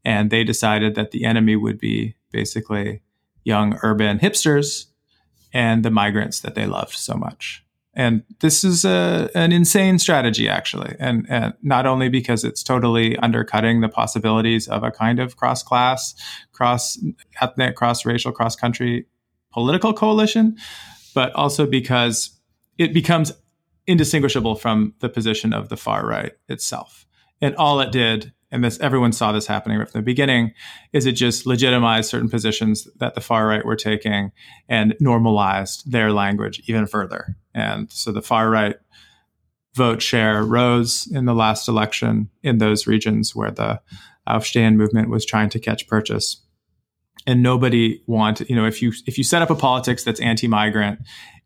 And 0.06 0.30
they 0.30 0.44
decided 0.44 0.96
that 0.96 1.12
the 1.12 1.26
enemy 1.26 1.56
would 1.56 1.80
be 1.80 2.16
basically 2.32 3.02
young 3.44 3.80
urban 3.84 4.20
hipsters 4.20 4.86
and 5.54 5.84
the 5.84 5.92
migrants 5.92 6.40
that 6.42 6.56
they 6.56 6.66
loved 6.66 6.96
so 6.96 7.16
much. 7.16 7.64
And 7.96 8.24
this 8.40 8.64
is 8.64 8.86
a, 8.86 9.30
an 9.36 9.52
insane 9.52 10.00
strategy, 10.00 10.50
actually. 10.50 10.96
And, 11.00 11.28
and 11.30 11.54
not 11.62 11.86
only 11.86 12.10
because 12.10 12.44
it's 12.44 12.64
totally 12.64 13.18
undercutting 13.18 13.82
the 13.82 13.90
possibilities 13.90 14.68
of 14.68 14.84
a 14.84 14.90
kind 14.90 15.20
of 15.20 15.38
cross 15.38 15.62
class, 15.62 16.16
cross 16.54 16.98
ethnic, 17.40 17.76
cross 17.76 18.04
racial, 18.04 18.32
cross 18.32 18.56
country 18.56 19.06
political 19.52 19.94
coalition, 19.94 20.58
but 21.14 21.34
also 21.34 21.66
because 21.66 22.40
it 22.78 22.94
becomes 22.94 23.32
indistinguishable 23.88 24.56
from 24.56 24.94
the 25.00 25.10
position 25.10 25.54
of 25.54 25.70
the 25.70 25.78
far 25.78 26.06
right 26.06 26.34
itself. 26.48 27.06
And 27.42 27.56
all 27.56 27.80
it 27.82 27.92
did 27.92 28.34
and 28.54 28.64
this 28.64 28.80
everyone 28.80 29.12
saw 29.12 29.32
this 29.32 29.48
happening 29.48 29.80
right 29.80 29.90
from 29.90 30.00
the 30.00 30.06
beginning, 30.06 30.54
is 30.94 31.08
it 31.08 31.14
just 31.14 31.48
legitimized 31.48 32.08
certain 32.08 32.30
positions 32.30 32.88
that 32.98 33.16
the 33.16 33.22
far 33.22 33.48
right 33.48 33.66
were 33.66 33.76
taking 33.76 34.32
and 34.70 34.96
normalized 35.00 35.92
their 35.92 36.14
language 36.14 36.62
even 36.68 36.86
further. 36.86 37.36
And 37.56 37.92
so 37.92 38.12
the 38.12 38.22
far 38.22 38.52
right 38.52 38.76
vote 39.74 40.04
share 40.04 40.44
rose 40.44 41.08
in 41.12 41.26
the 41.26 41.34
last 41.34 41.68
election 41.68 42.30
in 42.44 42.60
those 42.60 42.86
regions 42.86 43.36
where 43.36 43.50
the 43.50 43.82
Aufstehen 44.30 44.76
movement 44.76 45.10
was 45.10 45.26
trying 45.26 45.50
to 45.50 45.60
catch 45.60 45.88
purchase. 45.88 46.40
And 47.26 47.42
nobody 47.42 48.02
wanted, 48.06 48.50
you 48.50 48.56
know, 48.56 48.66
if 48.66 48.82
you 48.82 48.92
if 49.06 49.18
you 49.18 49.24
set 49.24 49.42
up 49.42 49.50
a 49.50 49.56
politics 49.56 50.04
that's 50.04 50.20
anti-migrant 50.20 51.00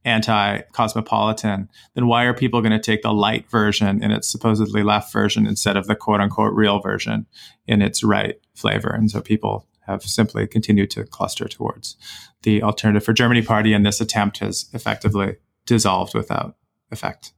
anti 0.05 0.61
cosmopolitan, 0.71 1.69
then 1.93 2.07
why 2.07 2.23
are 2.23 2.33
people 2.33 2.61
going 2.61 2.71
to 2.71 2.79
take 2.79 3.01
the 3.03 3.13
light 3.13 3.49
version 3.49 4.03
in 4.03 4.11
its 4.11 4.27
supposedly 4.27 4.81
left 4.81 5.11
version 5.13 5.45
instead 5.45 5.77
of 5.77 5.87
the 5.87 5.95
quote 5.95 6.21
unquote 6.21 6.53
real 6.53 6.79
version 6.79 7.27
in 7.67 7.81
its 7.81 8.03
right 8.03 8.39
flavor? 8.55 8.89
And 8.89 9.11
so 9.11 9.21
people 9.21 9.67
have 9.85 10.03
simply 10.03 10.47
continued 10.47 10.91
to 10.91 11.03
cluster 11.05 11.47
towards 11.47 11.95
the 12.43 12.63
Alternative 12.63 13.03
for 13.03 13.13
Germany 13.13 13.41
party, 13.41 13.73
and 13.73 13.85
this 13.85 14.01
attempt 14.01 14.39
has 14.39 14.69
effectively 14.73 15.37
dissolved 15.65 16.13
without 16.13 16.55
effect. 16.91 17.33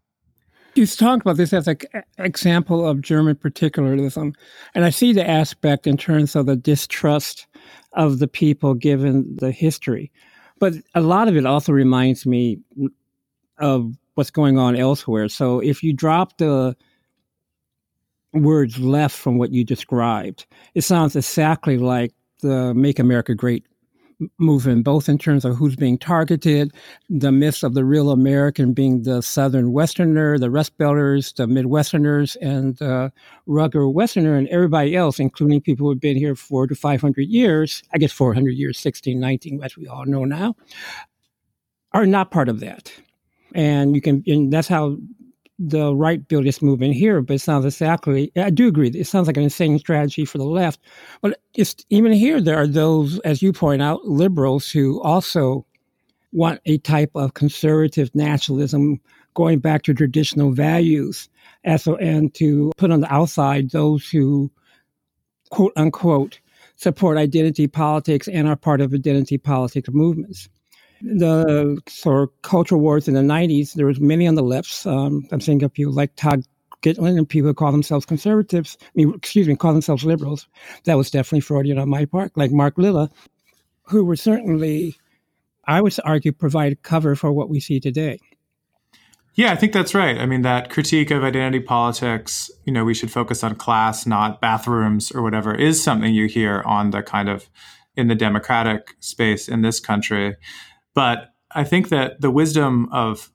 You 0.75 0.85
talked 0.85 1.23
about 1.23 1.37
this 1.37 1.51
as 1.51 1.67
an 1.67 1.77
example 2.19 2.87
of 2.87 3.01
German 3.01 3.35
particularism, 3.35 4.33
and 4.75 4.85
I 4.85 4.91
see 4.91 5.13
the 5.13 5.27
aspect 5.27 5.87
in 5.87 5.97
terms 5.97 6.35
of 6.35 6.45
the 6.45 6.55
distrust 6.55 7.47
of 7.93 8.19
the 8.19 8.27
people 8.27 8.73
given 8.73 9.35
the 9.37 9.51
history. 9.51 10.11
But 10.59 10.73
a 10.95 11.01
lot 11.01 11.27
of 11.27 11.37
it 11.37 11.45
also 11.45 11.71
reminds 11.71 12.25
me 12.25 12.59
of 13.57 13.93
what's 14.15 14.31
going 14.31 14.57
on 14.57 14.75
elsewhere. 14.75 15.29
So 15.29 15.59
if 15.59 15.83
you 15.83 15.93
drop 15.93 16.37
the 16.37 16.75
words 18.33 18.77
left 18.77 19.15
from 19.15 19.37
what 19.37 19.51
you 19.51 19.63
described, 19.63 20.45
it 20.75 20.81
sounds 20.81 21.15
exactly 21.15 21.77
like 21.77 22.13
the 22.41 22.73
Make 22.73 22.99
America 22.99 23.33
Great 23.35 23.65
movement, 24.37 24.83
both 24.83 25.07
in 25.07 25.17
terms 25.17 25.45
of 25.45 25.55
who's 25.55 25.75
being 25.75 25.97
targeted, 25.97 26.73
the 27.09 27.31
myths 27.31 27.63
of 27.63 27.73
the 27.73 27.85
real 27.85 28.11
American 28.11 28.73
being 28.73 29.03
the 29.03 29.21
Southern 29.21 29.71
Westerner, 29.71 30.37
the 30.37 30.49
Rust 30.49 30.77
Belters, 30.77 31.35
the 31.35 31.45
Midwesterners, 31.45 32.35
and 32.41 32.77
the 32.77 33.11
rugged 33.45 33.93
Westerner, 33.93 34.35
and 34.35 34.47
everybody 34.49 34.95
else, 34.95 35.19
including 35.19 35.61
people 35.61 35.85
who 35.85 35.91
have 35.91 36.01
been 36.01 36.17
here 36.17 36.35
four 36.35 36.67
to 36.67 36.75
500 36.75 37.21
years, 37.27 37.83
I 37.93 37.97
guess 37.97 38.11
400 38.11 38.51
years, 38.51 38.77
1619, 38.83 39.63
as 39.63 39.77
we 39.77 39.87
all 39.87 40.05
know 40.05 40.25
now, 40.25 40.55
are 41.93 42.05
not 42.05 42.31
part 42.31 42.49
of 42.49 42.59
that. 42.59 42.91
And 43.55 43.95
you 43.95 44.01
can, 44.01 44.23
and 44.27 44.51
that's 44.51 44.67
how 44.67 44.97
the 45.59 45.93
right 45.93 46.27
this 46.29 46.61
movement 46.61 46.93
here, 46.93 47.21
but 47.21 47.35
it 47.35 47.39
sounds 47.39 47.65
exactly, 47.65 48.31
I 48.37 48.49
do 48.49 48.67
agree, 48.67 48.87
it 48.89 49.07
sounds 49.07 49.27
like 49.27 49.37
an 49.37 49.43
insane 49.43 49.77
strategy 49.77 50.23
for 50.23 50.37
the 50.37 50.45
left. 50.45 50.79
But 51.21 51.41
it's, 51.53 51.75
even 51.89 52.13
here, 52.13 52.39
there 52.39 52.57
are 52.57 52.67
those, 52.67 53.19
as 53.19 53.41
you 53.41 53.51
point 53.51 53.81
out, 53.81 54.05
liberals 54.05 54.71
who 54.71 55.01
also 55.01 55.65
want 56.31 56.61
a 56.65 56.77
type 56.79 57.11
of 57.13 57.33
conservative 57.33 58.13
nationalism 58.15 59.01
going 59.33 59.59
back 59.59 59.83
to 59.83 59.93
traditional 59.93 60.51
values, 60.51 61.29
as, 61.65 61.85
and 61.87 62.33
to 62.35 62.71
put 62.77 62.91
on 62.91 63.01
the 63.01 63.13
outside 63.13 63.71
those 63.71 64.09
who, 64.09 64.49
quote 65.49 65.73
unquote, 65.75 66.39
support 66.77 67.17
identity 67.17 67.67
politics 67.67 68.29
and 68.29 68.47
are 68.47 68.55
part 68.55 68.79
of 68.79 68.93
identity 68.93 69.37
politics 69.37 69.89
movements 69.91 70.47
the 71.01 71.81
sort 71.87 72.23
of 72.23 72.41
cultural 72.41 72.81
wars 72.81 73.07
in 73.07 73.13
the 73.13 73.21
90s, 73.21 73.73
there 73.73 73.85
was 73.85 73.99
many 73.99 74.27
on 74.27 74.35
the 74.35 74.43
left. 74.43 74.85
Um, 74.85 75.27
I'm 75.31 75.39
thinking 75.39 75.65
of 75.65 75.73
people 75.73 75.93
like 75.93 76.15
Todd 76.15 76.43
Gitlin 76.81 77.17
and 77.17 77.27
people 77.27 77.49
who 77.49 77.53
call 77.53 77.71
themselves 77.71 78.05
conservatives, 78.05 78.77
I 78.81 78.85
mean, 78.95 79.13
excuse 79.15 79.47
me, 79.47 79.55
call 79.55 79.73
themselves 79.73 80.05
liberals. 80.05 80.47
That 80.85 80.97
was 80.97 81.11
definitely 81.11 81.41
Freudian 81.41 81.77
on 81.77 81.89
my 81.89 82.05
part, 82.05 82.31
like 82.35 82.51
Mark 82.51 82.77
Lilla, 82.77 83.09
who 83.83 84.05
were 84.05 84.15
certainly, 84.15 84.95
I 85.65 85.81
would 85.81 85.95
argue, 86.05 86.31
provide 86.31 86.81
cover 86.83 87.15
for 87.15 87.31
what 87.31 87.49
we 87.49 87.59
see 87.59 87.79
today. 87.79 88.19
Yeah, 89.35 89.51
I 89.51 89.55
think 89.55 89.73
that's 89.73 89.95
right. 89.95 90.17
I 90.17 90.25
mean, 90.25 90.41
that 90.41 90.69
critique 90.69 91.11
of 91.11 91.23
identity 91.23 91.61
politics, 91.61 92.51
you 92.65 92.73
know, 92.73 92.83
we 92.83 92.93
should 92.93 93.11
focus 93.11 93.43
on 93.43 93.55
class, 93.55 94.05
not 94.05 94.41
bathrooms 94.41 95.11
or 95.11 95.21
whatever, 95.21 95.53
is 95.55 95.81
something 95.81 96.13
you 96.13 96.27
hear 96.27 96.61
on 96.65 96.91
the 96.91 97.01
kind 97.01 97.29
of 97.29 97.49
in 97.95 98.07
the 98.07 98.15
democratic 98.15 98.95
space 98.99 99.47
in 99.47 99.61
this 99.61 99.79
country. 99.79 100.35
But 100.99 101.33
I 101.55 101.63
think 101.63 101.87
that 101.89 102.19
the 102.19 102.29
wisdom 102.29 102.89
of 102.91 103.31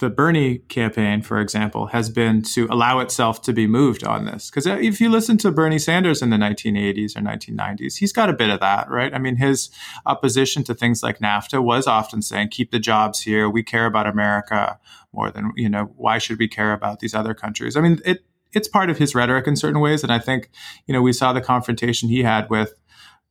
the 0.00 0.10
Bernie 0.10 0.58
campaign, 0.58 1.22
for 1.22 1.38
example, 1.38 1.86
has 1.86 2.10
been 2.10 2.42
to 2.54 2.66
allow 2.68 2.98
itself 2.98 3.40
to 3.42 3.52
be 3.52 3.68
moved 3.68 4.02
on 4.02 4.24
this. 4.24 4.50
Because 4.50 4.66
uh, 4.66 4.78
if 4.80 5.00
you 5.00 5.08
listen 5.08 5.38
to 5.38 5.52
Bernie 5.52 5.78
Sanders 5.78 6.22
in 6.22 6.30
the 6.30 6.36
1980s 6.36 7.16
or 7.16 7.20
1990s, 7.20 7.98
he's 7.98 8.12
got 8.12 8.30
a 8.30 8.32
bit 8.32 8.50
of 8.50 8.58
that, 8.58 8.90
right? 8.90 9.14
I 9.14 9.18
mean, 9.18 9.36
his 9.36 9.70
opposition 10.04 10.64
to 10.64 10.74
things 10.74 11.04
like 11.04 11.20
NAFTA 11.20 11.62
was 11.62 11.86
often 11.86 12.20
saying, 12.20 12.48
keep 12.48 12.72
the 12.72 12.80
jobs 12.80 13.20
here. 13.20 13.48
We 13.48 13.62
care 13.62 13.86
about 13.86 14.08
America 14.08 14.80
more 15.12 15.30
than, 15.30 15.52
you 15.54 15.68
know, 15.68 15.92
why 15.96 16.18
should 16.18 16.40
we 16.40 16.48
care 16.48 16.72
about 16.72 16.98
these 16.98 17.14
other 17.14 17.32
countries? 17.32 17.76
I 17.76 17.80
mean, 17.80 18.00
it, 18.04 18.24
it's 18.54 18.66
part 18.66 18.90
of 18.90 18.98
his 18.98 19.14
rhetoric 19.14 19.46
in 19.46 19.54
certain 19.54 19.80
ways. 19.80 20.02
And 20.02 20.12
I 20.12 20.18
think, 20.18 20.50
you 20.88 20.92
know, 20.92 21.00
we 21.00 21.12
saw 21.12 21.32
the 21.32 21.40
confrontation 21.40 22.08
he 22.08 22.24
had 22.24 22.50
with 22.50 22.74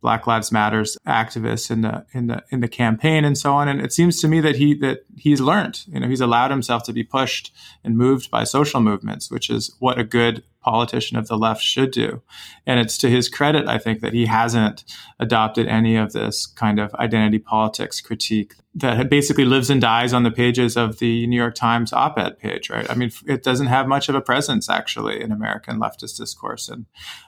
Black 0.04 0.28
Lives 0.28 0.52
Matters 0.52 0.98
activists 1.08 1.72
in 1.72 1.80
the 1.82 2.06
in 2.12 2.28
the 2.28 2.44
in 2.50 2.60
the 2.60 2.68
campaign 2.68 3.24
and 3.24 3.38
so 3.38 3.54
on. 3.54 3.70
And 3.70 3.80
it 3.80 3.94
seems 3.94 4.20
to 4.20 4.28
me 4.28 4.42
that 4.42 4.58
he 4.58 4.76
that 4.80 5.06
he's 5.16 5.40
learned. 5.40 5.82
You 5.88 6.02
know, 6.02 6.10
he's 6.10 6.20
allowed 6.20 6.52
himself 6.52 6.84
to 6.84 6.94
be 6.94 7.04
pushed 7.04 7.54
and 7.86 7.98
moved 7.98 8.30
by 8.30 8.44
social 8.44 8.82
movements, 8.82 9.32
which 9.32 9.50
is 9.50 9.74
what 9.80 9.98
a 9.98 10.04
good 10.04 10.44
politician 10.60 11.18
of 11.18 11.30
the 11.30 11.38
left 11.38 11.62
should 11.62 11.92
do. 11.92 12.22
And 12.68 12.82
it's 12.82 12.98
to 12.98 13.10
his 13.10 13.30
credit, 13.30 13.66
I 13.68 13.78
think, 13.78 14.02
that 14.02 14.14
he 14.14 14.26
hasn't 14.26 14.84
adopted 15.20 15.68
any 15.68 15.96
of 15.96 16.12
this 16.12 16.48
kind 16.48 16.80
of 16.80 16.94
identity 16.96 17.40
politics 17.40 18.02
critique 18.02 18.56
that 18.76 19.10
basically 19.10 19.46
lives 19.46 19.70
and 19.70 19.80
dies 19.80 20.14
on 20.14 20.24
the 20.24 20.32
pages 20.32 20.76
of 20.76 20.98
the 20.98 21.28
New 21.28 21.36
York 21.36 21.54
Times 21.54 21.94
op 21.94 22.18
ed 22.18 22.40
page, 22.40 22.72
right? 22.72 22.90
I 22.90 22.96
mean, 22.96 23.12
it 23.28 23.44
doesn't 23.44 23.68
have 23.68 23.88
much 23.88 24.10
of 24.10 24.16
a 24.16 24.22
presence 24.22 24.68
actually 24.68 25.22
in 25.22 25.32
American 25.32 25.80
leftist 25.80 26.18
discourse. 26.18 26.70
And 26.70 26.88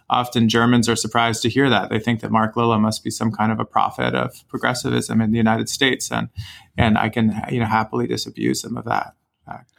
often 0.10 0.50
Germans 0.50 0.90
are 0.90 0.96
surprised 0.96 1.44
to 1.44 1.50
hear 1.50 1.70
that. 1.70 1.90
They 1.90 2.00
think 2.00 2.22
that 2.22 2.32
Mark 2.32 2.56
Lilla 2.56 2.80
must 2.80 3.04
be 3.04 3.12
some 3.12 3.32
kind 3.32 3.52
of 3.52 3.60
a 3.60 3.66
prophet 3.66 4.16
of 4.16 4.48
progressivism 4.48 5.22
in 5.22 5.32
the 5.32 5.38
United 5.38 5.70
States. 5.70 6.12
And, 6.12 6.30
and 6.78 6.98
I 6.98 7.10
can, 7.10 7.40
you 7.52 7.60
know, 7.60 7.68
happily 7.68 8.08
disabuse 8.08 8.64
them 8.64 8.76
of 8.76 8.86
that 8.86 9.14
fact. 9.46 9.72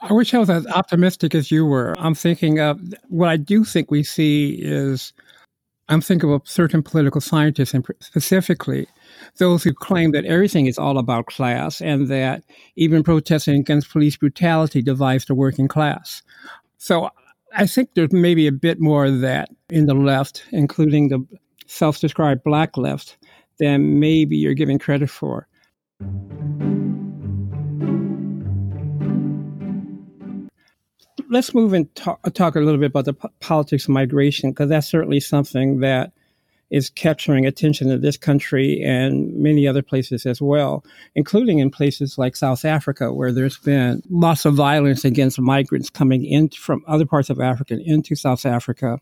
I 0.00 0.14
wish 0.14 0.32
I 0.32 0.38
was 0.38 0.48
as 0.48 0.66
optimistic 0.68 1.34
as 1.34 1.50
you 1.50 1.66
were. 1.66 1.94
I'm 1.98 2.14
thinking 2.14 2.60
of 2.60 2.80
what 3.08 3.28
I 3.28 3.36
do 3.36 3.64
think 3.64 3.90
we 3.90 4.02
see 4.02 4.52
is 4.52 5.12
I'm 5.90 6.00
thinking 6.00 6.32
of 6.32 6.48
certain 6.48 6.82
political 6.82 7.20
scientists, 7.20 7.74
and 7.74 7.84
specifically 7.98 8.86
those 9.38 9.64
who 9.64 9.72
claim 9.72 10.12
that 10.12 10.24
everything 10.24 10.66
is 10.66 10.78
all 10.78 10.98
about 10.98 11.26
class 11.26 11.80
and 11.80 12.08
that 12.08 12.42
even 12.76 13.02
protesting 13.02 13.60
against 13.60 13.90
police 13.90 14.16
brutality 14.16 14.82
divides 14.82 15.24
the 15.24 15.34
working 15.34 15.68
class. 15.68 16.22
So 16.78 17.10
I 17.54 17.66
think 17.66 17.90
there's 17.94 18.12
maybe 18.12 18.46
a 18.46 18.52
bit 18.52 18.80
more 18.80 19.06
of 19.06 19.20
that 19.20 19.48
in 19.68 19.86
the 19.86 19.94
left, 19.94 20.44
including 20.52 21.08
the 21.08 21.26
self 21.66 22.00
described 22.00 22.44
black 22.44 22.76
left, 22.76 23.16
than 23.58 24.00
maybe 24.00 24.36
you're 24.36 24.54
giving 24.54 24.78
credit 24.78 25.10
for. 25.10 25.46
let's 31.30 31.54
move 31.54 31.72
and 31.72 31.92
talk, 31.94 32.20
talk, 32.34 32.56
a 32.56 32.60
little 32.60 32.80
bit 32.80 32.90
about 32.90 33.04
the 33.04 33.14
p- 33.14 33.28
politics 33.38 33.84
of 33.84 33.90
migration 33.90 34.50
because 34.50 34.68
that's 34.68 34.88
certainly 34.88 35.20
something 35.20 35.80
that 35.80 36.12
is 36.70 36.90
capturing 36.90 37.46
attention 37.46 37.90
in 37.90 38.00
this 38.00 38.16
country 38.16 38.82
and 38.82 39.34
many 39.34 39.66
other 39.66 39.82
places 39.82 40.24
as 40.24 40.40
well, 40.40 40.84
including 41.14 41.58
in 41.58 41.70
places 41.70 42.16
like 42.16 42.36
South 42.36 42.64
Africa, 42.64 43.12
where 43.12 43.32
there's 43.32 43.58
been 43.58 44.02
lots 44.08 44.44
of 44.44 44.54
violence 44.54 45.04
against 45.04 45.40
migrants 45.40 45.90
coming 45.90 46.24
in 46.24 46.48
from 46.50 46.84
other 46.86 47.06
parts 47.06 47.30
of 47.30 47.40
Africa 47.40 47.78
into 47.84 48.14
South 48.14 48.46
Africa. 48.46 49.00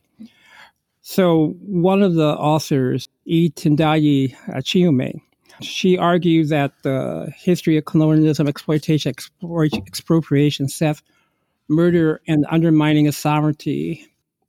So, 1.03 1.57
one 1.61 2.03
of 2.03 2.15
the 2.15 2.35
authors, 2.37 3.09
E. 3.25 3.51
Tendayi 3.51 4.35
she 5.61 5.99
argued 5.99 6.49
that 6.51 6.73
the 6.83 7.33
history 7.37 7.77
of 7.77 7.85
colonialism, 7.85 8.47
exploitation, 8.47 9.13
expropriation, 9.13 10.69
theft, 10.69 11.05
murder 11.69 12.21
and 12.27 12.47
undermining 12.49 13.07
of 13.07 13.15
sovereignty, 13.15 14.07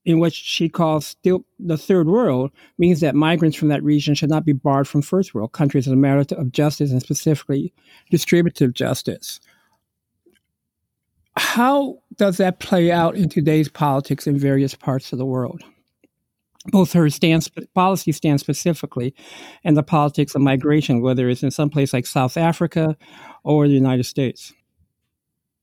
in 0.10 0.18
which 0.18 0.34
she 0.34 0.68
calls 0.68 1.06
still 1.06 1.46
the 1.60 1.78
third 1.78 2.08
world, 2.08 2.50
means 2.80 3.00
that 3.00 3.14
migrants 3.14 3.56
from 3.56 3.68
that 3.68 3.84
region 3.84 4.16
should 4.16 4.30
not 4.30 4.44
be 4.44 4.54
barred 4.54 4.88
from 4.88 5.04
first 5.04 5.36
world 5.36 5.52
countries 5.52 5.86
as 5.86 5.94
a 5.94 5.96
matter 5.96 6.26
of 6.36 6.52
justice 6.52 6.90
and 6.90 7.00
specifically 7.00 7.72
distributive 8.10 8.74
justice. 8.74 9.40
How 11.38 12.00
does 12.16 12.38
that 12.38 12.60
play 12.60 12.92
out 12.92 13.16
in 13.16 13.30
today's 13.30 13.70
politics 13.70 14.26
in 14.26 14.36
various 14.40 14.74
parts 14.74 15.14
of 15.14 15.20
the 15.20 15.28
world? 15.28 15.62
Both 16.72 16.94
her 16.94 17.08
stance, 17.12 17.48
policy 17.76 18.12
stance 18.12 18.42
specifically, 18.42 19.14
and 19.64 19.78
the 19.78 19.84
politics 19.84 20.34
of 20.34 20.42
migration, 20.42 21.02
whether 21.02 21.30
it's 21.30 21.44
in 21.44 21.52
some 21.52 21.70
place 21.70 21.94
like 21.94 22.08
South 22.08 22.36
Africa 22.36 22.98
or 23.44 23.68
the 23.68 23.76
United 23.76 24.06
States. 24.06 24.54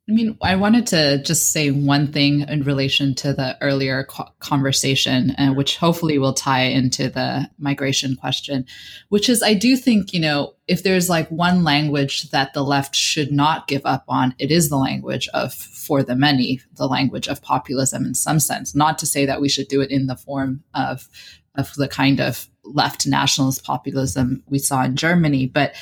I 0.08 0.12
mean, 0.12 0.38
I 0.40 0.54
wanted 0.54 0.86
to 0.88 1.20
just 1.24 1.50
say 1.50 1.72
one 1.72 2.12
thing 2.12 2.42
in 2.42 2.62
relation 2.62 3.12
to 3.16 3.32
the 3.32 3.60
earlier 3.60 4.04
co- 4.04 4.28
conversation, 4.38 5.32
uh, 5.32 5.48
which 5.48 5.76
hopefully 5.78 6.16
will 6.16 6.32
tie 6.32 6.62
into 6.62 7.08
the 7.08 7.50
migration 7.58 8.14
question, 8.14 8.66
which 9.08 9.28
is 9.28 9.42
I 9.42 9.54
do 9.54 9.76
think, 9.76 10.12
you 10.12 10.20
know, 10.20 10.54
if 10.68 10.84
there's 10.84 11.08
like 11.08 11.28
one 11.32 11.64
language 11.64 12.30
that 12.30 12.54
the 12.54 12.62
left 12.62 12.94
should 12.94 13.32
not 13.32 13.66
give 13.66 13.84
up 13.84 14.04
on, 14.06 14.36
it 14.38 14.52
is 14.52 14.68
the 14.68 14.76
language 14.76 15.28
of 15.34 15.52
for 15.52 16.04
the 16.04 16.14
many, 16.14 16.60
the 16.76 16.86
language 16.86 17.26
of 17.26 17.42
populism 17.42 18.04
in 18.04 18.14
some 18.14 18.38
sense. 18.38 18.76
Not 18.76 18.98
to 18.98 19.06
say 19.06 19.26
that 19.26 19.40
we 19.40 19.48
should 19.48 19.66
do 19.66 19.80
it 19.80 19.90
in 19.90 20.06
the 20.06 20.16
form 20.16 20.62
of, 20.72 21.08
of 21.56 21.74
the 21.74 21.88
kind 21.88 22.20
of 22.20 22.48
left 22.62 23.08
nationalist 23.08 23.64
populism 23.64 24.44
we 24.46 24.60
saw 24.60 24.84
in 24.84 24.94
Germany, 24.94 25.46
but 25.46 25.74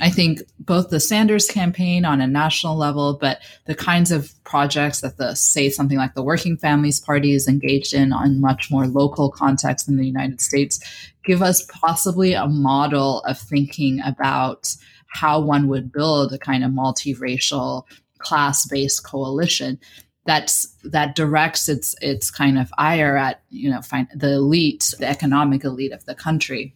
I 0.00 0.10
think 0.10 0.40
both 0.58 0.88
the 0.88 1.00
Sanders 1.00 1.46
campaign 1.46 2.04
on 2.04 2.20
a 2.20 2.26
national 2.26 2.76
level, 2.76 3.18
but 3.20 3.40
the 3.66 3.74
kinds 3.74 4.10
of 4.10 4.32
projects 4.44 5.00
that 5.02 5.18
the, 5.18 5.34
say, 5.34 5.68
something 5.68 5.98
like 5.98 6.14
the 6.14 6.22
Working 6.22 6.56
Families 6.56 6.98
Party 6.98 7.34
is 7.34 7.46
engaged 7.46 7.92
in 7.92 8.12
on 8.12 8.40
much 8.40 8.70
more 8.70 8.86
local 8.86 9.30
context 9.30 9.88
in 9.88 9.98
the 9.98 10.06
United 10.06 10.40
States, 10.40 10.80
give 11.24 11.42
us 11.42 11.66
possibly 11.66 12.32
a 12.32 12.48
model 12.48 13.20
of 13.20 13.38
thinking 13.38 14.00
about 14.04 14.74
how 15.08 15.40
one 15.40 15.68
would 15.68 15.92
build 15.92 16.32
a 16.32 16.38
kind 16.38 16.64
of 16.64 16.70
multiracial, 16.70 17.84
class-based 18.18 19.04
coalition 19.04 19.78
that's 20.24 20.76
that 20.84 21.16
directs 21.16 21.68
its 21.68 21.96
its 22.00 22.30
kind 22.30 22.58
of 22.58 22.72
ire 22.78 23.16
at 23.16 23.42
you 23.50 23.68
know 23.68 23.80
the 24.14 24.34
elite, 24.34 24.94
the 24.98 25.08
economic 25.08 25.64
elite 25.64 25.92
of 25.92 26.04
the 26.04 26.14
country. 26.14 26.74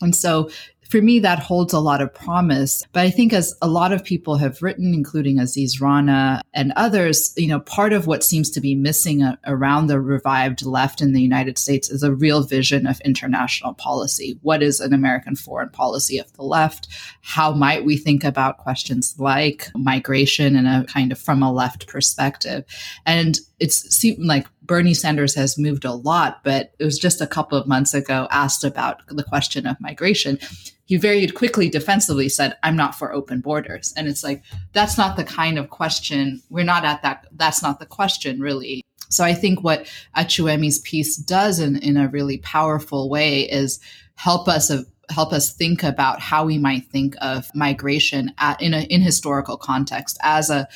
And 0.00 0.14
so 0.14 0.50
for 0.88 1.02
me, 1.02 1.18
that 1.20 1.38
holds 1.38 1.72
a 1.72 1.80
lot 1.80 2.00
of 2.00 2.14
promise. 2.14 2.84
But 2.92 3.00
I 3.00 3.10
think 3.10 3.32
as 3.32 3.54
a 3.60 3.68
lot 3.68 3.92
of 3.92 4.04
people 4.04 4.36
have 4.36 4.62
written, 4.62 4.94
including 4.94 5.38
Aziz 5.38 5.80
Rana 5.80 6.42
and 6.54 6.72
others, 6.76 7.32
you 7.36 7.48
know, 7.48 7.60
part 7.60 7.92
of 7.92 8.06
what 8.06 8.24
seems 8.24 8.50
to 8.50 8.60
be 8.60 8.74
missing 8.74 9.22
a, 9.22 9.38
around 9.46 9.86
the 9.86 10.00
revived 10.00 10.64
left 10.64 11.00
in 11.00 11.12
the 11.12 11.22
United 11.22 11.58
States 11.58 11.90
is 11.90 12.02
a 12.02 12.14
real 12.14 12.42
vision 12.42 12.86
of 12.86 13.00
international 13.00 13.74
policy. 13.74 14.38
What 14.42 14.62
is 14.62 14.80
an 14.80 14.92
American 14.92 15.36
foreign 15.36 15.70
policy 15.70 16.18
of 16.18 16.32
the 16.34 16.42
left? 16.42 16.88
How 17.22 17.52
might 17.52 17.84
we 17.84 17.96
think 17.96 18.24
about 18.24 18.58
questions 18.58 19.14
like 19.18 19.70
migration 19.74 20.56
in 20.56 20.66
a 20.66 20.84
kind 20.84 21.12
of 21.12 21.18
from 21.18 21.42
a 21.42 21.52
left 21.52 21.86
perspective? 21.86 22.64
And 23.04 23.38
it's 23.58 23.96
seemed 23.96 24.24
like 24.24 24.46
Bernie 24.66 24.94
Sanders 24.94 25.34
has 25.34 25.58
moved 25.58 25.84
a 25.84 25.92
lot, 25.92 26.42
but 26.42 26.72
it 26.78 26.84
was 26.84 26.98
just 26.98 27.20
a 27.20 27.26
couple 27.26 27.56
of 27.58 27.66
months 27.66 27.94
ago 27.94 28.26
asked 28.30 28.64
about 28.64 29.02
the 29.08 29.22
question 29.22 29.66
of 29.66 29.80
migration. 29.80 30.38
He 30.84 30.96
very 30.96 31.26
quickly 31.28 31.68
defensively 31.68 32.28
said, 32.28 32.56
I'm 32.62 32.76
not 32.76 32.94
for 32.94 33.12
open 33.12 33.40
borders. 33.40 33.92
And 33.96 34.06
it's 34.08 34.22
like, 34.22 34.42
that's 34.72 34.96
not 34.96 35.16
the 35.16 35.24
kind 35.24 35.58
of 35.58 35.70
question. 35.70 36.42
We're 36.50 36.64
not 36.64 36.84
at 36.84 37.02
that. 37.02 37.26
That's 37.32 37.62
not 37.62 37.80
the 37.80 37.86
question, 37.86 38.40
really. 38.40 38.82
So 39.08 39.24
I 39.24 39.34
think 39.34 39.62
what 39.62 39.86
Achiume's 40.16 40.80
piece 40.80 41.16
does 41.16 41.58
in, 41.60 41.76
in 41.76 41.96
a 41.96 42.08
really 42.08 42.38
powerful 42.38 43.08
way 43.08 43.42
is 43.42 43.80
help 44.16 44.48
us 44.48 44.70
of, 44.70 44.86
help 45.08 45.32
us 45.32 45.54
think 45.54 45.82
about 45.82 46.20
how 46.20 46.44
we 46.44 46.58
might 46.58 46.86
think 46.86 47.14
of 47.20 47.48
migration 47.54 48.32
at, 48.38 48.60
in 48.60 48.74
a 48.74 48.82
in 48.82 49.00
historical 49.02 49.56
context 49.56 50.18
as 50.22 50.50
a 50.50 50.66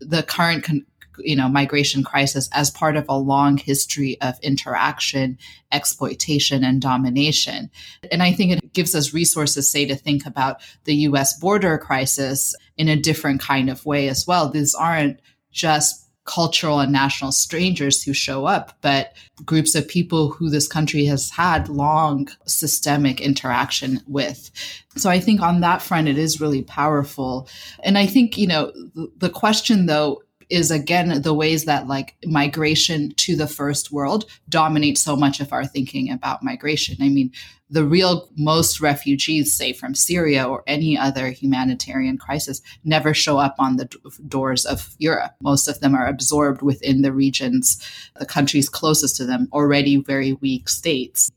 the 0.00 0.22
current 0.22 0.64
con- 0.64 0.84
you 1.18 1.36
know 1.36 1.48
migration 1.48 2.02
crisis 2.02 2.48
as 2.52 2.70
part 2.70 2.96
of 2.96 3.06
a 3.08 3.16
long 3.16 3.56
history 3.56 4.20
of 4.20 4.38
interaction 4.42 5.38
exploitation 5.72 6.64
and 6.64 6.80
domination 6.80 7.70
and 8.10 8.22
i 8.22 8.32
think 8.32 8.52
it 8.52 8.72
gives 8.72 8.94
us 8.94 9.14
resources 9.14 9.70
say 9.70 9.84
to 9.84 9.96
think 9.96 10.26
about 10.26 10.60
the 10.84 10.94
us 10.94 11.38
border 11.38 11.78
crisis 11.78 12.54
in 12.76 12.88
a 12.88 12.96
different 12.96 13.40
kind 13.40 13.68
of 13.70 13.84
way 13.86 14.08
as 14.08 14.26
well 14.26 14.48
these 14.48 14.74
aren't 14.74 15.20
just 15.50 16.02
cultural 16.24 16.78
and 16.78 16.92
national 16.92 17.32
strangers 17.32 18.02
who 18.02 18.12
show 18.12 18.46
up, 18.46 18.76
but 18.80 19.14
groups 19.44 19.74
of 19.74 19.88
people 19.88 20.28
who 20.30 20.48
this 20.48 20.68
country 20.68 21.04
has 21.04 21.30
had 21.30 21.68
long 21.68 22.28
systemic 22.46 23.20
interaction 23.20 24.00
with. 24.06 24.50
So 24.96 25.10
I 25.10 25.18
think 25.18 25.40
on 25.40 25.60
that 25.60 25.82
front, 25.82 26.08
it 26.08 26.18
is 26.18 26.40
really 26.40 26.62
powerful. 26.62 27.48
And 27.82 27.98
I 27.98 28.06
think, 28.06 28.38
you 28.38 28.46
know, 28.46 28.72
the 29.16 29.30
question 29.30 29.86
though 29.86 30.22
is 30.48 30.70
again 30.70 31.22
the 31.22 31.34
ways 31.34 31.64
that 31.64 31.86
like 31.86 32.16
migration 32.24 33.12
to 33.16 33.36
the 33.36 33.46
first 33.46 33.92
world 33.92 34.24
dominates 34.48 35.00
so 35.00 35.16
much 35.16 35.40
of 35.40 35.52
our 35.52 35.64
thinking 35.64 36.10
about 36.10 36.42
migration. 36.42 36.96
I 37.00 37.08
mean, 37.08 37.32
the 37.72 37.84
real 37.84 38.28
most 38.36 38.82
refugees, 38.82 39.54
say 39.54 39.72
from 39.72 39.94
Syria 39.94 40.46
or 40.46 40.62
any 40.66 40.96
other 40.98 41.30
humanitarian 41.30 42.18
crisis, 42.18 42.60
never 42.84 43.14
show 43.14 43.38
up 43.38 43.54
on 43.58 43.76
the 43.76 43.88
doors 44.28 44.66
of 44.66 44.94
Europe. 44.98 45.32
Most 45.40 45.68
of 45.68 45.80
them 45.80 45.94
are 45.94 46.06
absorbed 46.06 46.60
within 46.60 47.00
the 47.00 47.12
regions, 47.12 47.82
the 48.18 48.26
countries 48.26 48.68
closest 48.68 49.16
to 49.16 49.24
them, 49.24 49.48
already 49.54 49.96
very 49.96 50.34
weak 50.34 50.68
states. 50.68 51.32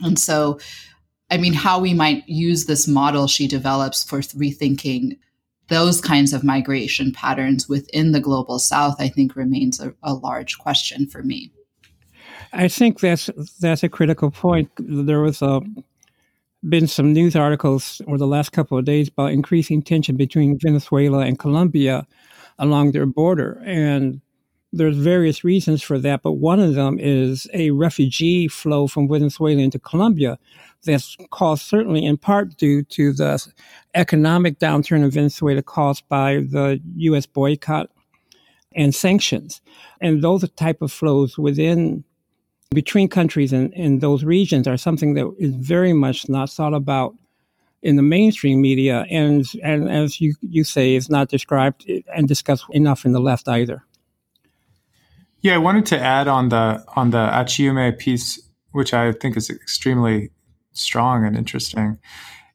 And 0.00 0.18
so, 0.18 0.58
I 1.30 1.36
mean, 1.36 1.52
how 1.52 1.78
we 1.78 1.94
might 1.94 2.28
use 2.28 2.66
this 2.66 2.88
model 2.88 3.28
she 3.28 3.46
develops 3.46 4.02
for 4.02 4.18
rethinking 4.18 5.18
those 5.68 6.00
kinds 6.00 6.32
of 6.32 6.42
migration 6.42 7.12
patterns 7.12 7.68
within 7.68 8.12
the 8.12 8.20
global 8.20 8.58
south, 8.58 8.96
I 8.98 9.08
think 9.08 9.36
remains 9.36 9.80
a, 9.80 9.94
a 10.02 10.14
large 10.14 10.58
question 10.58 11.06
for 11.06 11.22
me. 11.22 11.52
I 12.52 12.68
think 12.68 13.00
that's 13.00 13.30
that's 13.60 13.82
a 13.82 13.88
critical 13.88 14.30
point. 14.30 14.70
There 14.78 15.20
was 15.20 15.42
a 15.42 15.60
been 16.68 16.88
some 16.88 17.12
news 17.12 17.36
articles 17.36 18.02
over 18.06 18.18
the 18.18 18.26
last 18.26 18.50
couple 18.52 18.76
of 18.76 18.84
days 18.84 19.08
about 19.08 19.32
increasing 19.32 19.82
tension 19.82 20.16
between 20.16 20.58
Venezuela 20.58 21.20
and 21.20 21.38
Colombia 21.38 22.06
along 22.58 22.90
their 22.90 23.06
border, 23.06 23.62
and 23.64 24.20
there's 24.72 24.96
various 24.96 25.44
reasons 25.44 25.82
for 25.82 25.98
that. 25.98 26.22
But 26.22 26.32
one 26.32 26.60
of 26.60 26.74
them 26.74 26.98
is 26.98 27.46
a 27.52 27.70
refugee 27.70 28.48
flow 28.48 28.86
from 28.86 29.08
Venezuela 29.08 29.60
into 29.60 29.78
Colombia 29.78 30.38
that's 30.84 31.16
caused 31.30 31.62
certainly 31.62 32.04
in 32.04 32.16
part 32.16 32.56
due 32.56 32.82
to 32.84 33.12
the 33.12 33.44
economic 33.94 34.58
downturn 34.58 35.02
in 35.02 35.10
Venezuela 35.10 35.62
caused 35.62 36.08
by 36.08 36.36
the 36.36 36.80
U.S. 36.96 37.26
boycott 37.26 37.90
and 38.74 38.94
sanctions. 38.94 39.60
And 40.00 40.22
those 40.22 40.48
type 40.50 40.82
of 40.82 40.92
flows 40.92 41.36
within 41.36 42.04
between 42.70 43.08
countries 43.08 43.52
and 43.52 43.72
in 43.74 44.00
those 44.00 44.24
regions 44.24 44.68
are 44.68 44.76
something 44.76 45.14
that 45.14 45.34
is 45.38 45.54
very 45.54 45.92
much 45.92 46.28
not 46.28 46.50
thought 46.50 46.74
about 46.74 47.14
in 47.82 47.96
the 47.96 48.02
mainstream 48.02 48.60
media 48.60 49.06
and 49.08 49.46
and 49.62 49.88
as 49.88 50.20
you, 50.20 50.34
you 50.40 50.64
say 50.64 50.94
is 50.94 51.08
not 51.08 51.28
described 51.28 51.88
and 52.14 52.26
discussed 52.26 52.64
enough 52.70 53.04
in 53.04 53.12
the 53.12 53.20
left 53.20 53.48
either. 53.48 53.84
Yeah, 55.40 55.54
I 55.54 55.58
wanted 55.58 55.86
to 55.86 55.98
add 55.98 56.26
on 56.26 56.48
the 56.48 56.84
on 56.96 57.10
the 57.10 57.28
Achiume 57.28 57.96
piece, 57.98 58.40
which 58.72 58.92
I 58.92 59.12
think 59.12 59.36
is 59.36 59.48
extremely 59.48 60.30
strong 60.78 61.24
and 61.24 61.36
interesting, 61.36 61.98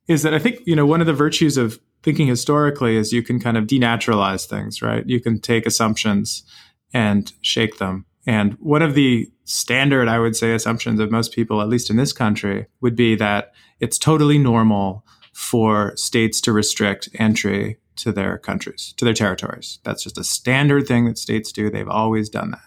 is 0.07 0.23
that 0.23 0.33
I 0.33 0.39
think 0.39 0.59
you 0.65 0.75
know 0.75 0.85
one 0.85 1.01
of 1.01 1.07
the 1.07 1.13
virtues 1.13 1.57
of 1.57 1.79
thinking 2.03 2.27
historically 2.27 2.97
is 2.97 3.13
you 3.13 3.23
can 3.23 3.39
kind 3.39 3.57
of 3.57 3.65
denaturalize 3.65 4.45
things, 4.45 4.81
right? 4.81 5.07
You 5.07 5.21
can 5.21 5.39
take 5.39 5.65
assumptions 5.65 6.43
and 6.93 7.31
shake 7.41 7.77
them. 7.77 8.05
And 8.25 8.53
one 8.59 8.81
of 8.81 8.93
the 8.93 9.29
standard, 9.45 10.07
I 10.07 10.19
would 10.19 10.35
say, 10.35 10.53
assumptions 10.53 10.99
of 10.99 11.11
most 11.11 11.33
people, 11.33 11.61
at 11.61 11.69
least 11.69 11.89
in 11.89 11.97
this 11.97 12.13
country, 12.13 12.67
would 12.81 12.95
be 12.95 13.15
that 13.15 13.53
it's 13.79 13.97
totally 13.97 14.37
normal 14.37 15.05
for 15.33 15.93
states 15.95 16.39
to 16.41 16.53
restrict 16.53 17.09
entry 17.15 17.77
to 17.95 18.11
their 18.11 18.37
countries, 18.37 18.93
to 18.97 19.05
their 19.05 19.13
territories. 19.13 19.79
That's 19.83 20.03
just 20.03 20.17
a 20.17 20.23
standard 20.23 20.87
thing 20.87 21.05
that 21.05 21.17
states 21.17 21.51
do. 21.51 21.69
They've 21.69 21.87
always 21.87 22.29
done 22.29 22.51
that. 22.51 22.61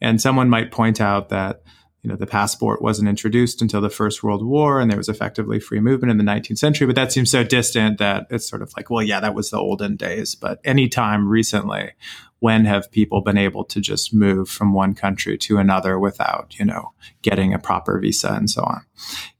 And 0.00 0.20
someone 0.20 0.48
might 0.48 0.72
point 0.72 1.00
out 1.00 1.28
that 1.28 1.62
you 2.02 2.08
know 2.08 2.16
the 2.16 2.26
passport 2.26 2.80
wasn't 2.80 3.08
introduced 3.08 3.60
until 3.60 3.80
the 3.80 3.90
First 3.90 4.22
World 4.22 4.44
War, 4.44 4.80
and 4.80 4.90
there 4.90 4.98
was 4.98 5.08
effectively 5.08 5.60
free 5.60 5.80
movement 5.80 6.10
in 6.10 6.18
the 6.18 6.24
19th 6.24 6.58
century. 6.58 6.86
But 6.86 6.96
that 6.96 7.12
seems 7.12 7.30
so 7.30 7.44
distant 7.44 7.98
that 7.98 8.26
it's 8.30 8.48
sort 8.48 8.62
of 8.62 8.72
like, 8.76 8.90
well, 8.90 9.02
yeah, 9.02 9.20
that 9.20 9.34
was 9.34 9.50
the 9.50 9.58
olden 9.58 9.96
days. 9.96 10.34
But 10.34 10.60
anytime 10.64 11.28
recently, 11.28 11.92
when 12.38 12.64
have 12.64 12.90
people 12.90 13.20
been 13.20 13.36
able 13.36 13.64
to 13.66 13.80
just 13.80 14.14
move 14.14 14.48
from 14.48 14.72
one 14.72 14.94
country 14.94 15.36
to 15.38 15.58
another 15.58 15.98
without 15.98 16.58
you 16.58 16.64
know 16.64 16.92
getting 17.22 17.52
a 17.52 17.58
proper 17.58 17.98
visa 17.98 18.32
and 18.32 18.48
so 18.48 18.62
on? 18.62 18.82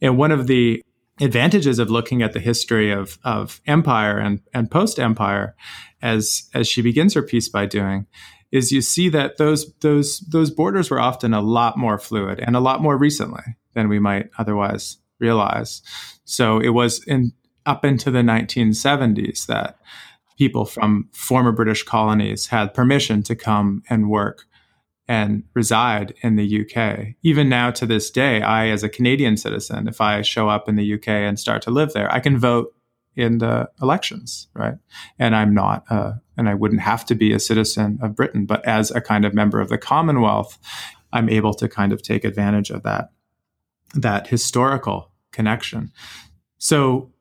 And 0.03 0.19
one 0.19 0.31
of 0.31 0.47
the 0.47 0.83
advantages 1.21 1.79
of 1.79 1.91
looking 1.91 2.23
at 2.23 2.33
the 2.33 2.41
history 2.41 2.91
of, 2.91 3.19
of 3.25 3.61
empire 3.67 4.19
and, 4.19 4.41
and 4.55 4.71
post 4.71 4.99
empire 4.99 5.55
as 6.03 6.49
as 6.55 6.67
she 6.67 6.83
begins 6.83 7.15
her 7.15 7.23
piece 7.23 7.49
by 7.49 7.67
doing 7.67 8.07
is 8.53 8.73
you 8.73 8.83
see 8.83 9.09
that 9.09 9.37
those 9.37 9.73
those 9.81 10.21
those 10.21 10.51
borders 10.51 10.91
were 10.91 11.01
often 11.01 11.33
a 11.35 11.41
lot 11.41 11.77
more 11.77 11.99
fluid 11.99 12.41
and 12.41 12.57
a 12.57 12.61
lot 12.61 12.83
more 12.83 12.97
recently 12.97 13.43
than 13.75 13.89
we 13.89 13.99
might 13.99 14.31
otherwise 14.39 14.99
realize 15.19 15.83
so 16.25 16.59
it 16.59 16.71
was 16.71 17.03
in 17.05 17.33
up 17.67 17.85
into 17.85 18.11
the 18.11 18.21
1970s 18.21 19.47
that 19.47 19.79
people 20.39 20.65
from 20.65 21.09
former 21.13 21.53
british 21.53 21.83
colonies 21.83 22.49
had 22.49 22.75
permission 22.75 23.23
to 23.23 23.37
come 23.37 23.83
and 23.89 24.09
work 24.09 24.47
and 25.11 25.43
reside 25.55 26.15
in 26.23 26.37
the 26.37 26.61
UK. 26.65 27.17
Even 27.25 27.49
now 27.49 27.73
to 27.73 27.85
this 27.85 28.13
day, 28.13 28.43
I, 28.43 28.69
as 28.69 28.85
a 28.85 28.89
Canadian 28.89 29.37
citizen, 29.37 29.89
if 29.89 30.01
I 30.01 30.23
show 30.23 30.49
up 30.49 30.69
in 30.69 30.77
the 30.77 30.95
UK 30.95 31.09
and 31.09 31.37
start 31.37 31.63
to 31.63 31.73
live 31.73 31.93
there, 31.93 32.09
I 32.15 32.21
can 32.21 32.39
vote 32.39 32.73
in 33.17 33.39
the 33.39 33.69
elections, 33.83 34.49
right? 34.55 34.75
And 35.19 35.35
I'm 35.35 35.53
not, 35.53 35.85
uh, 35.91 36.13
and 36.37 36.49
I 36.49 36.55
wouldn't 36.55 36.81
have 36.81 37.05
to 37.07 37.15
be 37.15 37.33
a 37.33 37.41
citizen 37.41 37.99
of 38.03 38.15
Britain, 38.15 38.47
but 38.47 38.65
as 38.67 38.91
a 38.91 39.01
kind 39.01 39.25
of 39.25 39.35
member 39.35 39.61
of 39.61 39.69
the 39.69 39.79
Commonwealth, 39.79 40.59
I'm 41.13 41.29
able 41.29 41.55
to 41.55 41.69
kind 41.69 41.93
of 41.93 42.03
take 42.03 42.25
advantage 42.25 42.71
of 42.71 42.83
that, 42.85 43.11
that 43.95 44.29
historical 44.29 45.11
connection. 45.33 45.93
So 46.59 47.13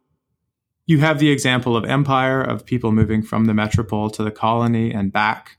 you 0.86 1.00
have 1.00 1.20
the 1.20 1.30
example 1.30 1.76
of 1.76 1.86
empire, 1.86 2.42
of 2.42 2.66
people 2.66 2.92
moving 2.92 3.22
from 3.22 3.46
the 3.46 3.54
metropole 3.54 4.10
to 4.12 4.24
the 4.24 4.32
colony 4.32 4.92
and 4.92 5.12
back 5.12 5.58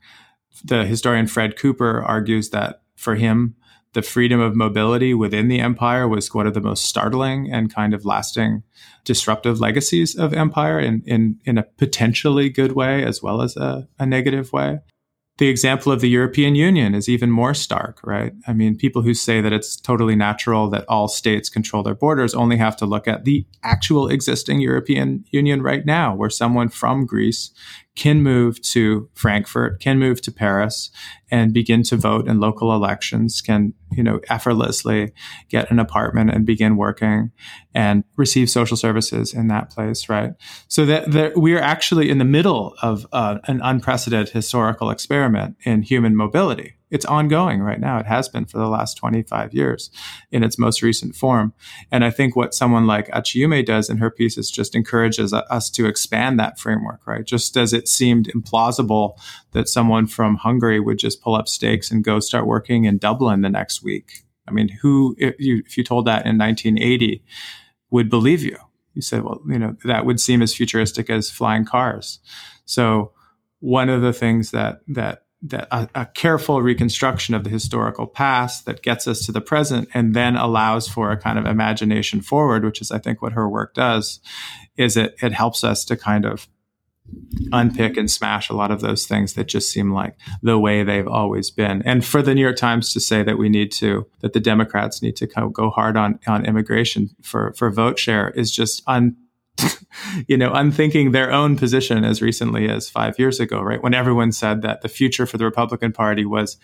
the 0.63 0.85
historian 0.85 1.27
Fred 1.27 1.57
Cooper 1.57 2.01
argues 2.01 2.49
that 2.49 2.81
for 2.95 3.15
him, 3.15 3.55
the 3.93 4.01
freedom 4.01 4.39
of 4.39 4.55
mobility 4.55 5.13
within 5.13 5.47
the 5.47 5.59
empire 5.59 6.07
was 6.07 6.33
one 6.33 6.47
of 6.47 6.53
the 6.53 6.61
most 6.61 6.85
startling 6.85 7.51
and 7.51 7.73
kind 7.73 7.93
of 7.93 8.05
lasting 8.05 8.63
disruptive 9.03 9.59
legacies 9.59 10.17
of 10.17 10.33
empire 10.33 10.79
in, 10.79 11.03
in, 11.05 11.39
in 11.45 11.57
a 11.57 11.63
potentially 11.63 12.49
good 12.49 12.71
way 12.71 13.03
as 13.03 13.21
well 13.21 13.41
as 13.41 13.57
a, 13.57 13.87
a 13.99 14.05
negative 14.05 14.53
way 14.53 14.79
the 15.41 15.49
example 15.49 15.91
of 15.91 16.01
the 16.01 16.09
European 16.09 16.53
Union 16.53 16.93
is 16.93 17.09
even 17.09 17.31
more 17.31 17.55
stark, 17.55 17.99
right? 18.03 18.31
I 18.45 18.53
mean, 18.53 18.77
people 18.77 19.01
who 19.01 19.15
say 19.15 19.41
that 19.41 19.51
it's 19.51 19.75
totally 19.75 20.15
natural 20.15 20.69
that 20.69 20.85
all 20.87 21.07
states 21.07 21.49
control 21.49 21.81
their 21.81 21.95
borders 21.95 22.35
only 22.35 22.57
have 22.57 22.77
to 22.77 22.85
look 22.85 23.07
at 23.07 23.25
the 23.25 23.47
actual 23.63 24.07
existing 24.07 24.59
European 24.59 25.25
Union 25.31 25.63
right 25.63 25.83
now, 25.83 26.13
where 26.13 26.29
someone 26.29 26.69
from 26.69 27.07
Greece 27.07 27.49
can 27.95 28.23
move 28.23 28.61
to 28.61 29.09
Frankfurt, 29.13 29.79
can 29.81 29.99
move 29.99 30.21
to 30.21 30.31
Paris, 30.31 30.91
and 31.29 31.53
begin 31.53 31.83
to 31.83 31.97
vote 31.97 32.27
in 32.27 32.39
local 32.39 32.73
elections, 32.73 33.41
can, 33.41 33.73
you 33.91 34.03
know, 34.03 34.19
effortlessly 34.29 35.13
get 35.49 35.69
an 35.71 35.79
apartment 35.79 36.31
and 36.31 36.45
begin 36.45 36.77
working 36.77 37.31
and 37.73 38.03
receive 38.15 38.49
social 38.49 38.77
services 38.77 39.33
in 39.33 39.47
that 39.47 39.69
place, 39.69 40.09
right? 40.09 40.31
So 40.67 40.85
that, 40.85 41.11
that 41.11 41.37
we 41.37 41.53
are 41.53 41.61
actually 41.61 42.09
in 42.09 42.17
the 42.17 42.25
middle 42.25 42.75
of 42.81 43.05
uh, 43.11 43.39
an 43.45 43.61
unprecedented 43.61 44.33
historical 44.33 44.89
experiment 44.89 45.57
in 45.65 45.81
human 45.81 46.15
mobility 46.15 46.75
it's 46.91 47.05
ongoing 47.05 47.61
right 47.61 47.79
now. 47.79 47.97
It 47.97 48.05
has 48.05 48.29
been 48.29 48.45
for 48.45 48.57
the 48.57 48.67
last 48.67 48.95
25 48.95 49.53
years 49.53 49.89
in 50.29 50.43
its 50.43 50.59
most 50.59 50.81
recent 50.81 51.15
form. 51.15 51.53
And 51.89 52.03
I 52.03 52.11
think 52.11 52.35
what 52.35 52.53
someone 52.53 52.85
like 52.85 53.07
Achiume 53.07 53.65
does 53.65 53.89
in 53.89 53.97
her 53.97 54.11
piece 54.11 54.37
is 54.37 54.51
just 54.51 54.75
encourages 54.75 55.33
us 55.33 55.69
to 55.71 55.87
expand 55.87 56.39
that 56.39 56.59
framework, 56.59 57.07
right? 57.07 57.25
Just 57.25 57.55
as 57.55 57.73
it 57.73 57.87
seemed 57.87 58.27
implausible 58.35 59.17
that 59.53 59.69
someone 59.69 60.05
from 60.05 60.35
Hungary 60.35 60.79
would 60.79 60.99
just 60.99 61.21
pull 61.21 61.35
up 61.35 61.47
stakes 61.47 61.89
and 61.89 62.03
go 62.03 62.19
start 62.19 62.45
working 62.45 62.85
in 62.85 62.97
Dublin 62.97 63.41
the 63.41 63.49
next 63.49 63.81
week. 63.81 64.25
I 64.47 64.51
mean, 64.51 64.67
who, 64.81 65.15
if 65.17 65.35
you, 65.39 65.63
if 65.65 65.77
you 65.77 65.83
told 65.83 66.05
that 66.07 66.25
in 66.25 66.37
1980, 66.37 67.23
would 67.89 68.09
believe 68.09 68.43
you? 68.43 68.57
You 68.93 69.01
said, 69.01 69.23
well, 69.23 69.39
you 69.47 69.57
know, 69.57 69.77
that 69.85 70.05
would 70.05 70.19
seem 70.19 70.41
as 70.41 70.53
futuristic 70.53 71.09
as 71.09 71.29
flying 71.29 71.63
cars. 71.63 72.19
So, 72.65 73.13
one 73.59 73.89
of 73.89 74.01
the 74.01 74.11
things 74.11 74.51
that 74.51 74.81
that 74.87 75.23
that 75.43 75.67
a, 75.71 75.89
a, 75.95 76.05
careful 76.05 76.61
reconstruction 76.61 77.33
of 77.33 77.43
the 77.43 77.49
historical 77.49 78.05
past 78.05 78.65
that 78.65 78.83
gets 78.83 79.07
us 79.07 79.25
to 79.25 79.31
the 79.31 79.41
present 79.41 79.89
and 79.93 80.13
then 80.13 80.35
allows 80.35 80.87
for 80.87 81.11
a 81.11 81.17
kind 81.17 81.39
of 81.39 81.45
imagination 81.45 82.21
forward, 82.21 82.63
which 82.63 82.79
is 82.79 82.91
I 82.91 82.99
think 82.99 83.21
what 83.21 83.33
her 83.33 83.49
work 83.49 83.73
does, 83.73 84.19
is 84.77 84.97
it 84.97 85.15
it 85.21 85.33
helps 85.33 85.63
us 85.63 85.83
to 85.85 85.97
kind 85.97 86.25
of 86.25 86.47
unpick 87.51 87.97
and 87.97 88.09
smash 88.09 88.49
a 88.49 88.53
lot 88.53 88.71
of 88.71 88.81
those 88.81 89.05
things 89.05 89.33
that 89.33 89.47
just 89.47 89.71
seem 89.71 89.91
like 89.91 90.15
the 90.41 90.59
way 90.59 90.83
they've 90.83 91.07
always 91.07 91.49
been. 91.49 91.81
And 91.83 92.05
for 92.05 92.21
the 92.21 92.33
New 92.33 92.41
York 92.41 92.55
Times 92.55 92.93
to 92.93 92.99
say 92.99 93.23
that 93.23 93.37
we 93.37 93.49
need 93.49 93.71
to, 93.73 94.07
that 94.21 94.33
the 94.33 94.39
Democrats 94.39 95.01
need 95.01 95.15
to 95.17 95.27
go 95.27 95.69
hard 95.69 95.97
on, 95.97 96.19
on 96.27 96.45
immigration 96.45 97.09
for, 97.21 97.53
for 97.53 97.69
vote 97.69 97.99
share 97.99 98.29
is 98.29 98.51
just 98.51 98.81
un, 98.87 99.17
you 100.27 100.37
know, 100.37 100.51
unthinking 100.53 101.11
their 101.11 101.31
own 101.31 101.55
position 101.55 102.03
as 102.03 102.21
recently 102.21 102.69
as 102.69 102.89
five 102.89 103.17
years 103.19 103.39
ago, 103.39 103.61
right? 103.61 103.81
When 103.81 103.93
everyone 103.93 104.31
said 104.31 104.61
that 104.61 104.81
the 104.81 104.89
future 104.89 105.25
for 105.25 105.37
the 105.37 105.45
Republican 105.45 105.91
Party 105.91 106.25
was 106.25 106.57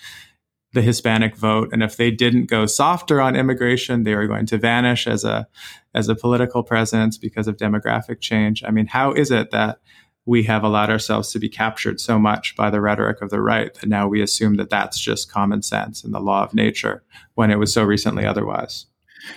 the 0.74 0.82
Hispanic 0.82 1.36
vote, 1.36 1.70
and 1.72 1.82
if 1.82 1.98
they 1.98 2.12
didn't 2.12 2.46
go 2.46 2.66
softer 2.66 3.22
on 3.22 3.36
immigration, 3.36 4.04
they 4.04 4.16
were 4.16 4.28
going 4.28 4.46
to 4.48 4.58
vanish 4.58 5.08
as 5.08 5.24
a 5.24 5.48
as 5.96 6.10
a 6.10 6.16
political 6.16 6.62
presence 6.62 7.18
because 7.18 7.48
of 7.48 7.58
demographic 7.58 8.20
change. 8.20 8.64
I 8.64 8.72
mean, 8.72 8.88
how 8.88 9.14
is 9.14 9.32
it 9.32 9.52
that 9.52 9.80
we 10.28 10.44
have 10.44 10.64
allowed 10.64 10.90
ourselves 10.90 11.32
to 11.32 11.40
be 11.40 11.48
captured 11.48 12.02
so 12.02 12.20
much 12.20 12.54
by 12.58 12.70
the 12.70 12.82
rhetoric 12.82 13.22
of 13.22 13.30
the 13.30 13.42
right 13.42 13.74
that 13.76 13.88
now 13.88 14.08
we 14.10 14.22
assume 14.22 14.56
that 14.58 14.70
that's 14.70 15.00
just 15.00 15.32
common 15.32 15.62
sense 15.62 16.04
and 16.04 16.14
the 16.14 16.20
law 16.20 16.44
of 16.44 16.54
nature 16.54 17.02
when 17.36 17.50
it 17.50 17.58
was 17.58 17.74
so 17.74 17.84
recently 17.84 18.26
otherwise? 18.26 18.88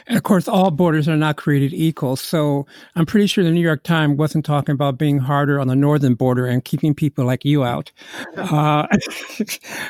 And 0.07 0.17
of 0.17 0.23
course, 0.23 0.49
all 0.49 0.71
borders 0.71 1.09
are 1.09 1.17
not 1.17 1.37
created 1.37 1.73
equal. 1.73 2.17
So 2.17 2.67
I'm 2.97 3.07
pretty 3.07 3.27
sure 3.27 3.45
the 3.45 3.51
New 3.51 3.61
York 3.61 3.83
Times 3.83 4.17
wasn't 4.19 4.45
talking 4.45 4.73
about 4.73 4.99
being 4.99 5.19
harder 5.19 5.61
on 5.61 5.69
the 5.69 5.77
northern 5.77 6.15
border 6.15 6.47
and 6.47 6.65
keeping 6.65 6.95
people 6.95 7.25
like 7.25 7.45
you 7.45 7.65
out. 7.65 7.93
Uh, 8.51 8.87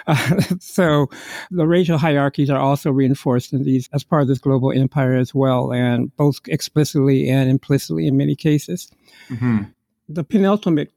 so 0.60 1.08
the 1.50 1.66
racial 1.66 1.96
hierarchies 1.96 2.50
are 2.50 2.58
also 2.58 2.90
reinforced 2.90 3.52
in 3.52 3.64
these 3.64 3.88
as 3.92 4.04
part 4.04 4.22
of 4.22 4.28
this 4.28 4.38
global 4.38 4.70
empire 4.72 5.14
as 5.14 5.34
well, 5.34 5.72
and 5.72 6.14
both 6.16 6.40
explicitly 6.46 7.28
and 7.28 7.48
implicitly 7.48 8.06
in 8.06 8.16
many 8.16 8.34
cases. 8.34 8.90
Mm-hmm. 9.28 9.62
The 10.08 10.24
penultimate 10.24 10.92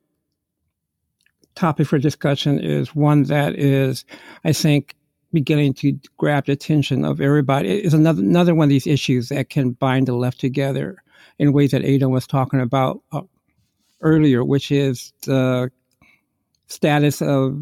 topic 1.55 1.87
for 1.87 1.99
discussion 1.99 2.59
is 2.59 2.95
one 2.95 3.23
that 3.23 3.55
is, 3.55 4.05
I 4.43 4.53
think, 4.53 4.95
beginning 5.33 5.73
to 5.73 5.99
grab 6.17 6.45
the 6.45 6.53
attention 6.53 7.03
of 7.03 7.19
everybody. 7.19 7.69
It's 7.69 7.93
another 7.93 8.21
another 8.21 8.55
one 8.55 8.65
of 8.65 8.69
these 8.69 8.87
issues 8.87 9.29
that 9.29 9.49
can 9.49 9.71
bind 9.71 10.07
the 10.07 10.13
left 10.13 10.39
together 10.39 10.97
in 11.39 11.53
ways 11.53 11.71
that 11.71 11.81
Adom 11.81 12.11
was 12.11 12.27
talking 12.27 12.61
about 12.61 13.01
uh, 13.11 13.21
earlier, 14.01 14.43
which 14.43 14.71
is 14.71 15.13
the 15.25 15.71
status 16.67 17.21
of 17.21 17.59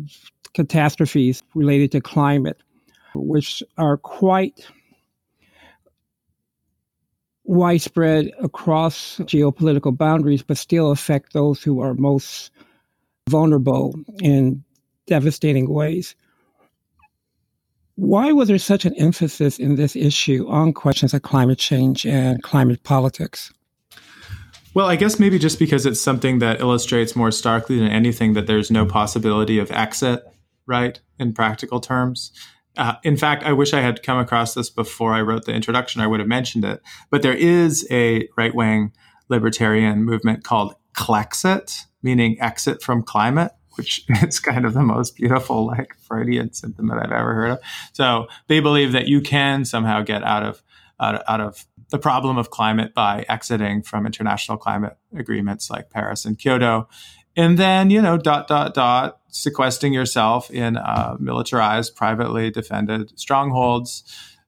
catastrophes 0.53 1.41
related 1.55 1.91
to 1.91 2.01
climate, 2.01 2.61
which 3.15 3.63
are 3.77 3.97
quite 3.97 4.67
widespread 7.43 8.31
across 8.41 9.17
geopolitical 9.19 9.95
boundaries, 9.95 10.43
but 10.43 10.57
still 10.57 10.91
affect 10.91 11.33
those 11.33 11.63
who 11.63 11.81
are 11.81 11.93
most 11.95 12.51
vulnerable 13.29 13.95
in 14.21 14.63
devastating 15.07 15.69
ways. 15.69 16.15
Why 18.01 18.31
was 18.31 18.47
there 18.47 18.57
such 18.57 18.85
an 18.85 18.95
emphasis 18.95 19.59
in 19.59 19.75
this 19.75 19.95
issue 19.95 20.47
on 20.49 20.73
questions 20.73 21.13
of 21.13 21.21
climate 21.21 21.59
change 21.59 22.03
and 22.03 22.41
climate 22.41 22.81
politics? 22.81 23.53
Well, 24.73 24.87
I 24.87 24.95
guess 24.95 25.19
maybe 25.19 25.37
just 25.37 25.59
because 25.59 25.85
it's 25.85 26.01
something 26.01 26.39
that 26.39 26.61
illustrates 26.61 27.15
more 27.15 27.29
starkly 27.29 27.77
than 27.77 27.89
anything 27.89 28.33
that 28.33 28.47
there's 28.47 28.71
no 28.71 28.87
possibility 28.87 29.59
of 29.59 29.69
exit, 29.69 30.23
right, 30.65 30.99
in 31.19 31.33
practical 31.33 31.79
terms. 31.79 32.31
Uh, 32.75 32.95
in 33.03 33.17
fact, 33.17 33.43
I 33.43 33.53
wish 33.53 33.71
I 33.71 33.81
had 33.81 34.01
come 34.01 34.17
across 34.17 34.55
this 34.55 34.71
before 34.71 35.13
I 35.13 35.21
wrote 35.21 35.45
the 35.45 35.53
introduction. 35.53 36.01
I 36.01 36.07
would 36.07 36.19
have 36.19 36.27
mentioned 36.27 36.65
it. 36.65 36.81
But 37.11 37.21
there 37.21 37.35
is 37.35 37.87
a 37.91 38.27
right 38.35 38.55
wing 38.55 38.93
libertarian 39.29 40.03
movement 40.03 40.43
called 40.43 40.73
Clexit, 40.97 41.85
meaning 42.01 42.41
exit 42.41 42.81
from 42.81 43.03
climate, 43.03 43.51
which 43.81 44.05
is 44.23 44.39
kind 44.39 44.63
of 44.63 44.73
the 44.73 44.83
most 44.83 45.15
beautiful, 45.15 45.65
like 45.65 45.95
Freudian 45.95 46.53
symptom 46.53 46.87
that 46.89 46.99
I've 46.99 47.11
ever 47.11 47.33
heard 47.33 47.51
of. 47.51 47.59
So 47.93 48.27
they 48.47 48.59
believe 48.59 48.91
that 48.91 49.07
you 49.07 49.21
can 49.21 49.65
somehow 49.65 50.03
get 50.03 50.23
out 50.23 50.43
of 50.43 50.61
out 50.99 51.23
out 51.27 51.41
of 51.41 51.65
the 51.89 51.97
problem 51.97 52.37
of 52.37 52.51
climate 52.51 52.93
by 52.93 53.25
exiting 53.27 53.81
from 53.81 54.05
international 54.05 54.57
climate 54.57 54.97
agreements 55.17 55.71
like 55.71 55.89
Paris 55.89 56.25
and 56.25 56.37
Kyoto. 56.37 56.87
And 57.35 57.57
then, 57.57 57.89
you 57.89 58.01
know, 58.01 58.17
dot, 58.17 58.47
dot, 58.47 58.75
dot, 58.75 59.19
sequestering 59.29 59.93
yourself 59.93 60.51
in 60.51 60.77
uh, 60.77 61.17
militarized, 61.19 61.95
privately 61.95 62.51
defended 62.51 63.17
strongholds, 63.19 64.03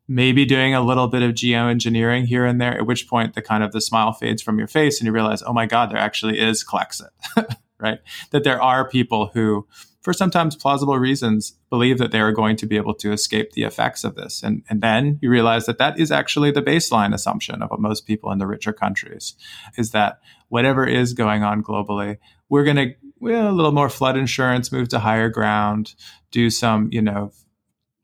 maybe 0.07 0.45
doing 0.45 0.75
a 0.75 0.81
little 0.81 1.07
bit 1.07 1.23
of 1.23 1.31
geoengineering 1.31 2.25
here 2.25 2.45
and 2.45 2.61
there, 2.61 2.73
at 2.73 2.85
which 2.85 3.07
point 3.07 3.33
the 3.33 3.41
kind 3.41 3.63
of 3.63 3.71
the 3.71 3.81
smile 3.81 4.11
fades 4.11 4.41
from 4.41 4.59
your 4.59 4.67
face 4.67 4.99
and 4.99 5.07
you 5.07 5.11
realize, 5.11 5.41
oh 5.43 5.53
my 5.53 5.65
God, 5.65 5.91
there 5.91 5.97
actually 5.97 6.39
is 6.39 6.63
Clexit, 6.63 7.09
right? 7.83 7.99
That 8.31 8.43
there 8.43 8.61
are 8.61 8.87
people 8.87 9.31
who 9.33 9.67
for 10.03 10.11
sometimes 10.11 10.57
plausible 10.57 10.99
reasons, 10.99 11.57
believe 11.69 11.97
that 11.97 12.11
they 12.11 12.19
are 12.19 12.33
going 12.33 12.57
to 12.57 12.65
be 12.65 12.75
able 12.75 12.93
to 12.93 13.13
escape 13.13 13.53
the 13.53 13.63
effects 13.63 14.03
of 14.03 14.15
this. 14.15 14.43
And, 14.43 14.61
and 14.69 14.81
then 14.81 15.17
you 15.21 15.29
realize 15.29 15.65
that 15.65 15.77
that 15.77 15.97
is 15.97 16.11
actually 16.11 16.51
the 16.51 16.61
baseline 16.61 17.13
assumption 17.13 17.63
of 17.63 17.79
most 17.79 18.05
people 18.05 18.29
in 18.33 18.37
the 18.37 18.45
richer 18.45 18.73
countries 18.73 19.33
is 19.77 19.91
that 19.91 20.19
whatever 20.49 20.85
is 20.85 21.13
going 21.13 21.43
on 21.43 21.63
globally, 21.63 22.17
we're 22.49 22.65
going 22.65 22.75
to 22.75 22.93
well, 23.19 23.49
a 23.49 23.53
little 23.53 23.71
more 23.71 23.89
flood 23.89 24.17
insurance, 24.17 24.73
move 24.73 24.89
to 24.89 24.99
higher 24.99 25.29
ground, 25.29 25.95
do 26.31 26.49
some, 26.49 26.89
you 26.91 27.01
know, 27.01 27.31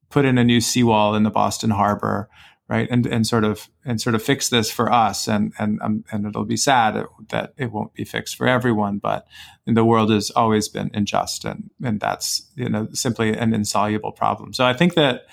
put 0.10 0.24
in 0.24 0.38
a 0.38 0.46
new 0.46 0.62
seawall 0.62 1.14
in 1.14 1.24
the 1.24 1.30
Boston 1.30 1.72
Harbor, 1.72 2.30
right? 2.70 2.88
And 2.91 3.05
and 3.07 3.26
sort 3.26 3.43
of 3.43 3.67
and 3.84 3.99
sort 3.99 4.15
of 4.15 4.22
fix 4.22 4.49
this 4.49 4.72
for 4.72 4.91
us. 4.91 5.28
And 5.28 5.53
and 5.57 5.82
um, 5.82 6.05
and 6.11 6.26
it'll 6.26 6.45
be 6.45 6.55
sad 6.55 7.03
that 7.30 7.53
it 7.57 7.72
won't 7.72 7.93
be 7.93 8.05
fixed 8.05 8.36
for 8.36 8.47
everyone 8.47 8.99
but 8.99 9.28
the 9.65 9.84
world 9.84 10.11
has 10.11 10.30
always 10.32 10.70
been 10.70 10.91
unjust. 10.93 11.45
And 11.45 11.72
and 11.84 11.99
that's 11.99 12.49
you 12.55 12.70
know 12.70 12.88
simply 12.93 13.36
an 13.36 13.53
insoluble 13.53 14.11
problem. 14.11 14.53
So 14.53 14.65
i 14.65 14.74
think 14.74 14.93
that 14.93 15.24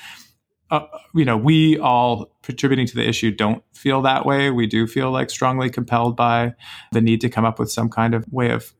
uh, 0.71 0.87
you 1.15 1.25
know 1.25 1.37
we 1.37 1.79
all 1.79 2.33
contributing 2.43 2.87
to 2.87 2.97
the 2.97 3.07
issue 3.07 3.31
don't 3.31 3.63
feel 3.75 4.03
that 4.03 4.25
way. 4.25 4.51
We 4.51 4.67
do 4.67 4.87
feel 4.87 5.11
like 5.11 5.31
strongly 5.31 5.71
compelled 5.71 6.17
by 6.17 6.55
the 6.93 7.01
need 7.01 7.21
to 7.21 7.29
come 7.29 7.45
up 7.45 7.59
with 7.59 7.71
some 7.71 7.91
kind 7.91 8.15
of 8.15 8.25
way 8.33 8.51
of 8.51 8.73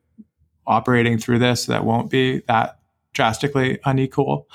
operating 0.67 1.19
through 1.19 1.39
this 1.39 1.67
that 1.67 1.85
won't 1.85 2.11
be 2.11 2.43
that 2.49 2.81
drastically 3.13 3.79
unequal. 3.85 4.49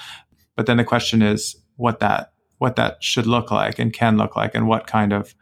But 0.56 0.66
then 0.66 0.78
the 0.78 0.84
question 0.84 1.22
is 1.22 1.56
what 1.78 2.00
that 2.00 2.34
what 2.62 2.76
that 2.76 3.04
should 3.04 3.26
look 3.26 3.50
like 3.50 3.80
and 3.80 3.92
can 3.92 4.18
look 4.18 4.36
like 4.36 4.54
and 4.54 4.68
what 4.68 4.86
kind 4.86 5.12
of 5.12 5.34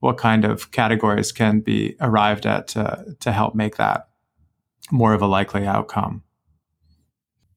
what 0.00 0.16
kind 0.16 0.42
of 0.42 0.70
categories 0.70 1.30
can 1.30 1.60
be 1.60 1.94
arrived 2.00 2.46
at 2.46 2.66
to, 2.66 3.14
to 3.20 3.30
help 3.30 3.54
make 3.54 3.76
that 3.76 4.08
more 4.90 5.12
of 5.12 5.20
a 5.20 5.26
likely 5.26 5.66
outcome. 5.66 6.22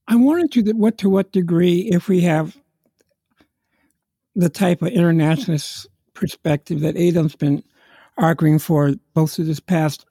I 0.10 0.18
wanted 0.18 0.52
to 0.52 0.74
what 0.74 0.98
to 0.98 1.10
what 1.10 1.32
degree 1.32 1.90
if 1.94 2.10
we 2.10 2.22
have 2.22 2.58
the 4.36 4.50
type 4.50 4.82
of 4.82 4.90
internationalist 4.90 5.88
perspective 6.14 6.82
that 6.82 6.98
Adom's 6.98 7.38
been 7.38 7.64
arguing 8.18 8.60
for 8.60 8.96
both 9.14 9.34
through 9.34 9.46
this 9.46 9.62
past 9.62 10.06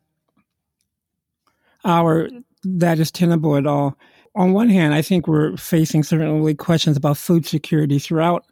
hour 1.85 2.31
that 2.65 2.99
is 2.99 3.11
tenable 3.11 3.57
at 3.57 3.67
all. 3.67 3.99
On 4.35 4.55
one 4.55 4.71
hand, 4.71 4.95
I 4.95 5.03
think 5.03 5.29
we're 5.29 5.59
facing 5.59 6.03
certainly 6.05 6.55
questions 6.55 6.97
about 6.97 7.19
food 7.19 7.45
security 7.45 7.99
throughout 7.99 8.47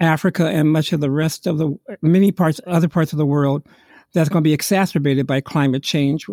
Africa 0.00 0.46
and 0.46 0.72
much 0.72 0.92
of 0.92 1.00
the 1.00 1.10
rest 1.10 1.46
of 1.46 1.58
the 1.58 1.76
many 2.02 2.32
parts, 2.32 2.60
other 2.66 2.88
parts 2.88 3.12
of 3.12 3.18
the 3.18 3.26
world, 3.26 3.66
that's 4.12 4.28
going 4.28 4.42
to 4.42 4.48
be 4.48 4.52
exacerbated 4.52 5.26
by 5.26 5.40
climate 5.40 5.82
change. 5.82 6.26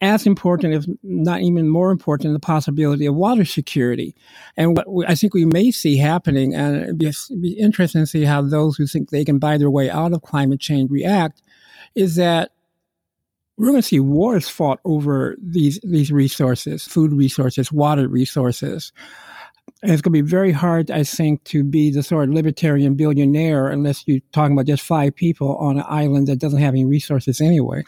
As 0.00 0.26
important, 0.26 0.74
if 0.74 0.84
not 1.02 1.40
even 1.40 1.68
more 1.68 1.90
important, 1.92 2.34
the 2.34 2.40
possibility 2.40 3.06
of 3.06 3.14
water 3.14 3.44
security. 3.44 4.14
And 4.56 4.76
what 4.76 5.08
I 5.08 5.14
think 5.14 5.34
we 5.34 5.44
may 5.44 5.70
see 5.70 5.96
happening, 5.96 6.54
and 6.54 6.76
it'd 6.76 6.98
be, 6.98 7.12
interesting 7.52 8.02
to 8.02 8.06
see 8.06 8.24
how 8.24 8.42
those 8.42 8.76
who 8.76 8.86
think 8.86 9.10
they 9.10 9.24
can 9.24 9.38
buy 9.38 9.56
their 9.56 9.70
way 9.70 9.88
out 9.88 10.12
of 10.12 10.22
climate 10.22 10.60
change 10.60 10.90
react, 10.90 11.40
is 11.94 12.16
that 12.16 12.50
we're 13.56 13.66
going 13.66 13.78
to 13.78 13.82
see 13.82 14.00
wars 14.00 14.48
fought 14.48 14.80
over 14.84 15.36
these 15.40 15.80
these 15.82 16.12
resources, 16.12 16.84
food 16.84 17.12
resources, 17.12 17.72
water 17.72 18.08
resources. 18.08 18.92
It's 19.82 20.02
going 20.02 20.12
to 20.14 20.22
be 20.22 20.28
very 20.28 20.52
hard, 20.52 20.90
I 20.90 21.04
think, 21.04 21.44
to 21.44 21.64
be 21.64 21.90
the 21.90 22.02
sort 22.02 22.28
of 22.28 22.34
libertarian 22.34 22.94
billionaire 22.94 23.68
unless 23.68 24.04
you're 24.06 24.20
talking 24.32 24.52
about 24.52 24.66
just 24.66 24.82
five 24.82 25.14
people 25.14 25.56
on 25.56 25.78
an 25.78 25.84
island 25.88 26.26
that 26.26 26.38
doesn't 26.38 26.60
have 26.60 26.74
any 26.74 26.84
resources 26.84 27.40
anyway. 27.40 27.84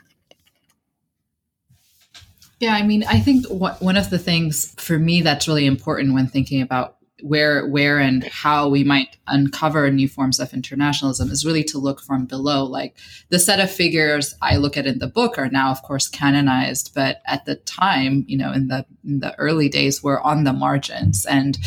Yeah, 2.61 2.75
I 2.75 2.83
mean, 2.83 3.05
I 3.05 3.21
think 3.21 3.47
one 3.49 3.97
of 3.97 4.11
the 4.11 4.19
things 4.19 4.75
for 4.77 4.99
me 4.99 5.23
that's 5.23 5.49
really 5.49 5.67
important 5.67 6.13
when 6.13 6.27
thinking 6.27 6.61
about 6.61 6.97
where 7.23 7.67
where 7.69 7.99
and 7.99 8.25
how 8.25 8.69
we 8.69 8.85
might 8.85 9.17
uncover 9.27 9.91
new 9.91 10.09
forms 10.09 10.41
of 10.41 10.53
internationalism 10.53 11.31
is 11.31 11.45
really 11.45 11.65
to 11.65 11.79
look 11.79 12.01
from 12.01 12.27
below. 12.27 12.65
Like 12.65 12.97
the 13.29 13.39
set 13.39 13.61
of 13.61 13.71
figures 13.71 14.35
i 14.43 14.57
look 14.57 14.77
at 14.77 14.87
in 14.87 14.99
the 14.99 15.07
book 15.07 15.39
are 15.39 15.49
now 15.49 15.71
of 15.71 15.83
course 15.83 16.09
canonized 16.09 16.93
but 16.95 17.21
at 17.27 17.45
the 17.45 17.57
time 17.57 18.25
you 18.27 18.37
know 18.37 18.53
in 18.53 18.69
the 18.69 18.85
in 19.05 19.21
the 19.21 19.37
early 19.39 19.69
days 19.69 20.03
were 20.03 20.21
on 20.21 20.45
the 20.45 20.53
margins. 20.53 21.27
And 21.27 21.59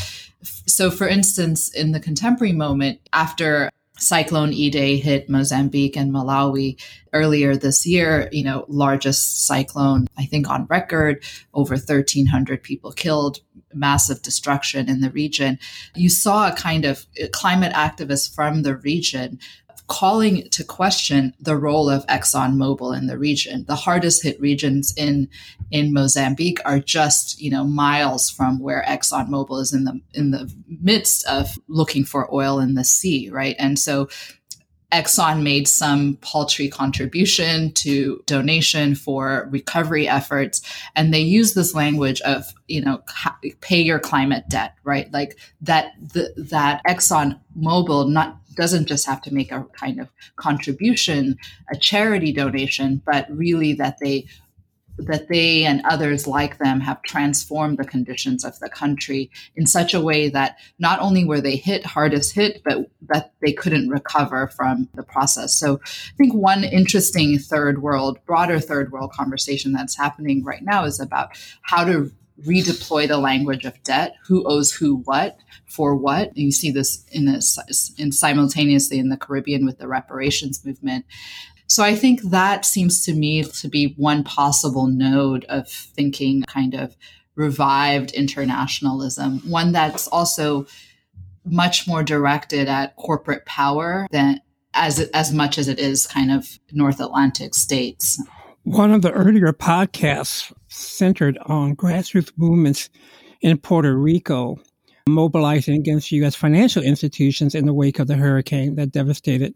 so 0.68 0.92
for 0.92 1.08
instance 1.08 1.74
in 1.74 1.92
the 1.92 2.00
contemporary 2.00 2.54
moment 2.54 3.00
after 3.12 3.70
Cyclone 3.98 4.52
Idai 4.52 5.02
hit 5.02 5.30
Mozambique 5.30 5.96
and 5.96 6.12
Malawi 6.12 6.82
earlier 7.14 7.56
this 7.56 7.86
year, 7.86 8.28
you 8.32 8.44
know, 8.44 8.66
largest 8.68 9.46
cyclone, 9.46 10.08
I 10.18 10.26
think, 10.26 10.50
on 10.50 10.66
record, 10.66 11.24
over 11.54 11.76
1,300 11.76 12.64
people 12.64 12.92
killed, 12.92 13.40
massive 13.76 14.22
destruction 14.22 14.90
in 14.90 15.02
the 15.02 15.12
region. 15.12 15.60
You 15.96 16.10
saw 16.10 16.48
a 16.48 16.56
kind 16.56 16.86
of 16.86 17.06
climate 17.32 17.74
activists 17.74 18.34
from 18.34 18.64
the 18.64 18.76
region 18.76 19.40
calling 19.88 20.50
to 20.50 20.64
question 20.64 21.34
the 21.40 21.58
role 21.58 21.90
of 21.90 22.06
ExxonMobil 22.08 22.98
in 22.98 23.08
the 23.08 23.18
region. 23.18 23.66
The 23.68 23.76
hardest 23.76 24.24
hit 24.24 24.40
regions 24.40 24.94
in 24.96 25.30
in 25.72 25.94
Mozambique 25.94 26.60
are 26.66 26.80
just, 26.80 27.42
you 27.42 27.50
know, 27.50 27.64
miles 27.64 28.30
from 28.30 28.60
where 28.60 28.86
ExxonMobil 28.88 29.62
is 29.62 29.74
in 29.74 29.84
the 29.84 30.00
in 30.14 30.32
the 30.32 30.52
midst 30.68 31.28
of 31.28 31.58
looking 31.68 32.06
for 32.06 32.34
oil 32.34 32.60
in 32.60 32.76
the 32.76 32.84
sea, 32.84 33.30
right? 33.30 33.56
And 33.60 33.78
so 33.78 34.10
Exxon 34.94 35.42
made 35.42 35.68
some 35.68 36.18
paltry 36.22 36.70
contribution 36.70 37.72
to 37.74 38.22
donation 38.28 38.94
for 38.94 39.48
recovery 39.52 40.08
efforts. 40.08 40.62
And 40.96 41.14
they 41.14 41.20
use 41.20 41.56
this 41.56 41.74
language 41.74 42.22
of, 42.22 42.46
you 42.68 42.82
know, 42.82 43.02
pay 43.62 43.82
your 43.82 44.00
climate 44.00 44.46
debt, 44.50 44.76
right? 44.84 45.12
Like 45.12 45.38
that, 45.62 45.94
the, 46.00 46.34
that 46.38 46.82
Exxon 46.88 47.40
Mobil 47.60 48.08
not 48.08 48.38
doesn't 48.56 48.88
just 48.88 49.08
have 49.08 49.22
to 49.24 49.34
make 49.34 49.52
a 49.52 49.66
kind 49.74 50.00
of 50.00 50.10
contribution, 50.36 51.38
a 51.72 51.78
charity 51.78 52.32
donation, 52.32 53.02
but 53.04 53.26
really 53.32 53.74
that 53.74 53.98
they 54.00 54.28
that 54.98 55.28
they 55.28 55.64
and 55.64 55.82
others 55.86 56.28
like 56.28 56.58
them 56.60 56.80
have 56.80 57.02
transformed 57.04 57.78
the 57.78 57.84
conditions 57.84 58.46
of 58.46 58.58
the 58.60 58.70
country 58.70 59.32
in 59.56 59.66
such 59.66 59.94
a 59.94 60.02
way 60.02 60.30
that 60.30 60.58
not 60.80 61.00
only 61.00 61.26
were 61.26 61.42
they 61.42 61.56
hit 61.56 61.86
hardest 61.86 62.34
hit, 62.34 62.62
but 62.64 62.90
that 63.02 63.34
they 63.42 63.52
couldn't 63.52 63.90
recover 63.90 64.48
from 64.48 64.88
the 64.94 65.04
process. 65.04 65.58
So 65.58 65.80
I 65.84 66.16
think 66.18 66.34
one 66.34 66.64
interesting 66.64 67.40
third 67.40 67.82
world, 67.82 68.20
broader 68.26 68.60
third 68.60 68.92
world 68.92 69.12
conversation 69.12 69.74
that's 69.74 69.98
happening 69.98 70.44
right 70.44 70.64
now 70.64 70.84
is 70.86 71.00
about 71.00 71.30
how 71.64 71.84
to 71.86 72.12
redeploy 72.46 73.08
the 73.08 73.18
language 73.18 73.66
of 73.66 73.82
debt, 73.84 74.16
who 74.26 74.44
owes 74.46 74.72
who 74.72 74.98
what, 75.06 75.38
for 75.66 75.96
what. 75.96 76.30
And 76.30 76.38
you 76.38 76.52
see 76.52 76.72
this 76.72 77.06
in 77.12 77.26
this 77.26 77.94
in 77.98 78.12
simultaneously 78.12 79.00
in 79.00 79.10
the 79.10 79.18
Caribbean 79.18 79.66
with 79.66 79.78
the 79.78 79.88
reparations 79.88 80.66
movement. 80.66 81.06
So 81.74 81.84
I 81.84 81.96
think 81.96 82.22
that 82.26 82.66
seems 82.66 83.04
to 83.06 83.16
me 83.16 83.42
to 83.42 83.68
be 83.68 83.96
one 83.98 84.24
possible 84.24 84.86
node 84.86 85.44
of 85.46 85.68
thinking 85.68 86.44
kind 86.44 86.76
of 86.76 86.96
revived 87.34 88.12
internationalism, 88.12 89.40
one 89.50 89.72
that's 89.72 90.08
also 90.10 90.68
much 91.44 91.88
more 91.88 92.04
directed 92.04 92.68
at 92.68 92.96
corporate 92.98 93.48
power 93.48 94.06
than 94.12 94.40
as 94.76 95.00
as 95.16 95.34
much 95.34 95.58
as 95.58 95.68
it 95.68 95.80
is 95.80 96.06
kind 96.06 96.32
of 96.32 96.60
North 96.72 97.00
Atlantic 97.00 97.56
states. 97.56 98.22
One 98.66 98.92
of 98.92 99.02
the 99.02 99.12
earlier 99.12 99.52
podcasts 99.52 100.54
centered 100.68 101.40
on 101.48 101.76
grassroots 101.76 102.32
movements 102.38 102.92
in 103.42 103.58
Puerto 103.58 103.98
Rico 103.98 104.60
mobilizing 105.10 105.80
against 105.80 106.12
U.S. 106.12 106.36
financial 106.36 106.84
institutions 106.84 107.56
in 107.56 107.66
the 107.66 107.74
wake 107.74 107.98
of 107.98 108.06
the 108.06 108.16
hurricane 108.16 108.76
that 108.76 108.92
devastated 108.92 109.56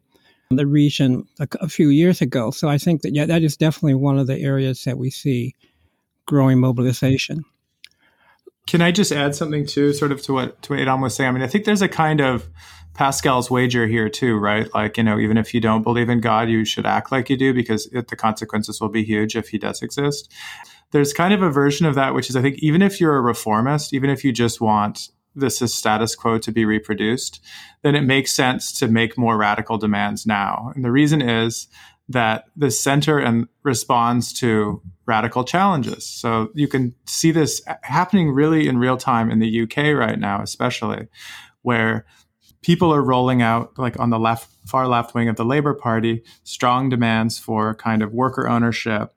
the 0.50 0.66
region 0.66 1.28
a, 1.40 1.48
a, 1.60 1.68
few 1.68 1.90
years 1.90 2.22
ago. 2.22 2.52
So 2.52 2.70
I 2.70 2.78
think 2.78 3.02
that, 3.02 3.14
yeah, 3.14 3.26
that 3.26 3.44
is 3.44 3.58
definitely 3.58 3.96
one 3.96 4.18
of 4.18 4.28
the 4.28 4.40
areas 4.40 4.84
that 4.86 4.98
we 4.98 5.10
see 5.10 5.56
growing 6.26 6.60
mobilization. 6.60 7.44
Can 8.68 8.82
I 8.82 8.92
just 8.92 9.12
add 9.12 9.36
something 9.36 9.66
too, 9.66 9.94
sort 9.94 10.12
of 10.12 10.22
to 10.24 10.34
what 10.34 10.62
to 10.64 10.74
what 10.74 10.80
Adom 10.80 11.02
was 11.02 11.16
saying? 11.16 11.30
I 11.30 11.32
mean, 11.32 11.44
I 11.44 11.48
think 11.48 11.66
there's 11.66 11.82
a 11.82 11.88
kind 11.88 12.20
of 12.20 12.50
Pascal's 12.94 13.50
wager 13.50 13.88
here 13.88 14.10
too, 14.10 14.38
right? 14.38 14.74
Like, 14.74 14.98
you 14.98 15.04
know, 15.04 15.20
even 15.20 15.38
if 15.38 15.54
you 15.54 15.62
don't 15.62 15.84
believe 15.84 16.10
in 16.10 16.20
God, 16.20 16.50
you 16.50 16.66
should 16.66 16.86
act 16.86 17.12
like 17.12 17.30
you 17.30 17.38
do 17.38 17.54
because 17.54 17.88
it, 17.94 18.10
the 18.10 18.16
consequences 18.16 18.82
will 18.82 18.90
be 18.90 19.04
huge 19.04 19.36
if 19.36 19.50
he 19.50 19.58
does 19.58 19.82
exist. 19.82 20.32
There's 20.92 21.14
kind 21.14 21.34
of 21.34 21.42
a 21.42 21.50
version 21.50 21.86
of 21.86 21.96
that, 21.96 22.14
which 22.14 22.30
is 22.30 22.36
I 22.36 22.42
think 22.42 22.58
even 22.60 22.82
if 22.82 23.00
you're 23.00 23.16
a 23.16 23.22
reformist, 23.22 23.94
even 23.94 24.10
if 24.10 24.26
you 24.26 24.34
just 24.34 24.60
want 24.60 25.10
this 25.38 25.62
is 25.62 25.74
status 25.74 26.16
quo 26.16 26.38
to 26.40 26.52
be 26.52 26.66
reproduced, 26.66 27.44
then 27.84 27.96
it 27.96 28.02
makes 28.02 28.32
sense 28.32 28.78
to 28.80 28.88
make 28.88 29.18
more 29.18 29.38
radical 29.38 29.78
demands 29.78 30.26
now. 30.26 30.72
And 30.76 30.84
the 30.84 30.92
reason 30.92 31.22
is 31.22 31.68
that 32.10 32.46
the 32.56 32.72
center 32.72 33.20
and 33.20 33.48
responds 33.64 34.32
to 34.34 34.82
radical 35.06 35.44
challenges. 35.44 36.06
So 36.06 36.50
you 36.54 36.68
can 36.68 36.96
see 37.06 37.32
this 37.32 37.62
happening 37.84 38.32
really 38.32 38.68
in 38.68 38.78
real 38.78 38.98
time 38.98 39.30
in 39.30 39.40
the 39.40 39.62
UK 39.62 39.96
right 39.96 40.20
now, 40.20 40.42
especially 40.42 41.08
where 41.62 42.06
people 42.62 42.94
are 42.94 43.02
rolling 43.02 43.42
out 43.42 43.78
like 43.78 44.00
on 44.00 44.10
the 44.10 44.20
left 44.20 44.50
far 44.66 44.88
left 44.88 45.14
wing 45.14 45.30
of 45.30 45.36
the 45.36 45.46
Labour 45.46 45.74
Party 45.74 46.24
strong 46.44 46.90
demands 46.90 47.40
for 47.40 47.76
kind 47.76 48.02
of 48.02 48.14
worker 48.14 48.48
ownership, 48.48 49.14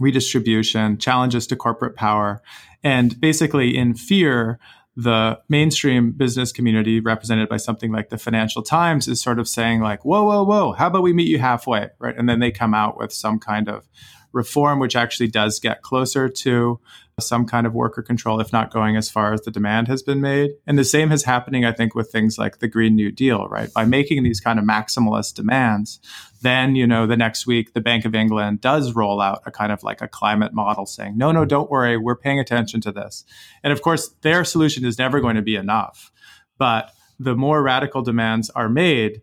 redistribution, 0.00 0.98
challenges 0.98 1.46
to 1.46 1.56
corporate 1.56 1.96
power, 1.96 2.42
and 2.82 3.20
basically 3.20 3.76
in 3.76 3.94
fear 3.94 4.58
the 4.94 5.40
mainstream 5.48 6.12
business 6.12 6.52
community 6.52 7.00
represented 7.00 7.48
by 7.48 7.56
something 7.56 7.92
like 7.92 8.10
the 8.10 8.18
financial 8.18 8.62
times 8.62 9.08
is 9.08 9.22
sort 9.22 9.38
of 9.38 9.48
saying 9.48 9.80
like 9.80 10.04
whoa 10.04 10.22
whoa 10.22 10.42
whoa 10.42 10.72
how 10.72 10.88
about 10.88 11.02
we 11.02 11.14
meet 11.14 11.28
you 11.28 11.38
halfway 11.38 11.88
right 11.98 12.16
and 12.18 12.28
then 12.28 12.40
they 12.40 12.50
come 12.50 12.74
out 12.74 12.98
with 12.98 13.10
some 13.10 13.38
kind 13.38 13.70
of 13.70 13.88
reform 14.32 14.78
which 14.78 14.94
actually 14.94 15.28
does 15.28 15.58
get 15.60 15.80
closer 15.80 16.28
to 16.28 16.78
some 17.20 17.46
kind 17.46 17.66
of 17.66 17.74
worker 17.74 18.02
control, 18.02 18.40
if 18.40 18.52
not 18.52 18.72
going 18.72 18.96
as 18.96 19.10
far 19.10 19.32
as 19.32 19.42
the 19.42 19.50
demand 19.50 19.88
has 19.88 20.02
been 20.02 20.20
made. 20.20 20.52
And 20.66 20.78
the 20.78 20.84
same 20.84 21.12
is 21.12 21.24
happening, 21.24 21.64
I 21.64 21.72
think, 21.72 21.94
with 21.94 22.10
things 22.10 22.38
like 22.38 22.58
the 22.58 22.68
Green 22.68 22.96
New 22.96 23.10
Deal, 23.10 23.48
right? 23.48 23.72
By 23.72 23.84
making 23.84 24.22
these 24.22 24.40
kind 24.40 24.58
of 24.58 24.64
maximalist 24.64 25.34
demands, 25.34 26.00
then, 26.42 26.76
you 26.76 26.86
know, 26.86 27.06
the 27.06 27.16
next 27.16 27.46
week, 27.46 27.72
the 27.72 27.80
Bank 27.80 28.04
of 28.04 28.14
England 28.14 28.60
does 28.60 28.94
roll 28.94 29.20
out 29.20 29.42
a 29.46 29.50
kind 29.50 29.72
of 29.72 29.82
like 29.82 30.02
a 30.02 30.08
climate 30.08 30.52
model 30.52 30.86
saying, 30.86 31.16
no, 31.16 31.32
no, 31.32 31.40
mm-hmm. 31.40 31.48
don't 31.48 31.70
worry, 31.70 31.96
we're 31.96 32.16
paying 32.16 32.38
attention 32.38 32.80
to 32.82 32.92
this. 32.92 33.24
And 33.62 33.72
of 33.72 33.82
course, 33.82 34.08
their 34.22 34.44
solution 34.44 34.84
is 34.84 34.98
never 34.98 35.20
going 35.20 35.36
to 35.36 35.42
be 35.42 35.56
enough. 35.56 36.12
But 36.58 36.92
the 37.18 37.34
more 37.34 37.62
radical 37.62 38.02
demands 38.02 38.50
are 38.50 38.68
made, 38.68 39.22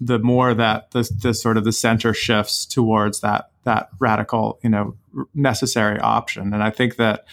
the 0.00 0.18
more 0.18 0.54
that 0.54 0.90
the, 0.92 1.08
the 1.22 1.34
sort 1.34 1.56
of 1.56 1.64
the 1.64 1.72
center 1.72 2.14
shifts 2.14 2.64
towards 2.64 3.20
that 3.20 3.50
that 3.64 3.90
radical, 3.98 4.58
you 4.62 4.70
know, 4.70 4.96
necessary 5.34 5.98
option. 6.00 6.54
And 6.54 6.62
I 6.62 6.70
think 6.70 6.96
that 6.96 7.26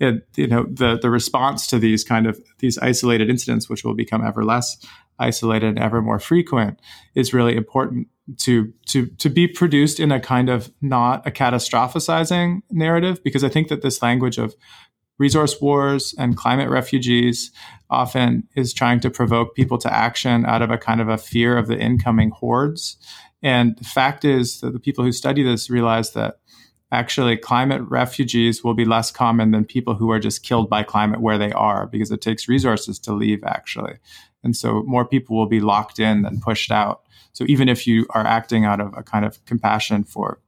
it, 0.00 0.26
you 0.34 0.46
know, 0.46 0.64
the 0.64 0.98
the 1.00 1.10
response 1.10 1.66
to 1.68 1.78
these 1.78 2.02
kind 2.02 2.26
of 2.26 2.40
these 2.58 2.78
isolated 2.78 3.28
incidents, 3.28 3.68
which 3.68 3.84
will 3.84 3.94
become 3.94 4.24
ever 4.24 4.44
less 4.44 4.76
isolated 5.18 5.68
and 5.68 5.78
ever 5.78 6.02
more 6.02 6.18
frequent, 6.18 6.80
is 7.14 7.34
really 7.34 7.56
important 7.56 8.08
to 8.38 8.72
to 8.86 9.06
to 9.06 9.28
be 9.28 9.46
produced 9.46 10.00
in 10.00 10.10
a 10.10 10.20
kind 10.20 10.48
of 10.48 10.72
not 10.80 11.26
a 11.26 11.30
catastrophizing 11.30 12.62
narrative, 12.70 13.22
because 13.22 13.44
I 13.44 13.48
think 13.48 13.68
that 13.68 13.82
this 13.82 14.02
language 14.02 14.38
of 14.38 14.54
resource 15.18 15.60
wars 15.60 16.14
and 16.18 16.36
climate 16.36 16.68
refugees 16.68 17.52
often 17.88 18.48
is 18.56 18.72
trying 18.72 19.00
to 19.00 19.10
provoke 19.10 19.54
people 19.54 19.78
to 19.78 19.92
action 19.92 20.44
out 20.44 20.62
of 20.62 20.70
a 20.70 20.78
kind 20.78 21.00
of 21.00 21.08
a 21.08 21.18
fear 21.18 21.56
of 21.56 21.68
the 21.68 21.78
incoming 21.78 22.30
hordes. 22.30 22.96
And 23.42 23.76
the 23.76 23.84
fact 23.84 24.24
is 24.24 24.60
that 24.60 24.72
the 24.72 24.80
people 24.80 25.04
who 25.04 25.12
study 25.12 25.42
this 25.42 25.70
realize 25.70 26.12
that 26.12 26.38
actually 26.90 27.36
climate 27.36 27.82
refugees 27.88 28.64
will 28.64 28.74
be 28.74 28.84
less 28.84 29.10
common 29.10 29.50
than 29.50 29.64
people 29.64 29.94
who 29.94 30.10
are 30.10 30.20
just 30.20 30.42
killed 30.42 30.70
by 30.70 30.82
climate 30.82 31.20
where 31.20 31.38
they 31.38 31.52
are 31.52 31.86
because 31.86 32.10
it 32.10 32.20
takes 32.20 32.48
resources 32.48 32.98
to 33.00 33.12
leave 33.12 33.42
actually. 33.44 33.94
And 34.44 34.56
so 34.56 34.82
more 34.84 35.04
people 35.04 35.36
will 35.36 35.46
be 35.46 35.60
locked 35.60 35.98
in 35.98 36.22
than 36.22 36.40
pushed 36.40 36.70
out. 36.70 37.02
So 37.32 37.44
even 37.48 37.68
if 37.68 37.86
you 37.86 38.06
are 38.10 38.26
acting 38.26 38.64
out 38.64 38.80
of 38.80 38.94
a 38.96 39.02
kind 39.02 39.24
of 39.24 39.44
compassion 39.44 40.04
for 40.04 40.40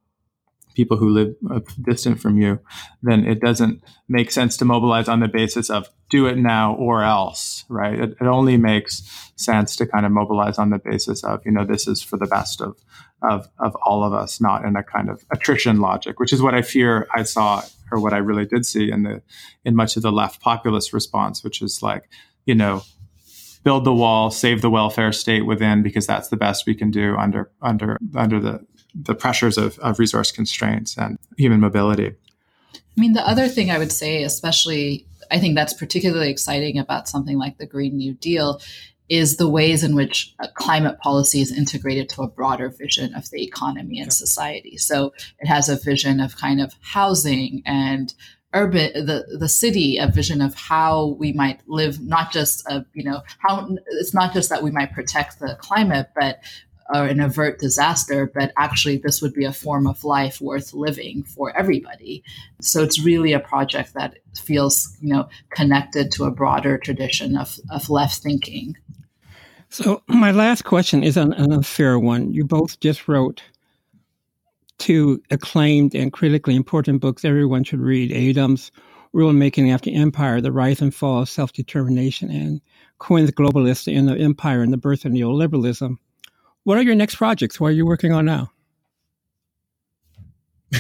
people 0.77 0.99
who 0.99 1.09
live 1.09 1.35
uh, 1.51 1.61
distant 1.83 2.21
from 2.21 2.39
you, 2.39 2.61
then 3.03 3.27
it 3.27 3.41
doesn't 3.41 3.83
make 4.09 4.31
sense 4.31 4.57
to 4.59 4.65
mobilize 4.65 5.09
on 5.09 5.21
the 5.21 5.27
basis 5.27 5.71
of 5.71 5.89
do 6.11 6.27
it 6.27 6.37
now 6.37 6.75
or 6.75 7.03
else, 7.03 7.65
right? 7.69 7.99
It, 7.99 8.11
it, 8.21 8.27
only 8.27 8.57
makes 8.57 9.03
sense 9.35 9.75
to 9.77 9.87
kind 9.87 10.07
of 10.07 10.13
mobilize 10.13 10.59
on 10.59 10.71
the 10.71 10.79
basis 10.79 11.25
of, 11.25 11.41
you 11.45 11.51
know, 11.51 11.65
this 11.65 11.89
is 11.89 12.03
for 12.03 12.17
the 12.19 12.27
best 12.27 12.61
of, 12.61 12.77
of, 13.23 13.49
of 13.59 13.75
all 13.85 14.05
of 14.05 14.13
us, 14.13 14.41
not 14.41 14.65
in 14.65 14.77
a 14.77 14.85
kind 14.85 15.09
of 15.09 15.25
attrition 15.33 15.81
logic, 15.81 16.21
which 16.21 16.33
is 16.33 16.43
what 16.43 16.55
I 16.55 16.63
fear 16.63 17.09
I 17.13 17.25
saw 17.25 17.65
or 17.91 18.01
what 18.01 18.13
I 18.13 18.19
really 18.19 18.45
did 18.45 18.67
see 18.67 18.91
in 18.91 19.03
the, 19.03 19.23
in 19.65 19.75
much 19.75 19.97
of 19.97 20.03
the 20.03 20.13
left 20.13 20.41
populist 20.41 20.93
response, 20.93 21.43
which 21.43 21.63
is 21.63 21.83
like, 21.83 22.09
you 22.45 22.55
know, 22.55 22.83
build 23.67 23.85
the 23.85 23.93
wall, 23.93 24.31
save 24.31 24.63
the 24.63 24.71
welfare 24.71 25.11
state 25.11 25.45
within, 25.45 25.83
because 25.83 26.07
that's 26.07 26.29
the 26.29 26.37
best 26.37 26.67
we 26.67 26.75
can 26.75 26.89
do 26.89 27.17
under, 27.17 27.51
under, 27.61 27.99
under 28.15 28.39
the, 28.39 28.65
the 28.95 29.13
pressures 29.13 29.59
of, 29.59 29.77
of 29.81 29.99
resource 29.99 30.31
constraints 30.31 30.97
and 30.97 31.19
human 31.37 31.59
mobility. 31.59 32.15
I 32.75 33.01
mean, 33.01 33.15
the 33.15 33.27
other 33.27 33.49
thing 33.49 33.73
I 33.73 33.79
would 33.79 33.91
say, 33.91 34.23
especially, 34.23 35.05
I 35.33 35.41
think 35.41 35.57
that's 35.57 35.75
particularly 35.75 36.31
exciting 36.31 36.79
about 36.79 37.09
something 37.09 37.39
like 37.39 37.59
the 37.59 37.67
Green 37.67 37.97
New 37.97 38.15
Deal, 38.15 38.61
is 39.09 39.37
the 39.37 39.49
ways 39.49 39.83
in 39.83 39.97
which 39.97 40.33
climate 40.55 41.01
policy 41.01 41.41
is 41.41 41.51
integrated 41.51 42.09
to 42.11 42.23
a 42.23 42.29
broader 42.29 42.69
vision 42.69 43.15
of 43.17 43.29
the 43.31 43.43
economy 43.43 43.99
and 43.99 44.13
society. 44.13 44.77
So 44.77 45.13
it 45.41 45.49
has 45.49 45.69
a 45.69 45.77
vision 45.77 46.21
of 46.21 46.37
kind 46.37 46.61
of 46.61 46.73
housing 46.83 47.63
and 47.67 48.15
urban 48.57 49.07
the 49.07 49.25
the 49.39 49.49
city 49.49 49.99
a 49.99 50.09
vision 50.09 50.41
of 50.41 50.55
how 50.55 51.17
we 51.19 51.33
might 51.33 51.61
live 51.67 52.01
not 52.01 52.33
just 52.33 52.67
a 52.67 52.85
you 52.95 53.05
know 53.05 53.21
how 53.39 53.69
it's 54.01 54.15
not 54.15 54.33
just 54.33 54.49
that 54.49 54.63
we 54.63 54.71
might 54.71 54.93
protect 54.93 55.39
the 55.39 55.57
climate 55.61 56.09
but 56.15 56.41
uh, 56.95 56.99
or 56.99 57.07
an 57.07 57.21
avert 57.21 57.59
disaster, 57.59 58.31
but 58.33 58.53
actually 58.57 58.97
this 58.97 59.21
would 59.21 59.35
be 59.35 59.45
a 59.45 59.53
form 59.53 59.89
of 59.89 60.05
life 60.05 60.41
worth 60.41 60.73
living 60.73 61.25
for 61.25 61.57
everybody. 61.59 62.23
So 62.61 62.83
it's 62.85 63.03
really 63.03 63.33
a 63.33 63.41
project 63.41 63.95
that 63.95 64.19
feels, 64.37 64.97
you 65.01 65.13
know, 65.13 65.29
connected 65.51 66.13
to 66.13 66.25
a 66.25 66.31
broader 66.31 66.79
tradition 66.79 67.37
of, 67.37 67.59
of 67.71 67.91
left 67.91 68.23
thinking. 68.23 68.77
So 69.69 70.03
my 70.07 70.31
last 70.31 70.63
question 70.63 71.03
is 71.03 71.17
an 71.17 71.33
unfair 71.33 71.99
one. 71.99 72.33
You 72.33 72.45
both 72.45 72.79
just 72.79 73.09
wrote 73.09 73.43
two 74.87 75.21
acclaimed 75.33 75.97
and 75.97 76.13
critically 76.13 76.55
important 76.55 77.01
books 77.01 77.25
everyone 77.25 77.65
should 77.65 77.81
read 77.81 78.13
Adom's 78.13 78.71
Worldmaking 79.13 79.75
After 79.75 79.91
Empire, 79.91 80.41
The 80.41 80.53
Rise 80.53 80.81
and 80.81 80.95
Fall 80.95 81.23
of 81.23 81.29
Self-Determination, 81.29 82.31
and 82.31 82.61
Quinn's 82.99 83.33
Globalist 83.33 83.93
in 83.93 84.07
the 84.07 84.17
Empire 84.17 84.63
and 84.63 84.73
the 84.73 84.77
Birth 84.77 85.05
of 85.05 85.11
Neoliberalism. 85.11 85.97
What 86.63 86.79
are 86.79 86.83
your 86.83 86.95
next 86.95 87.17
projects? 87.17 87.59
What 87.59 87.69
are 87.69 87.73
you 87.73 87.85
working 87.85 88.13
on 88.13 88.27
now? 88.27 88.53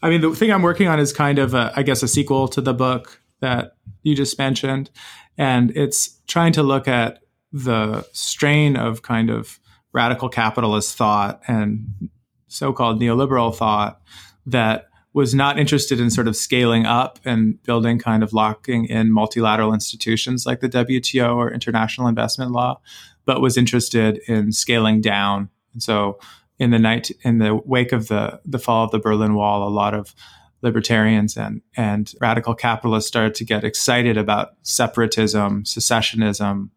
I 0.00 0.08
mean, 0.08 0.20
the 0.20 0.30
thing 0.36 0.52
I'm 0.52 0.62
working 0.62 0.86
on 0.86 1.00
is 1.00 1.12
kind 1.12 1.40
of, 1.40 1.54
a, 1.54 1.72
I 1.74 1.82
guess, 1.82 2.04
a 2.04 2.08
sequel 2.08 2.46
to 2.48 2.60
the 2.60 2.72
book 2.72 3.20
that 3.40 3.72
you 4.04 4.14
just 4.14 4.38
mentioned. 4.38 4.92
And 5.36 5.76
it's 5.76 6.20
trying 6.28 6.52
to 6.52 6.62
look 6.62 6.86
at 6.86 7.18
the 7.52 8.06
strain 8.12 8.76
of 8.76 9.02
kind 9.02 9.28
of 9.28 9.58
radical 9.92 10.28
capitalist 10.28 10.96
thought 10.96 11.42
and 11.48 12.10
so 12.50 12.72
called 12.72 13.00
neoliberal 13.00 13.54
thought 13.54 14.00
that 14.46 14.88
was 15.12 15.34
not 15.34 15.58
interested 15.58 15.98
in 15.98 16.10
sort 16.10 16.28
of 16.28 16.36
scaling 16.36 16.86
up 16.86 17.18
and 17.24 17.60
building 17.64 17.98
kind 17.98 18.22
of 18.22 18.32
locking 18.32 18.84
in 18.84 19.12
multilateral 19.12 19.74
institutions 19.74 20.46
like 20.46 20.60
the 20.60 20.68
WTO 20.68 21.34
or 21.34 21.52
international 21.52 22.06
investment 22.06 22.52
law, 22.52 22.80
but 23.24 23.40
was 23.40 23.56
interested 23.56 24.20
in 24.28 24.52
scaling 24.52 25.00
down. 25.00 25.48
And 25.72 25.82
so 25.82 26.20
in 26.58 26.70
the 26.70 26.78
night 26.78 27.10
in 27.22 27.38
the 27.38 27.56
wake 27.64 27.92
of 27.92 28.08
the 28.08 28.40
the 28.44 28.58
fall 28.58 28.84
of 28.84 28.90
the 28.90 28.98
Berlin 28.98 29.34
Wall, 29.34 29.66
a 29.66 29.70
lot 29.70 29.94
of 29.94 30.14
libertarians 30.62 31.36
and 31.36 31.62
and 31.76 32.12
radical 32.20 32.54
capitalists 32.54 33.08
started 33.08 33.34
to 33.36 33.44
get 33.44 33.64
excited 33.64 34.16
about 34.16 34.50
separatism, 34.62 35.64
secessionism. 35.64 36.70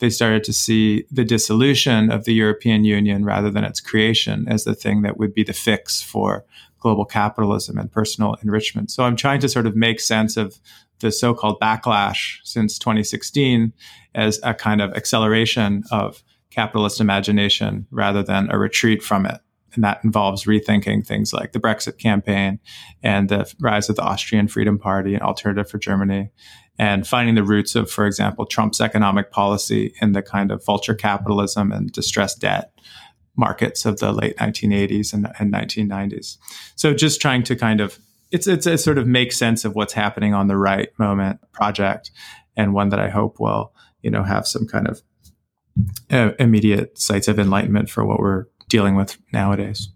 They 0.00 0.10
started 0.10 0.44
to 0.44 0.52
see 0.52 1.04
the 1.10 1.24
dissolution 1.24 2.10
of 2.10 2.24
the 2.24 2.34
European 2.34 2.84
Union 2.84 3.24
rather 3.24 3.50
than 3.50 3.64
its 3.64 3.80
creation 3.80 4.46
as 4.48 4.64
the 4.64 4.74
thing 4.74 5.02
that 5.02 5.18
would 5.18 5.34
be 5.34 5.44
the 5.44 5.52
fix 5.52 6.02
for 6.02 6.44
global 6.80 7.04
capitalism 7.04 7.78
and 7.78 7.90
personal 7.90 8.36
enrichment. 8.42 8.90
So 8.90 9.04
I'm 9.04 9.16
trying 9.16 9.40
to 9.40 9.48
sort 9.48 9.66
of 9.66 9.74
make 9.74 10.00
sense 10.00 10.36
of 10.36 10.58
the 11.00 11.10
so-called 11.10 11.58
backlash 11.60 12.38
since 12.44 12.78
2016 12.78 13.72
as 14.14 14.38
a 14.42 14.52
kind 14.52 14.82
of 14.82 14.92
acceleration 14.92 15.82
of 15.90 16.22
capitalist 16.50 17.00
imagination 17.00 17.86
rather 17.90 18.22
than 18.22 18.50
a 18.50 18.58
retreat 18.58 19.02
from 19.02 19.26
it. 19.26 19.40
And 19.74 19.82
that 19.82 20.04
involves 20.04 20.44
rethinking 20.44 21.04
things 21.04 21.32
like 21.32 21.52
the 21.52 21.58
Brexit 21.58 21.98
campaign 21.98 22.60
and 23.02 23.28
the 23.28 23.52
rise 23.60 23.88
of 23.88 23.96
the 23.96 24.02
Austrian 24.02 24.46
Freedom 24.46 24.78
Party 24.78 25.14
and 25.14 25.22
Alternative 25.22 25.68
for 25.68 25.78
Germany, 25.78 26.30
and 26.78 27.06
finding 27.06 27.34
the 27.34 27.44
roots 27.44 27.74
of, 27.74 27.90
for 27.90 28.06
example, 28.06 28.46
Trump's 28.46 28.80
economic 28.80 29.30
policy 29.30 29.94
in 30.00 30.12
the 30.12 30.22
kind 30.22 30.50
of 30.50 30.64
vulture 30.64 30.94
capitalism 30.94 31.70
and 31.70 31.92
distressed 31.92 32.40
debt 32.40 32.72
markets 33.36 33.84
of 33.84 33.98
the 33.98 34.12
late 34.12 34.36
1980s 34.36 35.12
and, 35.12 35.28
and 35.38 35.52
1990s. 35.52 36.36
So 36.76 36.94
just 36.94 37.20
trying 37.20 37.42
to 37.44 37.56
kind 37.56 37.80
of 37.80 37.98
it's 38.30 38.48
it's 38.48 38.66
a 38.66 38.76
sort 38.76 38.98
of 38.98 39.06
make 39.06 39.32
sense 39.32 39.64
of 39.64 39.76
what's 39.76 39.92
happening 39.92 40.34
on 40.34 40.48
the 40.48 40.56
right 40.56 40.88
moment 40.98 41.40
project, 41.52 42.10
and 42.56 42.74
one 42.74 42.88
that 42.88 42.98
I 42.98 43.08
hope 43.08 43.38
will 43.38 43.72
you 44.02 44.10
know 44.10 44.24
have 44.24 44.46
some 44.46 44.66
kind 44.66 44.88
of 44.88 45.02
uh, 46.10 46.32
immediate 46.38 46.98
sites 46.98 47.28
of 47.28 47.38
enlightenment 47.38 47.90
for 47.90 48.04
what 48.04 48.18
we're 48.18 48.46
dealing 48.68 48.96
with 48.96 49.18
nowadays. 49.32 49.88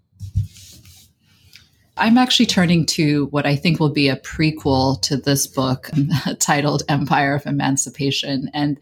I'm 1.99 2.17
actually 2.17 2.47
turning 2.47 2.87
to 2.87 3.27
what 3.27 3.45
I 3.45 3.57
think 3.57 3.81
will 3.81 3.93
be 3.93 4.09
a 4.09 4.17
prequel 4.17 5.03
to 5.03 5.17
this 5.17 5.47
book 5.47 5.91
titled 6.39 6.85
Empire 6.89 7.35
of 7.35 7.47
Emancipation. 7.47 8.51
And 8.55 8.79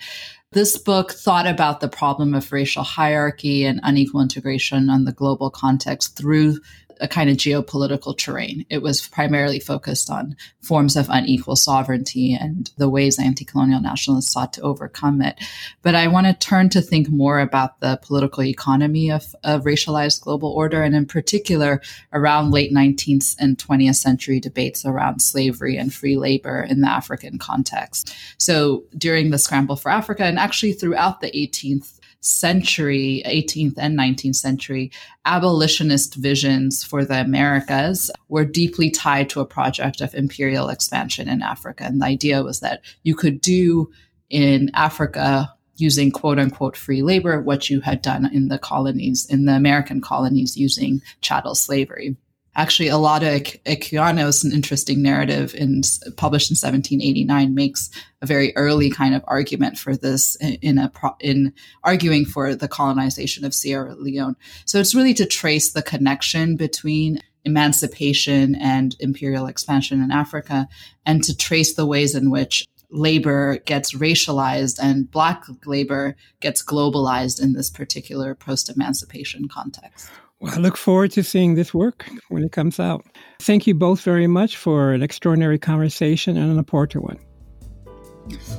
this 0.52 0.76
book 0.78 1.12
thought 1.12 1.46
about 1.46 1.80
the 1.80 1.88
problem 1.88 2.34
of 2.34 2.52
racial 2.52 2.82
hierarchy 2.82 3.64
and 3.64 3.80
unequal 3.82 4.20
integration 4.20 4.90
on 4.90 5.04
the 5.04 5.12
global 5.12 5.50
context 5.50 6.16
through 6.16 6.58
a 7.00 7.08
kind 7.08 7.30
of 7.30 7.36
geopolitical 7.36 8.16
terrain. 8.16 8.64
It 8.70 8.82
was 8.82 9.06
primarily 9.06 9.60
focused 9.60 10.10
on 10.10 10.36
forms 10.60 10.96
of 10.96 11.06
unequal 11.08 11.56
sovereignty 11.56 12.34
and 12.34 12.70
the 12.76 12.88
ways 12.88 13.18
anti 13.18 13.44
colonial 13.44 13.80
nationalists 13.80 14.32
sought 14.32 14.52
to 14.54 14.62
overcome 14.62 15.22
it. 15.22 15.36
But 15.82 15.94
I 15.94 16.08
want 16.08 16.26
to 16.26 16.34
turn 16.34 16.68
to 16.70 16.80
think 16.80 17.08
more 17.08 17.40
about 17.40 17.80
the 17.80 17.98
political 18.02 18.42
economy 18.42 19.10
of, 19.10 19.34
of 19.44 19.64
racialized 19.64 20.22
global 20.22 20.50
order, 20.50 20.82
and 20.82 20.94
in 20.94 21.06
particular 21.06 21.80
around 22.12 22.50
late 22.50 22.72
19th 22.72 23.36
and 23.38 23.58
20th 23.58 23.96
century 23.96 24.40
debates 24.40 24.84
around 24.84 25.20
slavery 25.20 25.76
and 25.76 25.92
free 25.92 26.16
labor 26.16 26.62
in 26.68 26.80
the 26.80 26.88
African 26.88 27.38
context. 27.38 28.14
So 28.38 28.84
during 28.96 29.30
the 29.30 29.38
scramble 29.38 29.76
for 29.76 29.90
Africa, 29.90 30.24
and 30.24 30.38
actually 30.38 30.72
throughout 30.72 31.20
the 31.20 31.30
18th 31.30 31.95
century, 32.20 33.22
18th 33.26 33.74
and 33.78 33.98
19th 33.98 34.36
century, 34.36 34.90
abolitionist 35.24 36.14
visions 36.16 36.82
for 36.82 37.04
the 37.04 37.20
Americas 37.20 38.10
were 38.28 38.44
deeply 38.44 38.90
tied 38.90 39.30
to 39.30 39.40
a 39.40 39.46
project 39.46 40.00
of 40.00 40.14
imperial 40.14 40.68
expansion 40.68 41.28
in 41.28 41.42
Africa. 41.42 41.84
And 41.84 42.00
the 42.00 42.06
idea 42.06 42.42
was 42.42 42.60
that 42.60 42.82
you 43.02 43.14
could 43.14 43.40
do 43.40 43.90
in 44.30 44.70
Africa 44.74 45.52
using 45.76 46.10
quote 46.10 46.38
unquote 46.38 46.76
free 46.76 47.02
labor 47.02 47.40
what 47.40 47.68
you 47.68 47.80
had 47.80 48.02
done 48.02 48.32
in 48.32 48.48
the 48.48 48.58
colonies, 48.58 49.26
in 49.26 49.44
the 49.44 49.54
American 49.54 50.00
colonies 50.00 50.56
using 50.56 51.02
chattel 51.20 51.54
slavery 51.54 52.16
actually 52.56 52.88
Olaudah 52.88 53.62
Equiano's 53.64 54.42
an 54.42 54.52
interesting 54.52 55.02
narrative 55.02 55.54
in 55.54 55.82
published 56.16 56.50
in 56.50 56.54
1789 56.54 57.54
makes 57.54 57.90
a 58.22 58.26
very 58.26 58.56
early 58.56 58.90
kind 58.90 59.14
of 59.14 59.22
argument 59.28 59.78
for 59.78 59.94
this 59.94 60.36
in 60.40 60.78
a 60.78 60.90
in 61.20 61.52
arguing 61.84 62.24
for 62.24 62.54
the 62.54 62.66
colonization 62.66 63.44
of 63.44 63.54
Sierra 63.54 63.94
Leone. 63.94 64.36
So 64.64 64.80
it's 64.80 64.94
really 64.94 65.14
to 65.14 65.26
trace 65.26 65.72
the 65.72 65.82
connection 65.82 66.56
between 66.56 67.20
emancipation 67.44 68.56
and 68.56 68.96
imperial 68.98 69.46
expansion 69.46 70.02
in 70.02 70.10
Africa 70.10 70.66
and 71.04 71.22
to 71.22 71.36
trace 71.36 71.74
the 71.74 71.86
ways 71.86 72.14
in 72.14 72.30
which 72.30 72.66
labor 72.90 73.58
gets 73.66 73.92
racialized 73.92 74.78
and 74.82 75.10
black 75.10 75.44
labor 75.64 76.16
gets 76.40 76.64
globalized 76.64 77.40
in 77.40 77.52
this 77.52 77.70
particular 77.70 78.34
post 78.34 78.68
emancipation 78.68 79.46
context. 79.48 80.08
Well, 80.40 80.54
I 80.54 80.58
look 80.58 80.76
forward 80.76 81.12
to 81.12 81.22
seeing 81.22 81.54
this 81.54 81.72
work 81.72 82.04
when 82.28 82.44
it 82.44 82.52
comes 82.52 82.78
out. 82.78 83.06
Thank 83.40 83.66
you 83.66 83.74
both 83.74 84.02
very 84.02 84.26
much 84.26 84.56
for 84.56 84.92
an 84.92 85.02
extraordinary 85.02 85.58
conversation 85.58 86.36
and 86.36 86.52
an 86.52 86.58
important 86.58 87.04
one. 87.04 87.18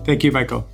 Thank 0.05 0.23
you, 0.23 0.31
Michael. 0.31 0.67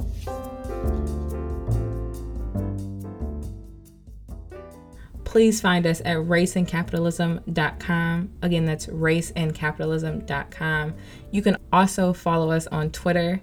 Please 5.25 5.59
find 5.59 5.85
us 5.87 5.99
at 6.01 6.17
raceandcapitalism.com. 6.17 8.29
Again, 8.43 8.65
that's 8.65 8.85
raceandcapitalism.com. 8.85 10.93
You 11.31 11.41
can 11.41 11.57
also 11.73 12.13
follow 12.13 12.51
us 12.51 12.67
on 12.67 12.91
Twitter 12.91 13.41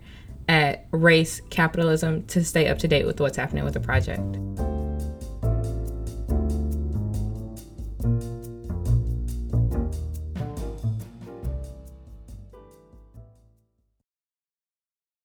at 0.48 0.88
racecapitalism 0.92 2.28
to 2.28 2.44
stay 2.44 2.68
up 2.68 2.78
to 2.78 2.88
date 2.88 3.04
with 3.06 3.20
what's 3.20 3.36
happening 3.36 3.64
with 3.64 3.74
the 3.74 3.80
project. 3.80 4.22